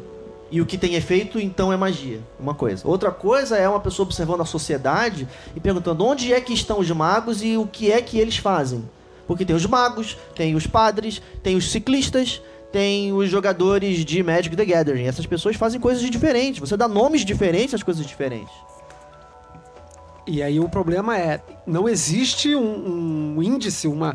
E 0.50 0.62
o 0.62 0.64
que 0.64 0.78
tem 0.78 0.94
efeito, 0.94 1.38
então, 1.38 1.70
é 1.70 1.76
magia. 1.76 2.20
Uma 2.40 2.54
coisa. 2.54 2.88
Outra 2.88 3.10
coisa 3.10 3.58
é 3.58 3.68
uma 3.68 3.80
pessoa 3.80 4.06
observando 4.06 4.40
a 4.40 4.46
sociedade 4.46 5.28
e 5.54 5.60
perguntando 5.60 6.06
onde 6.06 6.32
é 6.32 6.40
que 6.40 6.54
estão 6.54 6.78
os 6.78 6.90
magos 6.90 7.42
e 7.42 7.58
o 7.58 7.66
que 7.66 7.92
é 7.92 8.00
que 8.00 8.18
eles 8.18 8.38
fazem. 8.38 8.82
Porque 9.26 9.44
tem 9.44 9.54
os 9.54 9.66
magos, 9.66 10.16
tem 10.34 10.54
os 10.54 10.66
padres, 10.66 11.20
tem 11.42 11.54
os 11.54 11.70
ciclistas, 11.70 12.40
tem 12.72 13.12
os 13.12 13.28
jogadores 13.30 14.04
de 14.04 14.22
Magic 14.22 14.54
the 14.54 14.64
Gathering. 14.64 15.06
Essas 15.06 15.26
pessoas 15.26 15.56
fazem 15.56 15.80
coisas 15.80 16.02
diferentes. 16.10 16.60
Você 16.60 16.76
dá 16.76 16.86
nomes 16.86 17.24
diferentes 17.24 17.74
às 17.74 17.82
coisas 17.82 18.04
diferentes. 18.06 18.52
E 20.26 20.42
aí 20.42 20.60
o 20.60 20.68
problema 20.68 21.16
é, 21.18 21.40
não 21.66 21.88
existe 21.88 22.54
um, 22.54 23.36
um 23.38 23.42
índice, 23.42 23.88
uma, 23.88 24.14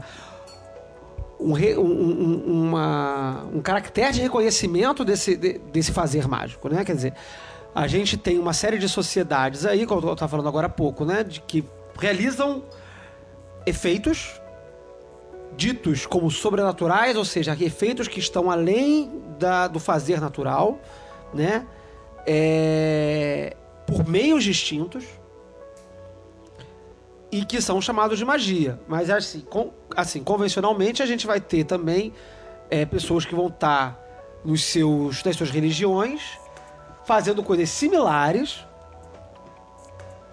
um, 1.39 1.53
um, 1.55 1.81
um- 1.81 2.63
uma, 2.67 3.45
um 3.51 3.61
caractere 3.61 4.13
de 4.13 4.21
reconhecimento 4.21 5.03
desse, 5.03 5.35
de- 5.35 5.57
desse 5.71 5.91
fazer 5.91 6.27
mágico, 6.27 6.69
né? 6.69 6.85
Quer 6.85 6.95
dizer, 6.95 7.13
a 7.73 7.87
gente 7.87 8.15
tem 8.17 8.37
uma 8.37 8.53
série 8.53 8.77
de 8.77 8.87
sociedades 8.87 9.65
aí, 9.65 9.87
como 9.87 10.07
eu 10.07 10.13
estava 10.13 10.29
falando 10.29 10.47
agora 10.47 10.67
há 10.67 10.69
pouco, 10.69 11.03
né? 11.03 11.23
De 11.23 11.41
que 11.41 11.65
realizam 11.99 12.63
efeitos 13.65 14.39
ditos 15.55 16.05
como 16.05 16.29
sobrenaturais, 16.31 17.15
ou 17.15 17.25
seja, 17.25 17.55
efeitos 17.59 18.07
que 18.07 18.19
estão 18.19 18.49
além 18.49 19.21
da, 19.37 19.67
do 19.67 19.79
fazer 19.79 20.19
natural, 20.19 20.79
né? 21.33 21.65
É, 22.25 23.55
por 23.85 24.07
meios 24.07 24.43
distintos 24.43 25.03
e 27.31 27.43
que 27.43 27.59
são 27.61 27.81
chamados 27.81 28.17
de 28.17 28.23
magia. 28.23 28.79
Mas 28.87 29.09
assim, 29.09 29.41
com- 29.41 29.71
assim 29.95 30.23
convencionalmente 30.23 31.01
a 31.03 31.05
gente 31.05 31.27
vai 31.27 31.41
ter 31.41 31.63
também 31.65 32.13
é, 32.69 32.85
pessoas 32.85 33.25
que 33.25 33.35
vão 33.35 33.47
estar 33.47 33.99
nos 34.45 34.63
seus, 34.63 35.23
nas 35.23 35.35
suas 35.35 35.49
religiões 35.49 36.21
fazendo 37.05 37.43
coisas 37.43 37.69
similares 37.69 38.65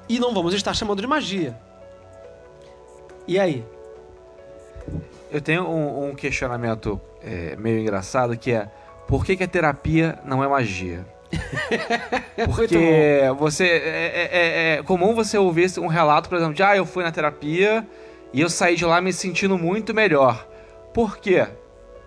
e 0.08 0.18
não 0.18 0.32
vamos 0.32 0.54
estar 0.54 0.74
chamando 0.74 1.00
de 1.00 1.06
magia. 1.06 1.58
E 3.26 3.38
aí? 3.38 3.64
Eu 5.30 5.40
tenho 5.40 5.66
um, 5.68 6.08
um 6.10 6.14
questionamento 6.14 7.00
é, 7.22 7.54
meio 7.56 7.78
engraçado 7.78 8.36
que 8.36 8.52
é 8.52 8.68
por 9.06 9.24
que, 9.24 9.36
que 9.36 9.44
a 9.44 9.48
terapia 9.48 10.18
não 10.24 10.42
é 10.42 10.48
magia? 10.48 11.04
Porque 12.46 12.76
você 13.38 13.64
é, 13.64 13.68
é- 13.76 14.28
é- 14.32 14.78
é 14.78 14.82
comum 14.82 15.14
você 15.14 15.38
ouvir 15.38 15.70
um 15.78 15.86
relato, 15.86 16.28
por 16.28 16.36
exemplo, 16.36 16.54
de 16.54 16.62
ah, 16.62 16.76
eu 16.76 16.84
fui 16.84 17.04
na 17.04 17.12
terapia 17.12 17.86
e 18.32 18.40
eu 18.40 18.48
saí 18.50 18.74
de 18.74 18.84
lá 18.84 19.00
me 19.00 19.12
sentindo 19.12 19.56
muito 19.56 19.94
melhor. 19.94 20.46
Por 20.92 21.18
quê? 21.18 21.46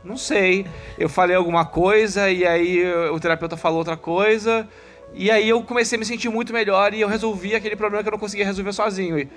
Não 0.04 0.18
sei. 0.18 0.66
Eu 0.98 1.08
falei 1.08 1.36
alguma 1.36 1.66
coisa 1.66 2.30
e 2.30 2.46
aí 2.46 2.86
o 3.12 3.20
terapeuta 3.20 3.56
falou 3.56 3.80
outra 3.80 3.96
coisa. 3.96 4.68
E 5.14 5.30
aí 5.32 5.48
eu 5.48 5.62
comecei 5.64 5.96
a 5.96 6.00
me 6.00 6.06
sentir 6.06 6.28
muito 6.30 6.52
melhor 6.52 6.94
e 6.94 7.00
eu 7.02 7.08
resolvi 7.08 7.56
aquele 7.56 7.76
problema 7.76 8.04
que 8.04 8.10
eu 8.10 8.14
não 8.14 8.20
conseguia 8.20 8.46
resolver 8.46 8.74
sozinho. 8.74 9.18
E 9.18 9.30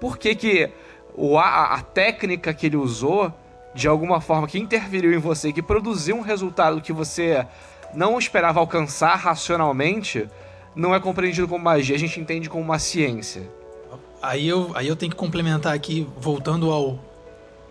por 0.00 0.18
que 0.18 0.34
que 0.34 0.70
o, 1.14 1.38
a, 1.38 1.74
a 1.74 1.82
técnica 1.82 2.52
que 2.54 2.66
ele 2.66 2.76
usou, 2.76 3.32
de 3.74 3.88
alguma 3.88 4.20
forma, 4.20 4.46
que 4.46 4.58
interferiu 4.58 5.12
em 5.12 5.18
você, 5.18 5.52
que 5.52 5.62
produziu 5.62 6.16
um 6.16 6.20
resultado 6.20 6.80
que 6.80 6.92
você 6.92 7.46
não 7.94 8.18
esperava 8.18 8.60
alcançar 8.60 9.16
racionalmente, 9.16 10.28
não 10.74 10.94
é 10.94 11.00
compreendido 11.00 11.46
como 11.46 11.64
magia, 11.64 11.94
a 11.94 11.98
gente 11.98 12.18
entende 12.18 12.48
como 12.48 12.62
uma 12.62 12.78
ciência. 12.78 13.48
Aí 14.22 14.48
eu, 14.48 14.70
aí 14.74 14.88
eu 14.88 14.96
tenho 14.96 15.10
que 15.10 15.16
complementar 15.16 15.74
aqui, 15.74 16.08
voltando 16.16 16.70
ao, 16.70 16.98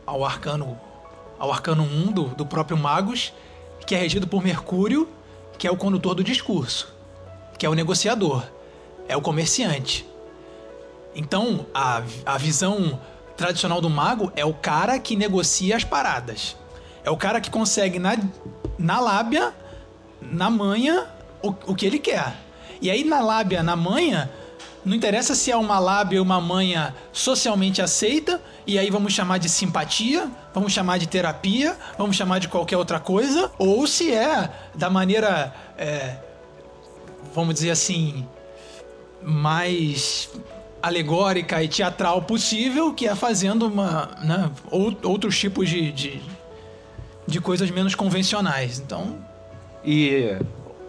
ao 0.06 0.24
arcano 0.26 0.80
ao 1.39 1.52
arcano 1.52 1.82
1 1.82 2.12
do, 2.12 2.24
do 2.26 2.46
próprio 2.46 2.78
Magus, 2.78 3.34
que 3.88 3.96
é 3.96 3.98
regido 3.98 4.28
por 4.28 4.44
Mercúrio, 4.44 5.10
que 5.58 5.66
é 5.66 5.72
o 5.72 5.76
condutor 5.76 6.14
do 6.14 6.24
discurso, 6.24 6.94
que 7.58 7.66
é 7.66 7.70
o 7.70 7.74
negociador, 7.74 8.44
é 9.08 9.18
o 9.18 9.22
comerciante. 9.22 10.06
Então, 11.16 11.66
a, 11.74 12.04
a 12.26 12.38
visão 12.38 13.00
tradicional 13.42 13.82
do 13.82 13.89
mago 13.89 14.32
é 14.36 14.46
o 14.46 14.54
cara 14.54 15.00
que 15.00 15.16
negocia 15.16 15.76
as 15.76 15.84
paradas. 15.84 16.56
É 17.04 17.10
o 17.10 17.18
cara 17.18 17.42
que 17.42 17.50
consegue 17.50 17.98
na, 17.98 18.18
na 18.78 19.00
lábia, 19.00 19.54
na 20.22 20.50
manha, 20.50 21.08
o, 21.42 21.50
o 21.50 21.76
que 21.76 21.86
ele 21.86 21.98
quer. 21.98 22.36
E 22.80 22.89
aí, 22.89 23.04
na 23.04 23.20
lábia, 23.20 23.64
na 23.64 23.76
manha, 23.76 24.30
não 24.86 24.96
interessa 24.96 25.34
se 25.34 25.52
é 25.52 25.58
uma 25.58 25.80
lábia 25.80 26.20
ou 26.20 26.26
uma 26.26 26.39
manha 26.39 26.96
socialmente 27.12 27.82
aceita, 27.82 28.42
e 28.66 28.78
aí 28.78 28.89
vamos 28.89 29.14
chamar 29.14 29.39
de 29.39 29.50
simpatia, 29.50 30.30
vamos 30.54 30.72
chamar 30.72 31.00
de 31.00 31.08
terapia, 31.08 31.76
vamos 31.98 32.16
chamar 32.16 32.39
de 32.39 32.48
qualquer 32.48 32.78
outra 32.78 33.00
coisa, 33.00 33.52
ou 33.58 33.86
se 33.88 34.14
é 34.14 34.50
da 34.76 34.89
maneira, 34.89 35.54
é, 35.78 36.18
vamos 37.34 37.56
dizer 37.56 37.72
assim, 37.72 38.28
mais 39.24 40.30
alegórica 40.82 41.62
e 41.64 41.68
teatral 41.68 42.22
possível, 42.24 42.94
que 42.94 43.08
é 43.08 43.16
fazendo 43.16 43.68
uma, 43.68 44.10
né, 44.24 44.50
ou- 44.70 44.96
outros 45.04 45.38
tipos 45.38 45.70
de, 45.70 45.92
de, 45.92 46.22
de 47.28 47.40
coisas 47.40 47.70
menos 47.70 47.96
convencionais. 47.96 48.80
Então, 48.80 49.18
E 49.84 50.38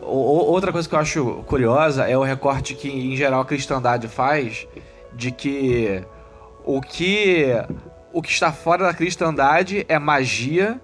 outra 0.03 0.73
coisa 0.73 0.89
que 0.89 0.95
eu 0.95 0.99
acho 0.99 1.25
curiosa 1.47 2.09
é 2.09 2.17
o 2.17 2.23
recorte 2.23 2.75
que, 2.75 2.89
em 2.89 3.17
geral, 3.17 3.41
a 3.41 3.45
cristandade 3.45 4.09
faz 4.09 4.67
de 5.15 5.31
que 5.31 6.03
o 6.65 6.81
que 6.81 7.47
o 8.13 8.21
que 8.21 8.31
está 8.31 8.53
fora 8.53 8.85
da 8.85 8.93
cristandade 8.95 9.87
é 9.89 9.99
magia 9.99 10.81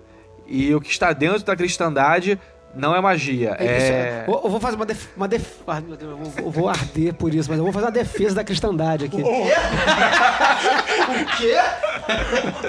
e 0.47 0.75
o 0.75 0.81
que 0.81 0.91
está 0.91 1.13
dentro 1.13 1.45
da 1.45 1.55
cristandade 1.55 2.39
não 2.75 2.95
é 2.95 3.01
magia. 3.01 3.53
Isso, 3.53 3.61
É... 3.63 4.25
Eu, 4.29 4.41
eu 4.45 4.51
vou 4.51 4.61
fazer 4.61 4.77
uma, 4.77 4.87
def, 4.87 5.07
uma 5.17 5.27
def, 5.29 5.61
ai, 5.67 5.81
meu 5.81 5.97
Deus, 5.97 6.11
eu 6.11 6.17
vou, 6.17 6.45
eu 6.47 6.51
vou 6.51 6.69
arder 6.69 7.15
por 7.15 7.35
isso, 7.35 7.49
mas 7.51 7.59
eu 7.59 7.65
vou 7.65 7.73
fazer 7.73 7.87
uma 7.87 7.93
defesa 7.93 8.35
da 8.37 8.45
cristandade 8.45 9.05
aqui. 9.07 9.23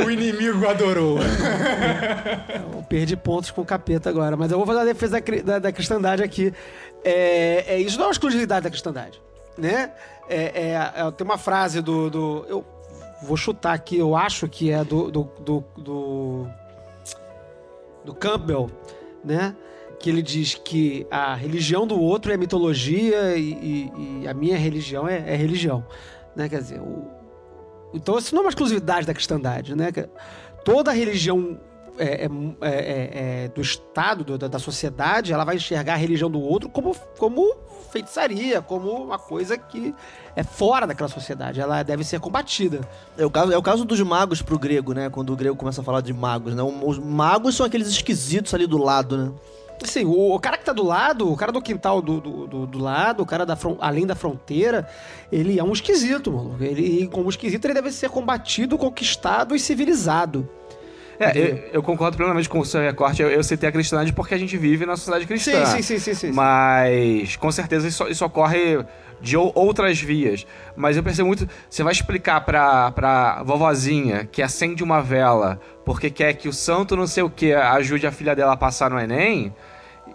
O 0.06 0.10
inimigo 0.12 0.68
adorou. 0.68 1.18
Eu 2.74 2.84
perdi 2.84 3.16
pontos 3.16 3.52
com 3.52 3.62
o 3.62 3.66
capeta 3.66 4.10
agora, 4.10 4.36
mas 4.36 4.52
eu 4.52 4.58
vou 4.58 4.66
fazer 4.66 4.80
uma 4.80 4.86
defesa 4.86 5.20
da, 5.22 5.42
da, 5.44 5.60
da 5.60 5.72
cristandade 5.72 6.24
aqui. 6.24 6.54
É, 7.04 7.66
é, 7.76 7.80
isso 7.80 7.98
não 7.98 8.06
é 8.06 8.08
uma 8.08 8.12
exclusividade 8.12 8.64
da 8.64 8.70
cristandade, 8.70 9.22
né? 9.58 9.92
É, 10.30 10.36
é- 10.96 11.02
é- 11.08 11.12
tem 11.12 11.26
uma 11.26 11.38
frase 11.38 11.82
do, 11.82 12.10
do- 12.10 12.46
Eu 12.50 12.66
vou 13.24 13.38
chutar 13.38 13.74
aqui, 13.74 13.98
eu 13.98 14.16
acho 14.16 14.48
que 14.48 14.72
é 14.72 14.84
do... 14.84 15.10
do, 15.10 15.24
do, 15.40 15.64
do, 15.78 16.48
do 18.06 18.14
Campbell, 18.14 18.70
né? 19.24 19.56
Que 20.00 20.10
ele 20.10 20.22
diz 20.22 20.56
que 20.56 21.06
a 21.12 21.36
religião 21.36 21.86
do 21.86 22.00
outro 22.00 22.32
é 22.32 22.38
mitologia 22.38 23.36
e, 23.36 23.52
e- 23.52 23.92
e 24.24 24.28
a 24.28 24.34
minha 24.34 24.58
religião 24.58 25.08
é, 25.08 25.18
é 25.28 25.36
religião, 25.36 25.86
né? 26.36 26.48
Quer 26.48 26.62
dizer, 26.62 26.80
o, 26.80 27.06
então 27.94 28.18
isso 28.18 28.34
não 28.34 28.42
é 28.44 28.46
uma 28.46 28.50
exclusividade 28.50 29.06
da 29.06 29.14
cristandade, 29.14 29.76
né? 29.76 29.92
Toda 30.64 30.92
religião 30.92 31.60
é, 31.98 32.06
é, 32.06 32.30
é, 32.62 32.70
é, 32.70 33.44
é, 33.44 33.48
do 33.50 33.60
Estado, 33.62 34.24
do- 34.24 34.38
da, 34.38 34.48
da 34.48 34.60
sociedade, 34.60 35.34
ela 35.34 35.44
vai 35.44 35.58
enxergar 35.58 35.94
a 35.96 35.98
religião 35.98 36.32
do 36.32 36.40
outro 36.40 36.70
como, 36.70 36.96
como 37.18 37.54
feitiçaria, 37.92 38.62
como 38.62 38.90
uma 38.92 39.20
coisa 39.20 39.58
que 39.58 39.94
é 40.34 40.44
fora 40.44 40.88
daquela 40.88 41.10
sociedade. 41.10 41.60
Ela 41.60 41.84
deve 41.84 42.06
ser 42.06 42.22
combatida. 42.22 42.80
É 43.18 43.26
o 43.26 43.30
caso, 43.30 43.52
é 43.52 43.58
o 43.58 43.62
caso 43.62 43.84
dos 43.84 44.00
magos 44.00 44.42
pro 44.42 44.58
grego, 44.58 44.94
né? 44.94 45.10
Quando 45.10 45.34
o 45.34 45.36
grego 45.36 45.58
começa 45.58 45.82
a 45.82 45.84
falar 45.84 46.00
de 46.00 46.14
magos, 46.14 46.56
né? 46.56 46.64
Os 46.64 46.98
magos 47.00 47.56
são 47.56 47.66
aqueles 47.66 47.90
esquisitos 47.90 48.54
ali 48.54 48.66
do 48.66 48.78
lado, 48.78 49.18
né? 49.18 49.32
Assim, 49.82 50.04
o, 50.06 50.34
o 50.36 50.40
cara 50.40 50.58
que 50.58 50.66
tá 50.66 50.74
do 50.74 50.84
lado, 50.84 51.32
o 51.32 51.36
cara 51.38 51.52
do 51.52 51.62
quintal 51.62 52.02
do, 52.02 52.20
do, 52.20 52.48
do- 52.48 52.68
do 52.68 52.80
lado, 52.80 53.24
o 53.24 53.26
cara 53.26 53.46
da 53.46 53.56
fron- 53.56 53.78
além 53.80 54.06
da 54.06 54.16
fronteira, 54.16 54.88
ele 55.32 55.58
é 55.60 55.64
um 55.64 55.72
esquisito, 55.72 56.32
mano. 56.32 56.58
Ele, 56.60 57.08
como 57.08 57.30
esquisito, 57.30 57.66
ele 57.66 57.74
deve 57.74 57.92
ser 57.92 58.10
combatido, 58.10 58.78
conquistado 58.78 59.56
e 59.56 59.60
civilizado. 59.60 60.48
É, 61.20 61.38
eu, 61.38 61.58
eu 61.74 61.84
concordo 61.84 62.16
plenamente 62.16 62.48
com 62.48 62.60
o 62.60 62.66
seu 62.66 62.80
recorte. 62.80 63.22
Eu, 63.22 63.30
eu 63.30 63.44
citei 63.44 63.68
a 63.68 63.72
cristandade 63.72 64.14
porque 64.14 64.34
a 64.34 64.38
gente 64.38 64.56
vive 64.58 64.86
na 64.86 64.96
sociedade 64.96 65.26
cristã. 65.26 65.66
Sim, 65.66 65.82
sim, 65.82 66.00
sim, 66.00 66.00
sim, 66.00 66.14
sim. 66.14 66.32
Mas 66.32 67.36
com 67.36 67.52
certeza 67.52 67.88
isso, 67.88 68.08
isso 68.08 68.24
ocorre 68.24 68.86
de 69.22 69.36
ou- 69.38 69.52
outras 69.56 70.00
vias. 70.00 70.46
Mas 70.76 70.96
eu 70.98 71.04
percebo 71.04 71.28
muito. 71.28 71.48
Você 71.70 71.84
vai 71.84 71.92
explicar 71.94 72.42
pra, 72.42 72.92
pra 72.92 73.44
vovozinha 73.44 74.26
que 74.32 74.42
acende 74.42 74.84
uma 74.84 75.02
vela 75.02 75.60
porque 75.86 76.10
quer 76.10 76.34
que 76.34 76.48
o 76.48 76.54
santo 76.54 76.96
não 76.96 77.08
sei 77.08 77.24
o 77.24 77.30
que 77.30 77.54
ajude 77.54 78.06
a 78.08 78.12
filha 78.12 78.36
dela 78.36 78.54
a 78.54 78.58
passar 78.58 78.90
no 78.90 79.00
Enem. 79.00 79.54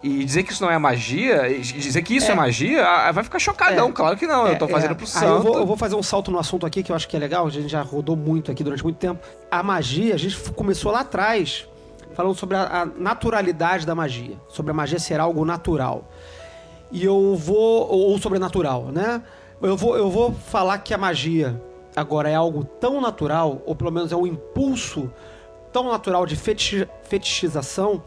E 0.03 0.23
dizer 0.25 0.43
que 0.43 0.53
isso 0.53 0.63
não 0.63 0.71
é 0.71 0.77
magia, 0.77 1.49
e 1.49 1.61
dizer 1.61 2.03
que 2.03 2.17
isso 2.17 2.29
é, 2.29 2.33
É. 2.33 2.35
magia, 2.35 2.85
ah, 2.87 3.11
vai 3.13 3.25
ficar 3.25 3.39
chocadão. 3.39 3.89
É. 3.89 3.93
Claro 3.93 4.17
que 4.19 4.27
não, 4.27 4.47
eu 4.47 4.59
tô 4.59 4.67
É, 4.67 4.69
fazendo 4.69 4.91
é. 4.91 4.95
pro 4.95 5.07
santo. 5.07 5.25
eu, 5.27 5.41
vou, 5.43 5.57
eu 5.59 5.65
vou 5.67 5.77
fazer 5.79 5.95
um 5.95 6.03
salto 6.03 6.31
no 6.31 6.39
assunto 6.39 6.67
aqui 6.67 6.83
que 6.83 6.93
eu 6.93 6.97
acho 6.97 7.09
que 7.09 7.17
é 7.17 7.19
legal, 7.19 7.47
a 7.47 7.51
gente 7.51 7.69
já 7.69 7.81
rodou 7.81 8.15
muito 8.15 8.51
aqui 8.51 8.63
durante 8.63 8.83
muito 8.83 8.97
tempo. 8.99 9.25
A 9.51 9.63
magia, 9.63 10.15
a 10.15 10.19
gente 10.19 10.37
começou 10.53 10.93
lá 10.93 11.01
atrás, 11.01 11.67
falando 12.13 12.35
sobre 12.35 12.55
a, 12.57 12.83
a 12.83 12.85
naturalidade 12.85 13.87
da 13.87 13.95
magia, 13.95 14.37
sobre 14.49 14.73
a 14.73 14.75
magia 14.75 14.99
ser 14.99 15.19
algo 15.21 15.43
natural. 15.45 16.11
E 16.93 17.05
eu 17.05 17.35
vou. 17.37 17.89
ou 17.91 18.19
sobrenatural, 18.19 18.85
né? 18.87 19.23
Eu 19.61 19.77
vou, 19.77 19.97
eu 19.97 20.11
vou 20.11 20.33
falar 20.33 20.79
que 20.79 20.93
a 20.93 20.99
magia 20.99 21.61
agora 21.97 22.29
é 22.29 22.35
algo 22.35 22.65
tão 22.65 23.01
natural, 23.01 23.63
ou 23.65 23.75
pelo 23.75 23.91
menos 23.91 24.13
é 24.13 24.17
um 24.17 24.27
impulso 24.27 25.11
tão 25.73 25.91
natural 25.91 26.27
de 26.27 26.37
fetichi- 26.37 26.89
fetichização, 27.05 28.03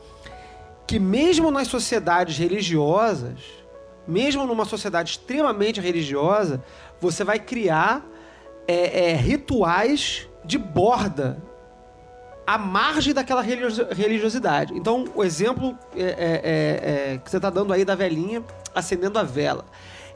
que 0.86 1.00
mesmo 1.00 1.52
nas 1.52 1.68
sociedades 1.68 2.38
religiosas, 2.38 3.40
mesmo 4.08 4.46
numa 4.46 4.66
sociedade 4.66 5.12
extremamente 5.12 5.82
religiosa, 5.82 6.64
você 7.00 7.24
vai 7.24 7.40
criar 7.40 8.06
é, 8.68 9.12
é, 9.12 9.14
rituais 9.16 10.28
de 10.46 10.58
borda 10.58 11.42
à 12.48 12.58
margem 12.58 13.14
daquela 13.14 13.42
religio- 13.42 13.88
religiosidade. 13.92 14.74
Então, 14.74 15.04
o 15.14 15.22
exemplo 15.22 15.78
é, 15.94 16.02
é, 16.02 16.06
é, 16.08 17.14
é, 17.14 17.18
que 17.18 17.30
você 17.30 17.36
está 17.36 17.50
dando 17.50 17.74
aí 17.74 17.84
da 17.84 17.94
velhinha 17.94 18.42
acendendo 18.74 19.20
a 19.20 19.24
vela. 19.24 19.66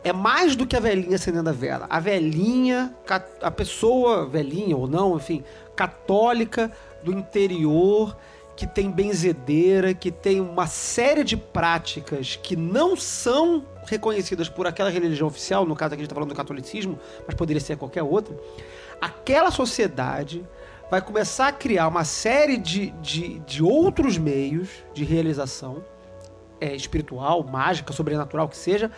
É 0.01 0.13
mais 0.13 0.55
do 0.55 0.65
que 0.65 0.77
a 0.77 0.79
velhinha 0.79 1.17
acendendo 1.17 1.49
a 1.49 1.53
vela. 1.53 1.85
A 1.89 1.99
velhinha, 1.99 2.95
a 3.41 3.51
pessoa, 3.51 4.25
velhinha 4.25 4.77
ou 4.77 4.87
não, 4.87 5.17
enfim, 5.17 5.43
católica 5.75 6.71
do 7.03 7.11
interior, 7.11 8.15
que 8.55 8.65
tem 8.65 8.89
benzedeira, 8.89 9.93
que 9.93 10.09
tem 10.09 10.39
uma 10.39 10.67
série 10.67 11.23
de 11.23 11.35
práticas 11.35 12.39
que 12.41 12.55
não 12.55 12.95
são 12.95 13.65
reconhecidas 13.85 14.47
por 14.47 14.65
aquela 14.65 14.89
religião 14.89 15.27
oficial, 15.27 15.65
no 15.65 15.75
caso 15.75 15.93
aqui 15.93 16.01
a 16.01 16.03
gente 16.03 16.05
está 16.05 16.15
falando 16.15 16.29
do 16.29 16.35
catolicismo, 16.35 16.97
mas 17.25 17.35
poderia 17.35 17.59
ser 17.59 17.75
qualquer 17.75 18.03
outra, 18.03 18.35
aquela 19.01 19.51
sociedade 19.51 20.45
vai 20.91 21.01
começar 21.01 21.47
a 21.47 21.51
criar 21.53 21.87
uma 21.87 22.03
série 22.03 22.57
de, 22.57 22.91
de, 23.01 23.39
de 23.39 23.63
outros 23.63 24.17
meios 24.17 24.67
de 24.93 25.05
realização 25.05 25.81
é, 26.59 26.75
espiritual, 26.75 27.45
mágica, 27.45 27.93
sobrenatural, 27.93 28.49
que 28.49 28.57
seja, 28.57 28.91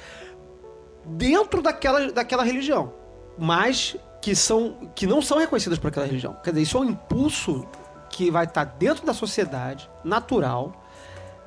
dentro 1.05 1.61
daquela, 1.61 2.11
daquela 2.11 2.43
religião, 2.43 2.91
mas 3.37 3.95
que, 4.19 4.35
são, 4.35 4.89
que 4.95 5.05
não 5.05 5.21
são 5.21 5.37
reconhecidas 5.37 5.77
por 5.77 5.89
aquela 5.89 6.07
religião. 6.07 6.35
Quer 6.43 6.49
dizer, 6.49 6.63
isso 6.63 6.77
é 6.77 6.81
um 6.81 6.85
impulso 6.85 7.63
que 8.09 8.31
vai 8.31 8.45
estar 8.45 8.63
dentro 8.65 9.05
da 9.05 9.13
sociedade, 9.13 9.87
natural, 10.03 10.73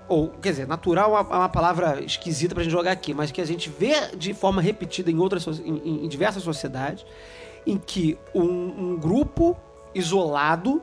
ou, 0.08 0.28
quer 0.28 0.50
dizer, 0.50 0.68
natural 0.68 1.16
é 1.16 1.20
uma, 1.22 1.44
é 1.44 1.48
palavra 1.48 2.00
esquisita 2.04 2.54
pra 2.54 2.62
gente 2.62 2.72
jogar 2.72 2.92
aqui, 2.92 3.12
mas 3.12 3.32
que 3.32 3.40
a 3.40 3.44
gente 3.44 3.68
vê 3.68 4.14
de 4.16 4.32
forma 4.32 4.62
repetida 4.62 5.10
em, 5.10 5.18
outras, 5.18 5.44
em- 5.58 6.04
em 6.04 6.08
diversas 6.08 6.44
sociedades, 6.44 7.04
em 7.66 7.76
que 7.76 8.16
um, 8.32 8.44
um 8.44 8.96
grupo 8.96 9.56
isolado, 9.96 10.82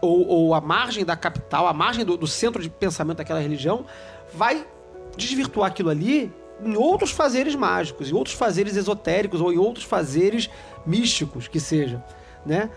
ou, 0.00 0.26
ou 0.28 0.54
à 0.54 0.60
margem 0.60 1.04
da 1.04 1.16
capital, 1.16 1.66
à 1.66 1.72
margem 1.72 2.04
do, 2.04 2.16
do 2.16 2.26
centro 2.26 2.62
de 2.62 2.68
pensamento 2.68 3.18
daquela 3.18 3.40
religião, 3.40 3.84
vai 4.32 4.66
desvirtuar 5.16 5.68
aquilo 5.70 5.90
ali 5.90 6.30
em 6.62 6.76
outros 6.76 7.10
fazeres 7.10 7.54
mágicos, 7.54 8.10
em 8.10 8.14
outros 8.14 8.34
fazeres 8.34 8.76
esotéricos 8.76 9.40
ou 9.40 9.52
em 9.52 9.58
outros 9.58 9.84
fazeres 9.84 10.48
místicos 10.86 11.48
que 11.48 11.60
seja, 11.60 12.02
né? 12.44 12.70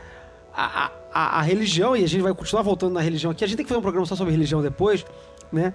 A, 0.56 0.92
a, 1.14 1.40
a- 1.40 1.42
religião, 1.42 1.96
e 1.96 2.04
a 2.04 2.08
gente 2.08 2.22
vai 2.22 2.34
continuar 2.34 2.64
voltando 2.64 2.94
na 2.94 3.02
religião 3.02 3.32
aqui, 3.32 3.44
a 3.44 3.48
gente 3.48 3.58
tem 3.58 3.66
que 3.66 3.70
fazer 3.70 3.80
um 3.80 3.84
programa 3.84 4.06
só 4.06 4.16
sobre 4.16 4.34
religião 4.34 4.62
depois, 4.62 5.06
né? 5.52 5.74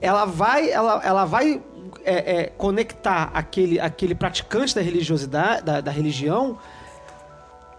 Ela 0.00 0.24
vai, 0.24 0.70
ela, 0.70 1.00
ela 1.04 1.24
vai 1.24 1.62
é, 2.04 2.36
é, 2.40 2.46
conectar 2.46 3.30
aquele, 3.34 3.78
aquele 3.78 4.14
praticante 4.14 4.74
da 4.74 4.80
religiosidade, 4.80 5.62
da, 5.64 5.80
da 5.80 5.90
religião, 5.90 6.58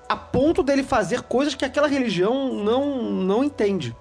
a 0.07 0.15
ponto 0.15 0.61
dele 0.63 0.83
fazer 0.83 1.21
coisas 1.23 1.55
que 1.55 1.65
aquela 1.65 1.87
religião 1.87 2.53
não, 2.53 3.01
não 3.11 3.43
entende, 3.43 3.95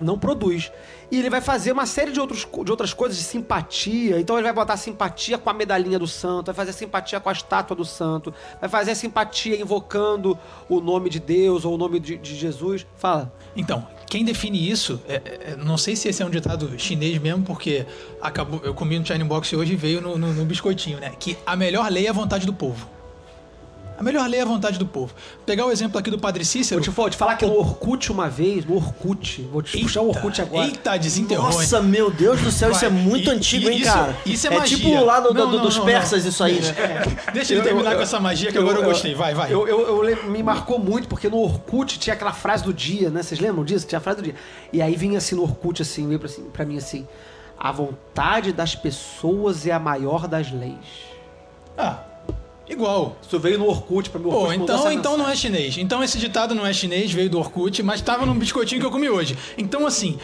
não 0.00 0.18
produz. 0.18 0.70
E 1.10 1.18
ele 1.20 1.30
vai 1.30 1.40
fazer 1.40 1.70
uma 1.70 1.86
série 1.86 2.10
de, 2.10 2.18
outros, 2.18 2.44
de 2.64 2.70
outras 2.70 2.92
coisas 2.92 3.16
de 3.16 3.22
simpatia. 3.22 4.18
Então 4.20 4.36
ele 4.36 4.42
vai 4.42 4.52
botar 4.52 4.76
simpatia 4.76 5.38
com 5.38 5.48
a 5.48 5.54
medalhinha 5.54 5.98
do 6.00 6.06
santo, 6.06 6.46
vai 6.46 6.54
fazer 6.54 6.72
simpatia 6.72 7.20
com 7.20 7.28
a 7.28 7.32
estátua 7.32 7.76
do 7.76 7.84
santo, 7.84 8.34
vai 8.60 8.68
fazer 8.68 8.94
simpatia 8.96 9.58
invocando 9.60 10.36
o 10.68 10.80
nome 10.80 11.08
de 11.08 11.20
Deus 11.20 11.64
ou 11.64 11.74
o 11.74 11.78
nome 11.78 12.00
de, 12.00 12.16
de 12.18 12.34
Jesus. 12.34 12.84
Fala. 12.96 13.32
Então, 13.56 13.86
quem 14.08 14.24
define 14.24 14.68
isso, 14.68 15.00
é- 15.08 15.22
é- 15.52 15.56
não 15.56 15.78
sei 15.78 15.94
se 15.94 16.08
esse 16.08 16.22
é 16.22 16.26
um 16.26 16.30
ditado 16.30 16.76
chinês 16.76 17.18
mesmo, 17.18 17.44
porque 17.44 17.86
acabou, 18.20 18.60
eu 18.64 18.74
comi 18.74 18.98
no 18.98 19.06
China 19.06 19.24
Box 19.24 19.54
hoje 19.54 19.74
e 19.74 19.76
veio 19.76 20.00
no, 20.00 20.18
no- 20.18 20.32
no 20.34 20.44
biscoitinho, 20.44 20.98
né? 20.98 21.12
Que 21.20 21.38
a 21.46 21.54
melhor 21.54 21.88
lei 21.90 22.06
é 22.06 22.10
a 22.10 22.12
vontade 22.12 22.44
do 22.46 22.52
povo. 22.52 22.95
A 23.98 24.02
melhor 24.02 24.28
lei 24.28 24.40
é 24.40 24.42
a 24.42 24.46
vontade 24.46 24.78
do 24.78 24.84
povo. 24.86 25.14
Pegar 25.46 25.64
o 25.64 25.70
exemplo 25.70 25.98
aqui 25.98 26.10
do 26.10 26.18
Padre 26.18 26.44
Cícero. 26.44 26.80
Vou 26.82 26.84
te, 26.84 26.90
vou 26.94 27.10
te 27.10 27.16
falar 27.16 27.36
que 27.36 27.46
no 27.46 27.56
Orkut 27.58 28.12
uma 28.12 28.28
vez, 28.28 28.64
no 28.64 28.76
Orkut, 28.76 29.40
vou 29.50 29.62
te 29.62 29.80
puxar 29.80 30.02
o 30.02 30.08
Orkut 30.08 30.40
agora. 30.42 30.66
Eita, 30.66 30.98
desenterrou? 30.98 31.46
Nossa, 31.46 31.80
meu 31.80 32.10
Deus 32.10 32.40
do 32.42 32.52
céu, 32.52 32.72
isso 32.72 32.84
é 32.84 32.90
muito 32.90 33.30
E- 33.30 33.32
antigo, 33.32 33.68
e 33.68 33.72
hein, 33.72 33.78
isso- 33.80 33.92
cara? 33.92 34.16
isso 34.26 34.46
é 34.46 34.50
magia. 34.50 34.76
tipo 34.76 35.00
lá 35.02 35.20
do, 35.20 35.28
do- 35.28 35.34
Não, 35.34 35.50
não, 35.52 35.62
dos 35.62 35.76
não, 35.78 35.84
persas, 35.86 36.22
não. 36.24 36.28
isso 36.30 36.44
aí. 36.44 36.60
né? 36.60 36.74
Deixa 37.32 37.54
ele 37.54 37.62
terminar 37.62 37.96
com 37.96 38.02
essa 38.02 38.20
magia 38.20 38.52
que 38.52 38.58
agora 38.58 38.78
eu 38.78 38.84
gostei. 38.84 39.14
Vai, 39.14 39.32
vai. 39.34 39.52
Eu, 39.52 39.66
eu, 39.66 40.04
eu 40.04 40.30
me 40.30 40.42
marcou 40.42 40.78
muito, 40.78 41.08
porque 41.08 41.28
no 41.30 41.38
Orkut 41.38 41.98
tinha 41.98 42.12
aquela 42.14 42.32
frase 42.34 42.64
do 42.64 42.74
dia, 42.74 43.08
né? 43.08 43.22
Vocês 43.22 43.40
lembram 43.40 43.64
disso? 43.64 43.86
Tinha 43.86 43.98
a 43.98 44.02
frase 44.02 44.18
do 44.18 44.24
dia. 44.24 44.34
E 44.72 44.82
aí 44.82 44.94
vinha 44.94 45.16
assim 45.18 45.34
no 45.34 45.42
Orkut, 45.42 45.80
assim, 45.80 46.06
veio 46.06 46.18
pra, 46.20 46.28
assim, 46.28 46.42
pra 46.52 46.64
mim 46.66 46.76
assim: 46.76 47.06
A 47.58 47.72
vontade 47.72 48.52
das 48.52 48.74
pessoas 48.74 49.66
é 49.66 49.72
a 49.72 49.78
maior 49.78 50.28
das 50.28 50.52
leis. 50.52 50.74
Ah, 51.78 52.00
igual. 52.68 53.16
Isso 53.22 53.38
veio 53.38 53.58
no 53.58 53.66
Orkut 53.66 54.10
mim. 54.10 54.26
o 54.26 54.30
Pô, 54.30 54.36
Orkut 54.38 54.58
mandou 54.58 54.76
então, 54.76 54.92
então 54.92 55.16
não 55.16 55.28
é 55.28 55.36
chinês. 55.36 55.76
Então 55.78 56.02
esse 56.02 56.18
ditado 56.18 56.54
não 56.54 56.66
é 56.66 56.72
chinês, 56.72 57.12
veio 57.12 57.30
do 57.30 57.38
Orkut, 57.38 57.82
mas 57.82 58.00
tava 58.00 58.26
num 58.26 58.38
biscoitinho 58.38 58.80
que 58.80 58.86
eu 58.86 58.90
comi 58.90 59.08
hoje. 59.08 59.36
Então, 59.56 59.86
assim, 59.86 60.18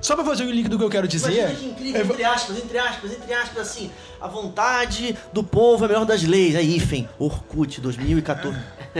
só 0.00 0.14
pra 0.14 0.24
fazer 0.24 0.44
o 0.44 0.50
link 0.50 0.68
do 0.68 0.78
que 0.78 0.84
eu 0.84 0.90
quero 0.90 1.06
dizer. 1.06 1.32
Imagina 1.32 1.54
que 1.54 1.66
incrível, 1.66 2.02
entre 2.02 2.24
aspas, 2.24 2.58
entre 2.58 2.78
aspas, 2.78 3.12
entre 3.12 3.34
aspas, 3.34 3.58
assim, 3.58 3.90
a 4.20 4.26
vontade 4.26 5.16
do 5.32 5.44
povo 5.44 5.84
é 5.84 5.86
a 5.86 5.88
melhor 5.88 6.04
das 6.06 6.22
leis. 6.22 6.56
Aí, 6.56 6.76
IFEM, 6.76 7.08
Orkut, 7.18 7.80
2014. 7.80 8.56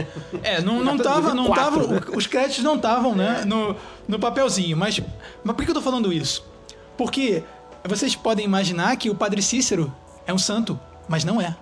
É, 0.41 0.61
não, 0.61 0.81
não 0.81 0.97
tava, 0.97 1.33
não 1.33 1.47
2004, 1.47 1.87
tava, 1.87 2.17
os 2.17 2.25
créditos 2.25 2.63
não 2.63 2.77
estavam, 2.77 3.13
né, 3.13 3.43
no, 3.45 3.75
no 4.07 4.17
papelzinho. 4.17 4.77
Mas, 4.77 5.01
mas 5.43 5.53
por 5.53 5.65
que 5.65 5.71
eu 5.71 5.75
tô 5.75 5.81
falando 5.81 6.13
isso? 6.13 6.45
Porque 6.97 7.43
vocês 7.83 8.15
podem 8.15 8.45
imaginar 8.45 8.95
que 8.95 9.09
o 9.09 9.15
Padre 9.15 9.41
Cícero 9.41 9.93
é 10.25 10.33
um 10.33 10.37
santo, 10.37 10.79
mas 11.09 11.25
não 11.25 11.41
é. 11.41 11.57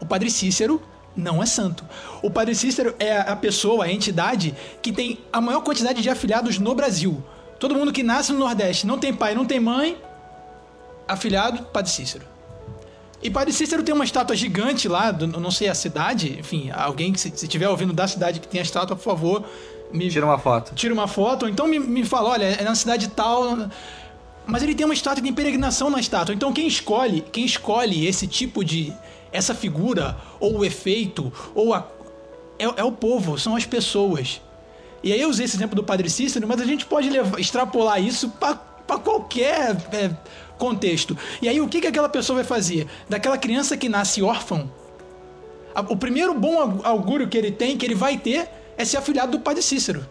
O 0.00 0.06
Padre 0.06 0.30
Cícero 0.30 0.82
não 1.16 1.42
é 1.42 1.46
santo. 1.46 1.84
O 2.22 2.30
Padre 2.30 2.54
Cícero 2.54 2.94
é 2.98 3.16
a 3.18 3.34
pessoa, 3.36 3.84
a 3.86 3.92
entidade 3.92 4.54
que 4.82 4.92
tem 4.92 5.18
a 5.32 5.40
maior 5.40 5.62
quantidade 5.62 6.02
de 6.02 6.10
afiliados 6.10 6.58
no 6.58 6.74
Brasil. 6.74 7.22
Todo 7.58 7.74
mundo 7.74 7.92
que 7.92 8.02
nasce 8.02 8.32
no 8.32 8.38
Nordeste, 8.38 8.86
não 8.86 8.98
tem 8.98 9.14
pai, 9.14 9.34
não 9.34 9.46
tem 9.46 9.58
mãe, 9.58 9.96
afiliado, 11.08 11.62
Padre 11.72 11.90
Cícero. 11.90 12.24
E 13.22 13.30
Padre 13.30 13.52
Cícero 13.52 13.82
tem 13.82 13.94
uma 13.94 14.04
estátua 14.04 14.36
gigante 14.36 14.86
lá, 14.88 15.10
do- 15.10 15.26
não 15.26 15.50
sei 15.50 15.68
a 15.68 15.74
cidade, 15.74 16.36
enfim, 16.38 16.70
alguém 16.70 17.12
que 17.12 17.18
se 17.20 17.28
estiver 17.28 17.68
ouvindo 17.68 17.92
da 17.92 18.06
cidade 18.06 18.40
que 18.40 18.46
tem 18.46 18.60
a 18.60 18.62
estátua, 18.62 18.94
por 18.94 19.02
favor, 19.02 19.44
me 19.92 20.08
Tira 20.10 20.26
uma 20.26 20.38
foto. 20.38 20.74
tira 20.74 20.92
uma 20.92 21.08
foto, 21.08 21.44
ou 21.44 21.48
então 21.48 21.66
me, 21.66 21.78
me 21.78 22.04
fala, 22.04 22.30
olha, 22.30 22.44
é 22.44 22.62
na 22.62 22.74
cidade 22.74 23.08
tal. 23.08 23.68
Mas 24.46 24.62
ele 24.62 24.74
tem 24.74 24.84
uma 24.84 24.94
estátua, 24.94 25.22
tem 25.22 25.32
peregrinação 25.32 25.88
na 25.90 25.98
estátua. 25.98 26.34
Então 26.34 26.52
quem 26.52 26.66
escolhe, 26.66 27.22
quem 27.32 27.44
escolhe 27.44 28.06
esse 28.06 28.26
tipo 28.26 28.64
de. 28.64 28.92
Essa 29.32 29.54
figura, 29.54 30.16
ou 30.40 30.58
o 30.58 30.64
efeito, 30.64 31.32
ou 31.54 31.74
a. 31.74 31.86
É, 32.58 32.64
é 32.64 32.84
o 32.84 32.92
povo, 32.92 33.38
são 33.38 33.54
as 33.54 33.66
pessoas. 33.66 34.40
E 35.02 35.12
aí 35.12 35.20
eu 35.20 35.28
usei 35.28 35.44
esse 35.44 35.56
exemplo 35.56 35.76
do 35.76 35.84
Padre 35.84 36.08
Cícero, 36.08 36.48
mas 36.48 36.60
a 36.60 36.64
gente 36.64 36.86
pode 36.86 37.08
levar- 37.10 37.38
extrapolar 37.38 38.02
isso 38.02 38.30
para 38.30 38.98
qualquer 38.98 39.76
é, 39.92 40.10
contexto. 40.58 41.16
E 41.40 41.48
aí 41.48 41.60
o 41.60 41.68
que, 41.68 41.80
que 41.80 41.86
aquela 41.86 42.08
pessoa 42.08 42.36
vai 42.36 42.44
fazer? 42.44 42.86
Daquela 43.08 43.36
criança 43.36 43.76
que 43.76 43.88
nasce 43.88 44.22
órfão, 44.22 44.70
o 45.88 45.96
primeiro 45.96 46.32
bom 46.34 46.58
aug- 46.58 46.80
augúrio 46.84 47.28
que 47.28 47.36
ele 47.36 47.50
tem, 47.50 47.76
que 47.76 47.84
ele 47.84 47.94
vai 47.94 48.16
ter, 48.16 48.48
é 48.78 48.84
ser 48.84 48.96
afilhado 48.96 49.32
do 49.32 49.40
Padre 49.40 49.62
Cícero. 49.62 50.06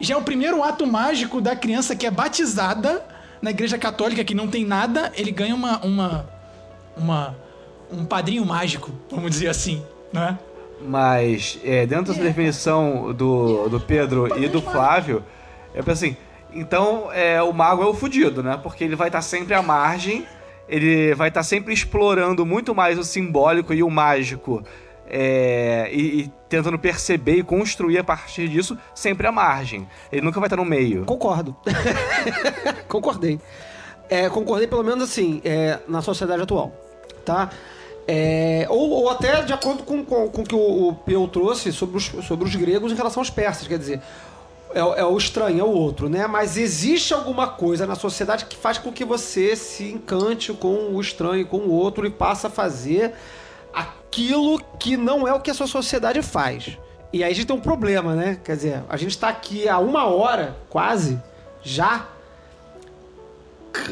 Já 0.00 0.14
é 0.14 0.16
o 0.18 0.22
primeiro 0.22 0.62
ato 0.62 0.86
mágico 0.86 1.40
da 1.40 1.54
criança 1.54 1.94
que 1.94 2.06
é 2.06 2.10
batizada 2.10 3.04
na 3.40 3.50
igreja 3.50 3.76
católica, 3.78 4.24
que 4.24 4.34
não 4.34 4.48
tem 4.48 4.64
nada, 4.64 5.12
ele 5.14 5.30
ganha 5.30 5.54
uma. 5.54 5.78
uma. 5.84 6.28
uma 6.96 7.43
um 7.98 8.04
padrinho 8.04 8.44
mágico, 8.44 8.92
vamos 9.10 9.30
dizer 9.30 9.48
assim, 9.48 9.82
né? 10.12 10.38
Mas, 10.80 11.58
é, 11.64 11.86
dentro 11.86 12.12
dessa 12.12 12.22
definição 12.22 13.12
do, 13.12 13.68
do 13.68 13.80
Pedro 13.80 14.38
e 14.38 14.48
do 14.48 14.60
Flávio, 14.60 15.24
é 15.74 15.90
assim, 15.90 16.16
então 16.52 17.10
é, 17.12 17.42
o 17.42 17.52
mago 17.52 17.82
é 17.82 17.86
o 17.86 17.94
fudido, 17.94 18.42
né? 18.42 18.58
Porque 18.62 18.84
ele 18.84 18.96
vai 18.96 19.08
estar 19.08 19.22
sempre 19.22 19.54
à 19.54 19.62
margem, 19.62 20.26
ele 20.68 21.14
vai 21.14 21.28
estar 21.28 21.42
sempre 21.42 21.72
explorando 21.72 22.44
muito 22.44 22.74
mais 22.74 22.98
o 22.98 23.04
simbólico 23.04 23.72
e 23.72 23.82
o 23.82 23.90
mágico, 23.90 24.62
é, 25.06 25.88
e, 25.92 26.20
e 26.20 26.32
tentando 26.48 26.78
perceber 26.78 27.36
e 27.36 27.42
construir 27.42 27.98
a 27.98 28.04
partir 28.04 28.48
disso 28.48 28.76
sempre 28.94 29.26
à 29.26 29.32
margem. 29.32 29.88
Ele 30.12 30.22
nunca 30.22 30.38
vai 30.40 30.46
estar 30.46 30.56
no 30.56 30.64
meio. 30.64 31.04
Concordo. 31.04 31.56
Concordei. 32.88 33.40
É, 34.08 34.28
concordei 34.28 34.66
pelo 34.66 34.84
menos 34.84 35.02
assim, 35.04 35.40
é, 35.44 35.78
na 35.88 36.02
sociedade 36.02 36.42
atual, 36.42 36.72
tá? 37.24 37.50
É, 38.06 38.66
ou, 38.68 38.90
ou 38.90 39.08
até 39.10 39.42
de 39.42 39.52
acordo 39.52 39.82
com, 39.82 40.04
com, 40.04 40.28
com 40.28 40.42
o 40.42 40.44
que 40.44 40.54
o, 40.54 40.88
o 40.88 40.94
Peu 40.94 41.26
trouxe 41.26 41.72
sobre 41.72 41.96
os, 41.96 42.04
sobre 42.26 42.46
os 42.46 42.54
gregos 42.54 42.92
em 42.92 42.94
relação 42.94 43.20
aos 43.22 43.30
persas, 43.30 43.66
quer 43.66 43.78
dizer, 43.78 44.00
é, 44.74 44.84
o- 44.84 44.94
é 44.94 45.04
o 45.04 45.16
estranho, 45.16 45.60
é 45.60 45.64
o 45.64 45.70
outro, 45.70 46.08
né? 46.08 46.26
Mas 46.26 46.56
existe 46.58 47.14
alguma 47.14 47.46
coisa 47.48 47.86
na 47.86 47.94
sociedade 47.94 48.44
que 48.44 48.56
faz 48.56 48.76
com 48.76 48.92
que 48.92 49.04
você 49.04 49.56
se 49.56 49.90
encante 49.90 50.52
com 50.52 50.90
o 50.94 51.00
estranho, 51.00 51.46
com 51.46 51.58
o 51.58 51.70
outro 51.72 52.06
e 52.06 52.10
passa 52.10 52.48
a 52.48 52.50
fazer 52.50 53.14
aquilo 53.72 54.60
que 54.78 54.96
não 54.96 55.26
é 55.26 55.32
o 55.32 55.40
que 55.40 55.50
a 55.50 55.54
sua 55.54 55.66
sociedade 55.66 56.20
faz. 56.22 56.76
E 57.12 57.22
aí 57.24 57.30
a 57.30 57.34
gente 57.34 57.46
tem 57.46 57.56
um 57.56 57.60
problema, 57.60 58.14
né? 58.14 58.38
Quer 58.44 58.56
dizer, 58.56 58.82
a 58.88 58.96
gente 58.96 59.10
está 59.12 59.28
aqui 59.28 59.68
há 59.68 59.78
uma 59.78 60.04
hora, 60.06 60.56
quase, 60.68 61.20
já 61.62 62.06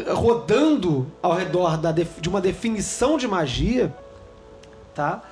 rodando 0.08 1.06
ao 1.20 1.34
redor 1.34 1.76
da 1.76 1.92
de 1.92 2.28
uma 2.28 2.40
definição 2.40 3.16
de 3.16 3.26
magia, 3.26 3.94
tá? 4.94 5.22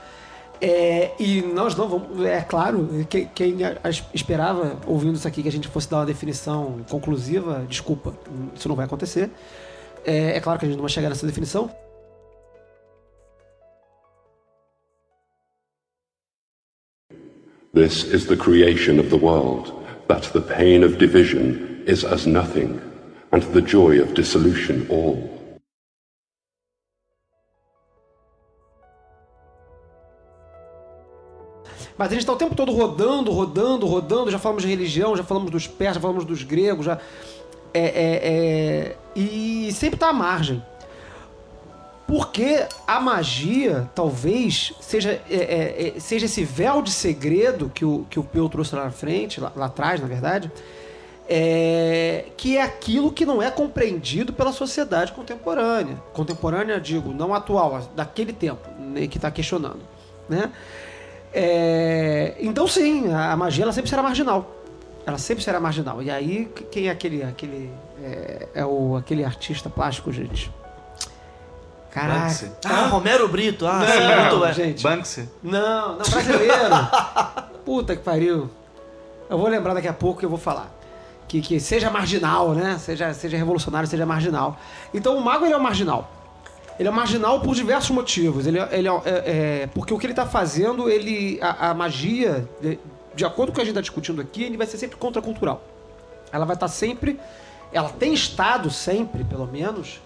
É, 0.61 1.12
e 1.18 1.40
nós 1.40 1.74
não 1.74 1.88
vamos, 1.88 2.22
é 2.22 2.42
claro, 2.42 2.86
quem, 3.09 3.30
quem 3.34 3.57
esperava 4.12 4.76
ouvindo 4.86 5.14
isso 5.14 5.26
aqui 5.26 5.42
que 5.42 5.48
a 5.48 5.53
gente 5.53 5.68
fosse 5.68 5.88
dar 5.88 5.98
uma 5.98 6.07
definição 6.07 6.84
conclusiva, 6.90 7.64
desculpa, 7.66 8.14
isso 8.55 8.68
não 8.68 8.76
vai 8.76 8.84
acontecer. 8.84 9.30
É, 10.05 10.36
é 10.36 10.40
claro 10.40 10.59
que 10.59 10.66
a 10.66 10.68
gente 10.68 10.76
não 10.76 10.82
vai 10.82 10.90
chegar 10.90 11.09
nessa 11.09 11.26
definição. 11.26 11.70
This 17.72 18.05
is 18.12 18.26
the 18.26 18.36
creation 18.36 18.98
of 18.98 19.09
the 19.09 19.16
world, 19.16 19.72
that 20.09 20.32
the 20.32 20.40
pain 20.40 20.84
of 20.84 20.98
division 20.98 21.84
is 21.86 22.05
as 22.05 22.26
nothing, 22.26 22.80
and 23.33 23.43
the 23.53 23.61
joy 23.61 24.01
of 24.01 24.14
dissolution 24.14 24.87
all. 24.91 25.41
Mas 31.97 32.09
a 32.09 32.12
gente 32.12 32.20
está 32.20 32.33
o 32.33 32.37
tempo 32.37 32.55
todo 32.55 32.72
rodando, 32.72 33.31
rodando, 33.31 33.87
rodando. 33.87 34.31
Já 34.31 34.39
falamos 34.39 34.62
de 34.62 34.68
religião, 34.70 35.14
já 35.14 35.22
falamos 35.22 35.51
dos 35.51 35.66
persas, 35.66 35.97
já 35.97 36.01
falamos 36.01 36.24
dos 36.24 36.43
gregos, 36.43 36.87
já. 36.87 36.99
É, 37.74 37.85
é, 37.85 38.20
é, 38.22 38.97
e 39.14 39.70
sempre 39.74 39.97
está 39.97 40.09
à 40.09 40.12
margem. 40.12 40.62
Porque 42.07 42.66
a 42.87 42.99
magia, 43.01 43.89
talvez, 43.95 44.72
seja, 44.81 45.20
é, 45.31 45.37
é, 45.37 45.93
é, 45.97 46.01
seja 46.01 46.24
esse 46.24 46.43
véu 46.43 46.81
de 46.81 46.91
segredo 46.91 47.70
que 47.72 47.85
o, 47.85 48.07
que 48.09 48.18
o 48.18 48.24
Peu 48.24 48.49
trouxe 48.49 48.74
lá 48.74 48.85
na 48.85 48.91
frente, 48.91 49.39
lá, 49.39 49.53
lá 49.55 49.66
atrás, 49.66 50.01
na 50.01 50.09
verdade, 50.09 50.51
é, 51.33 52.24
que 52.37 52.57
é 52.57 52.62
aquilo 52.62 53.12
que 53.12 53.24
não 53.24 53.41
é 53.41 53.49
compreendido 53.53 54.33
pela 54.33 54.53
sociedade 54.53 55.12
contemporânea. 55.12 55.97
Contemporânea, 56.12 56.81
digo, 56.81 57.12
não 57.12 57.33
atual, 57.33 57.81
daquele 57.95 58.33
tempo, 58.33 58.68
né, 58.81 59.07
que 59.07 59.16
está 59.16 59.31
questionando. 59.31 59.78
Né? 60.28 60.51
É, 61.33 62.35
então 62.41 62.66
sim, 62.66 63.12
a 63.14 63.37
magia 63.37 63.62
ela 63.64 63.72
sempre 63.72 63.89
será 63.89 64.03
marginal. 64.03 64.51
Ela 65.07 65.18
sempre 65.18 65.43
será 65.45 65.61
marginal. 65.61 66.03
E 66.03 66.11
aí, 66.11 66.47
que- 66.55 66.64
quem 66.64 66.89
é 66.89 66.91
aquele. 66.91 67.22
aquele 67.22 67.70
é, 68.03 68.49
é 68.57 68.66
o, 68.66 68.97
aquele 68.97 69.24
artista 69.24 69.70
plástico, 69.70 70.12
gente? 70.12 70.51
Caraca. 71.93 72.20
Banksy. 72.22 72.51
Ah, 72.64 72.87
Romero 72.87 73.28
Brito. 73.28 73.66
Ah, 73.66 73.81
sim, 73.87 73.99
Não, 74.01 74.20
muito 74.20 74.41
bem. 74.45 74.53
gente. 74.53 74.83
Banksy. 74.83 75.28
Não, 75.43 75.89
não, 75.97 75.97
brasileiro. 75.99 76.74
Puta 77.64 77.97
que 77.97 78.03
pariu. 78.03 78.51
Eu 79.28 79.39
vou 79.39 79.49
lembrar 79.49 79.74
daqui 79.74 79.89
a 79.89 79.93
pouco 79.93 80.20
que 80.20 80.24
eu 80.26 80.31
vou 80.31 80.39
falar. 80.39 80.70
Que, 81.31 81.41
que 81.41 81.61
seja 81.61 81.89
marginal, 81.91 82.55
né? 82.55 82.76
Seja, 82.76 83.14
seja 83.14 83.37
revolucionário, 83.37 83.89
seja 83.89 84.05
marginal. 84.05 84.59
Então 84.93 85.16
o 85.16 85.20
mago 85.24 85.45
ele 85.45 85.55
é 85.55 85.57
um 85.57 85.61
marginal. 85.62 86.11
Ele 86.76 86.89
é 86.89 86.91
marginal 86.91 87.39
por 87.41 87.55
diversos 87.55 87.91
motivos. 87.91 88.49
Ele, 88.49 88.59
é- 88.59 88.68
ele 88.72 88.89
é, 88.89 88.93
é- 88.93 89.03
é- 89.62 89.66
porque 89.72 89.95
o 89.95 89.99
que 89.99 90.07
ele 90.07 90.12
está 90.12 90.26
fazendo, 90.26 90.91
ele 90.91 91.39
a, 91.41 91.70
a 91.70 91.74
magia, 91.74 92.49
de, 92.61 92.81
de 93.14 93.24
acordo 93.24 93.51
com 93.51 93.53
o 93.53 93.55
que 93.55 93.61
a 93.61 93.64
gente 93.64 93.70
está 93.74 93.81
discutindo 93.81 94.20
aqui, 94.20 94.43
ele 94.43 94.57
vai 94.57 94.66
ser 94.66 94.76
sempre 94.76 94.97
contracultural. 94.97 95.62
Ela 96.33 96.45
vai 96.45 96.57
estar 96.57 96.66
sempre, 96.66 97.20
ela 97.72 97.91
tem 97.91 98.12
estado 98.12 98.68
sempre, 98.68 99.22
pelo 99.22 99.47
menos, 99.47 100.01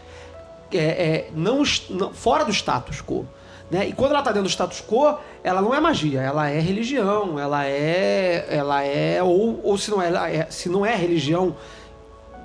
é, 0.71 0.77
é, 0.79 1.31
não, 1.35 1.63
não- 1.89 2.13
fora 2.13 2.45
do 2.45 2.51
status 2.53 3.01
quo. 3.01 3.27
Né? 3.71 3.89
E 3.89 3.93
quando 3.93 4.11
ela 4.11 4.21
está 4.21 4.31
dentro 4.31 4.49
do 4.49 4.51
status 4.51 4.83
quo, 4.87 5.17
ela 5.43 5.61
não 5.63 5.75
é 5.75 5.81
magia, 5.81 6.21
ela 6.21 6.49
é 6.49 6.61
religião, 6.61 7.39
ela 7.39 7.65
é. 7.67 8.47
Ela 8.49 8.83
é. 8.85 9.23
Ou, 9.23 9.61
ou 9.65 9.79
se, 9.79 9.91
não 9.91 10.01
é, 10.03 10.37
é- 10.37 10.47
se 10.51 10.69
não 10.69 10.85
é 10.85 10.95
religião 10.95 11.57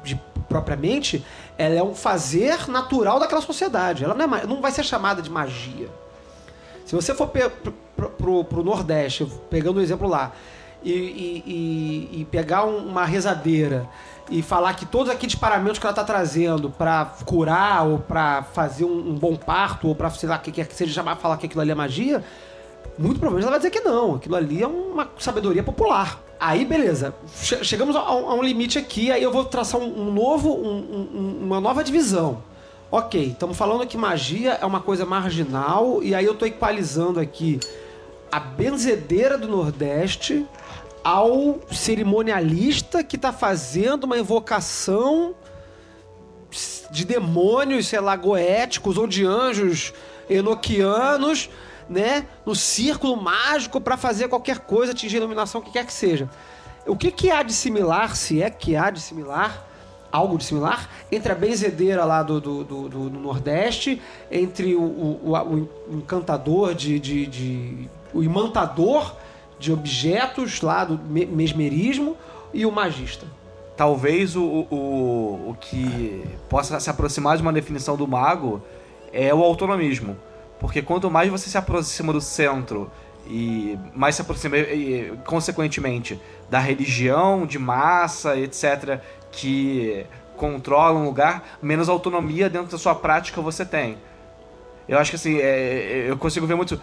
de- 0.04 0.20
propriamente, 0.48 1.24
ela 1.58 1.76
é 1.76 1.84
um 1.84 1.94
fazer 1.94 2.68
natural 2.70 3.20
daquela 3.20 3.42
sociedade. 3.42 4.04
Ela 4.04 4.14
não, 4.14 4.36
é 4.36 4.46
não 4.48 4.62
vai 4.62 4.72
ser 4.72 4.84
chamada 4.84 5.22
de 5.22 5.30
magia. 5.30 5.90
Se 6.86 6.96
você 6.96 7.14
for 7.14 7.28
pe- 7.28 7.50
pro, 7.50 8.10
pro- 8.10 8.44
pro, 8.46 8.64
Nordeste, 8.64 9.28
pegando 9.50 9.78
o 9.78 9.82
exemplo 9.82 10.08
lá, 10.08 10.32
e, 10.82 10.92
e- 10.92 11.44
e- 11.46 12.22
e 12.22 12.26
pegar 12.32 12.64
um- 12.66 12.88
uma 12.88 13.06
rezadeira 13.06 13.86
e 14.30 14.42
falar 14.42 14.74
que 14.76 14.86
todos 14.86 15.12
aqueles 15.12 15.36
paramentos 15.36 15.80
que 15.80 15.86
ela 15.86 15.92
está 15.92 16.04
trazendo 16.04 16.70
para 16.70 17.06
curar 17.26 17.86
ou 17.88 18.00
para 18.00 18.44
fazer 18.44 18.86
um, 18.86 19.10
um 19.12 19.16
bom 19.16 19.36
parto 19.36 19.88
ou 19.88 19.96
para 19.96 20.10
sei 20.12 20.30
lá 20.30 20.38
que 20.38 20.52
quer 20.52 20.68
que 20.68 20.76
seja 20.76 20.94
chamar 20.94 21.16
falar 21.16 21.38
que 21.38 21.46
aquilo 21.48 21.62
ali 21.62 21.72
é 21.72 21.76
magia, 21.76 22.24
muito 22.98 23.20
provavelmente 23.20 23.44
ela 23.48 23.52
vai 23.52 23.60
dizer 23.60 23.72
que 23.72 23.80
não. 23.88 24.16
Aquilo 24.16 24.36
ali 24.36 24.62
é 24.62 24.68
uma 24.68 25.08
sabedoria 25.18 25.64
popular. 25.64 26.22
Aí, 26.40 26.64
beleza. 26.64 27.14
Che- 27.42 27.64
chegamos 27.64 27.96
a, 27.96 28.00
a 28.00 28.34
um 28.34 28.42
limite 28.42 28.78
aqui, 28.78 29.12
aí 29.12 29.22
eu 29.22 29.32
vou 29.32 29.44
traçar 29.46 29.80
um, 29.82 30.08
um 30.08 30.14
novo, 30.14 30.50
um- 30.54 31.40
uma 31.42 31.60
nova 31.60 31.84
divisão. 31.84 32.42
Ok, 32.92 33.24
estamos 33.32 33.56
falando 33.58 33.86
que 33.86 33.98
magia 33.98 34.58
é 34.62 34.66
uma 34.66 34.80
coisa 34.80 35.06
marginal, 35.06 36.02
e 36.02 36.16
aí 36.16 36.26
eu 36.26 36.34
estou 36.34 36.48
equalizando 36.48 37.20
aqui 37.20 37.60
a 38.32 38.40
benzedeira 38.40 39.38
do 39.38 39.48
Nordeste 39.48 40.46
ao 41.04 41.60
cerimonialista 41.72 43.04
que 43.04 43.16
está 43.16 43.32
fazendo 43.32 44.04
uma 44.04 44.18
invocação 44.18 45.34
de 46.92 47.06
demônios, 47.06 47.88
sei 47.88 48.00
lá, 48.00 48.16
goéticos 48.16 48.98
ou 48.98 49.08
de 49.08 49.26
anjos 49.26 49.94
enoquianos 50.30 51.50
né, 51.90 52.26
no 52.46 52.56
círculo 52.56 53.16
mágico 53.18 53.80
para 53.82 53.98
fazer 53.98 54.28
qualquer 54.28 54.60
coisa, 54.60 54.92
atingir 54.92 55.18
a 55.18 55.20
iluminação, 55.20 55.62
o 55.62 55.64
que 55.64 55.72
quer 55.72 55.86
que 55.86 55.94
seja. 55.94 56.30
O 56.86 56.96
que, 56.96 57.12
que 57.12 57.30
há 57.32 57.44
de 57.44 57.54
similar, 57.54 58.16
se 58.16 58.42
é 58.42 58.50
que 58.50 58.76
há 58.76 58.90
de 58.90 59.00
similar, 59.00 59.68
algo 60.12 60.38
de 60.38 60.44
similar, 60.44 60.90
entre 61.12 61.32
a 61.32 61.36
benzedeira 61.36 62.04
lá 62.06 62.24
do, 62.24 62.40
do, 62.40 62.64
do- 62.64 62.90
do- 62.90 63.10
Nordeste, 63.12 64.02
entre 64.32 64.76
o, 64.76 64.82
o- 64.82 65.20
o- 65.32 65.70
o 65.92 65.98
encantador 65.98 66.74
de, 66.74 67.00
de- 67.00 67.26
de- 67.28 67.90
o 68.14 68.24
imantador 68.24 69.16
de 69.60 69.72
objetos 69.72 70.62
lá 70.62 70.86
do 70.86 70.98
me- 70.98 71.26
mesmerismo 71.26 72.16
e 72.54 72.66
o 72.66 72.72
magista? 72.72 73.28
Talvez 73.76 74.36
o, 74.36 74.44
o, 74.44 75.50
o 75.50 75.58
que 75.60 76.24
possa 76.50 76.80
se 76.80 76.90
aproximar 76.90 77.38
de 77.38 77.42
uma 77.42 77.54
definição 77.54 77.96
do 77.96 78.08
mago 78.08 78.62
é 79.14 79.34
o 79.34 79.44
autonomismo. 79.44 80.18
Porque 80.60 80.82
quanto 80.82 81.10
mais 81.10 81.30
você 81.30 81.50
se 81.50 81.58
aproxima 81.58 82.12
do 82.12 82.20
centro 82.20 82.92
e 83.28 83.78
mais 83.94 84.16
se 84.16 84.22
aproxima, 84.22 84.58
e, 84.58 85.14
consequentemente, 85.26 86.20
da 86.50 86.60
religião 86.60 87.46
de 87.46 87.60
massa, 87.60 88.38
etc., 88.38 89.00
que 89.32 90.06
controla 90.36 91.00
um 91.00 91.06
lugar, 91.06 91.58
menos 91.62 91.90
autonomia 91.90 92.50
dentro 92.50 92.72
da 92.72 92.78
sua 92.78 92.96
prática 92.96 93.42
você 93.42 93.66
tem. 93.66 93.98
Eu 94.90 94.98
acho 94.98 95.12
que 95.12 95.16
assim, 95.16 95.38
é, 95.38 96.06
eu 96.08 96.18
consigo 96.18 96.46
ver 96.48 96.56
muito. 96.56 96.82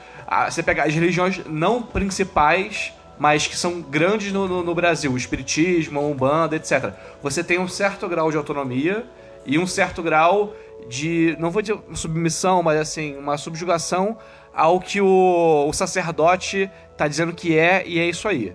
você 0.49 0.63
pega 0.63 0.85
as 0.85 0.95
religiões 0.95 1.41
não 1.47 1.83
principais, 1.83 2.93
mas 3.19 3.47
que 3.47 3.57
são 3.57 3.81
grandes 3.81 4.33
no, 4.33 4.47
no- 4.47 4.63
no 4.63 4.75
Brasil, 4.75 5.11
o 5.13 5.17
Espiritismo, 5.17 5.99
a 5.99 6.03
Umbanda, 6.03 6.55
etc. 6.57 6.93
Você 7.23 7.43
tem 7.43 7.59
um 7.59 7.67
certo 7.69 8.09
grau 8.09 8.31
de 8.31 8.37
autonomia 8.37 9.05
e 9.45 9.59
um 9.59 9.67
certo 9.67 10.03
grau 10.03 10.55
de. 10.89 11.37
não 11.39 11.51
vou 11.51 11.61
dizer 11.63 11.77
submissão, 11.95 12.63
mas 12.63 12.79
assim, 12.79 13.17
uma 13.17 13.37
subjugação 13.37 14.17
ao 14.55 14.81
que 14.81 15.01
o, 15.01 15.67
o 15.69 15.73
sacerdote 15.73 16.71
está 16.93 17.09
dizendo 17.09 17.33
que 17.33 17.59
é, 17.59 17.83
e 17.87 17.99
é 17.99 18.07
isso 18.09 18.29
aí. 18.29 18.55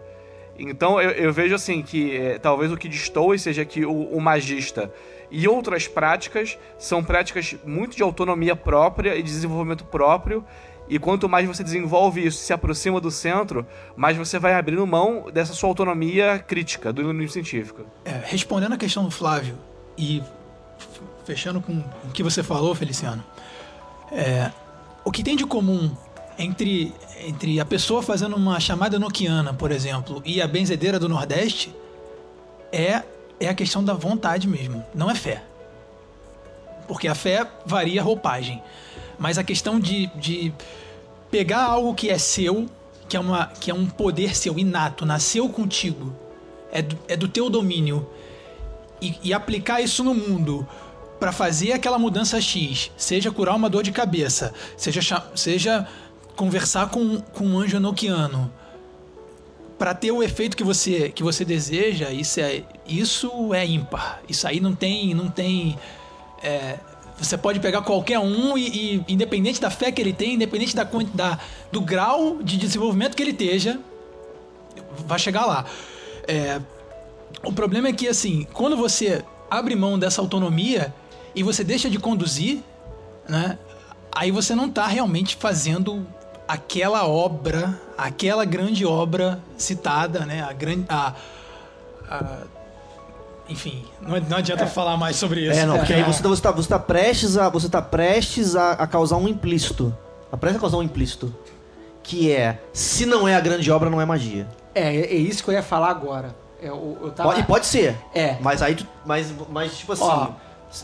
Então 0.57 1.01
eu, 1.01 1.11
eu 1.11 1.33
vejo 1.33 1.55
assim 1.55 1.81
que 1.81 2.15
eh, 2.15 2.37
talvez 2.39 2.71
o 2.71 2.77
que 2.77 2.87
destoe 2.87 3.37
seja 3.39 3.65
que 3.65 3.85
o, 3.85 3.91
o 3.91 4.21
magista 4.21 4.91
e 5.31 5.47
outras 5.47 5.87
práticas 5.87 6.57
são 6.77 7.03
práticas 7.03 7.55
muito 7.65 7.95
de 7.95 8.03
autonomia 8.03 8.55
própria 8.55 9.15
e 9.15 9.23
desenvolvimento 9.23 9.85
próprio. 9.85 10.43
E 10.89 10.99
quanto 10.99 11.29
mais 11.29 11.47
você 11.47 11.63
desenvolve 11.63 12.25
isso, 12.25 12.43
se 12.43 12.51
aproxima 12.51 12.99
do 12.99 13.09
centro, 13.09 13.65
mais 13.95 14.17
você 14.17 14.37
vai 14.37 14.53
abrindo 14.53 14.85
mão 14.85 15.31
dessa 15.31 15.53
sua 15.53 15.69
autonomia 15.69 16.37
crítica 16.37 16.91
do 16.91 17.01
iluminismo 17.01 17.31
científico. 17.31 17.85
É, 18.03 18.21
respondendo 18.25 18.73
a 18.73 18.77
questão 18.77 19.05
do 19.05 19.11
Flávio 19.11 19.57
e 19.97 20.21
fechando 21.23 21.61
com 21.61 21.81
o 22.03 22.11
que 22.13 22.21
você 22.21 22.43
falou, 22.43 22.75
Feliciano, 22.75 23.23
é, 24.11 24.51
o 25.05 25.11
que 25.11 25.23
tem 25.23 25.37
de 25.37 25.45
comum 25.45 25.95
entre, 26.37 26.93
entre 27.25 27.59
a 27.59 27.65
pessoa 27.65 28.03
fazendo 28.03 28.35
uma 28.35 28.59
chamada 28.59 28.99
noquiana, 28.99 29.53
por 29.53 29.71
exemplo, 29.71 30.21
e 30.25 30.41
a 30.41 30.47
benzedeira 30.47 30.99
do 30.99 31.07
Nordeste 31.07 31.73
é, 32.71 33.03
é 33.41 33.49
a 33.49 33.53
questão 33.53 33.83
da 33.83 33.93
vontade 33.93 34.47
mesmo, 34.47 34.85
não 34.93 35.09
é 35.09 35.15
fé. 35.15 35.43
Porque 36.87 37.07
a 37.07 37.15
fé 37.15 37.47
varia 37.65 37.99
a 37.99 38.03
roupagem. 38.03 38.61
Mas 39.17 39.37
a 39.37 39.43
questão 39.43 39.79
de, 39.79 40.07
de 40.15 40.53
pegar 41.29 41.63
algo 41.63 41.95
que 41.95 42.09
é 42.09 42.17
seu, 42.17 42.67
que 43.09 43.17
é, 43.17 43.19
uma, 43.19 43.47
que 43.47 43.71
é 43.71 43.73
um 43.73 43.87
poder 43.87 44.35
seu, 44.35 44.57
inato, 44.59 45.05
nasceu 45.05 45.49
contigo, 45.49 46.15
é 46.71 46.81
do, 46.81 46.97
é 47.07 47.17
do 47.17 47.27
teu 47.27 47.49
domínio, 47.49 48.07
e, 49.01 49.15
e 49.23 49.33
aplicar 49.33 49.81
isso 49.81 50.03
no 50.03 50.13
mundo 50.13 50.67
para 51.19 51.31
fazer 51.31 51.71
aquela 51.71 51.97
mudança 51.97 52.39
X, 52.39 52.91
seja 52.95 53.31
curar 53.31 53.55
uma 53.55 53.69
dor 53.69 53.83
de 53.83 53.91
cabeça, 53.91 54.53
seja, 54.77 55.23
seja 55.35 55.87
conversar 56.35 56.89
com, 56.89 57.19
com 57.19 57.45
um 57.45 57.59
anjo 57.59 57.77
enoquiano, 57.77 58.51
para 59.81 59.95
ter 59.95 60.11
o 60.11 60.21
efeito 60.21 60.55
que 60.55 60.63
você, 60.63 61.09
que 61.09 61.23
você 61.23 61.43
deseja, 61.43 62.11
isso 62.11 62.39
é, 62.39 62.61
isso 62.85 63.51
é 63.51 63.65
ímpar. 63.65 64.21
Isso 64.29 64.47
aí 64.47 64.59
não 64.59 64.75
tem. 64.75 65.15
Não 65.15 65.27
tem 65.27 65.75
é, 66.43 66.77
você 67.17 67.35
pode 67.35 67.59
pegar 67.59 67.81
qualquer 67.81 68.19
um 68.19 68.55
e, 68.55 68.67
e, 68.67 69.05
independente 69.07 69.59
da 69.59 69.71
fé 69.71 69.91
que 69.91 69.99
ele 69.99 70.13
tem, 70.13 70.35
independente 70.35 70.75
da, 70.75 70.83
da, 70.83 71.39
do 71.71 71.81
grau 71.81 72.43
de 72.43 72.57
desenvolvimento 72.57 73.15
que 73.15 73.23
ele 73.23 73.31
esteja, 73.31 73.79
vai 74.99 75.17
chegar 75.17 75.47
lá. 75.47 75.65
É, 76.27 76.61
o 77.43 77.51
problema 77.51 77.87
é 77.87 77.93
que, 77.93 78.07
assim, 78.07 78.45
quando 78.53 78.77
você 78.77 79.25
abre 79.49 79.75
mão 79.75 79.97
dessa 79.97 80.21
autonomia 80.21 80.93
e 81.33 81.41
você 81.41 81.63
deixa 81.63 81.89
de 81.89 81.97
conduzir, 81.97 82.59
né? 83.27 83.57
Aí 84.13 84.29
você 84.29 84.53
não 84.53 84.69
tá 84.69 84.85
realmente 84.85 85.35
fazendo 85.37 86.05
aquela 86.53 87.07
obra, 87.07 87.79
aquela 87.97 88.43
grande 88.45 88.85
obra 88.85 89.39
citada, 89.57 90.25
né? 90.25 90.41
A 90.47 90.53
grande. 90.53 90.85
A, 90.89 91.13
a- 92.09 92.37
enfim, 93.49 93.83
não, 94.01 94.17
não 94.21 94.37
adianta 94.37 94.65
falar 94.65 94.95
mais 94.95 95.15
sobre 95.17 95.41
isso. 95.49 95.59
É, 95.59 95.65
não, 95.65 95.77
porque 95.77 95.93
aí 95.93 96.03
você, 96.03 96.21
você, 96.23 96.41
tá, 96.41 96.51
você 96.51 96.69
tá 96.69 96.79
prestes, 96.79 97.37
a, 97.37 97.49
você 97.49 97.67
tá 97.67 97.81
prestes 97.81 98.55
a, 98.55 98.71
a 98.71 98.87
causar 98.87 99.17
um 99.17 99.27
implícito. 99.27 99.93
Tá 100.29 100.37
prestes 100.37 100.57
a 100.57 100.61
causar 100.61 100.77
um 100.77 100.83
implícito. 100.83 101.33
Que 102.03 102.31
é, 102.31 102.59
se 102.73 103.05
não 103.05 103.27
é 103.27 103.35
a 103.35 103.39
grande 103.41 103.69
obra, 103.69 103.89
não 103.89 103.99
é 103.99 104.05
magia. 104.05 104.47
É, 104.73 104.95
é 104.95 105.15
isso 105.15 105.43
que 105.43 105.49
eu 105.49 105.53
ia 105.53 105.61
falar 105.63 105.89
agora. 105.89 106.33
Eu, 106.61 106.97
eu 107.01 107.11
tava... 107.11 107.29
Pode, 107.33 107.43
pode 107.43 107.65
ser. 107.65 107.95
É. 108.13 108.37
Mas 108.39 108.61
aí 108.61 108.75
tu. 108.75 108.87
Mas, 109.05 109.33
mas 109.49 109.77
tipo 109.77 109.91
assim. 109.93 110.03
Ó, 110.03 110.29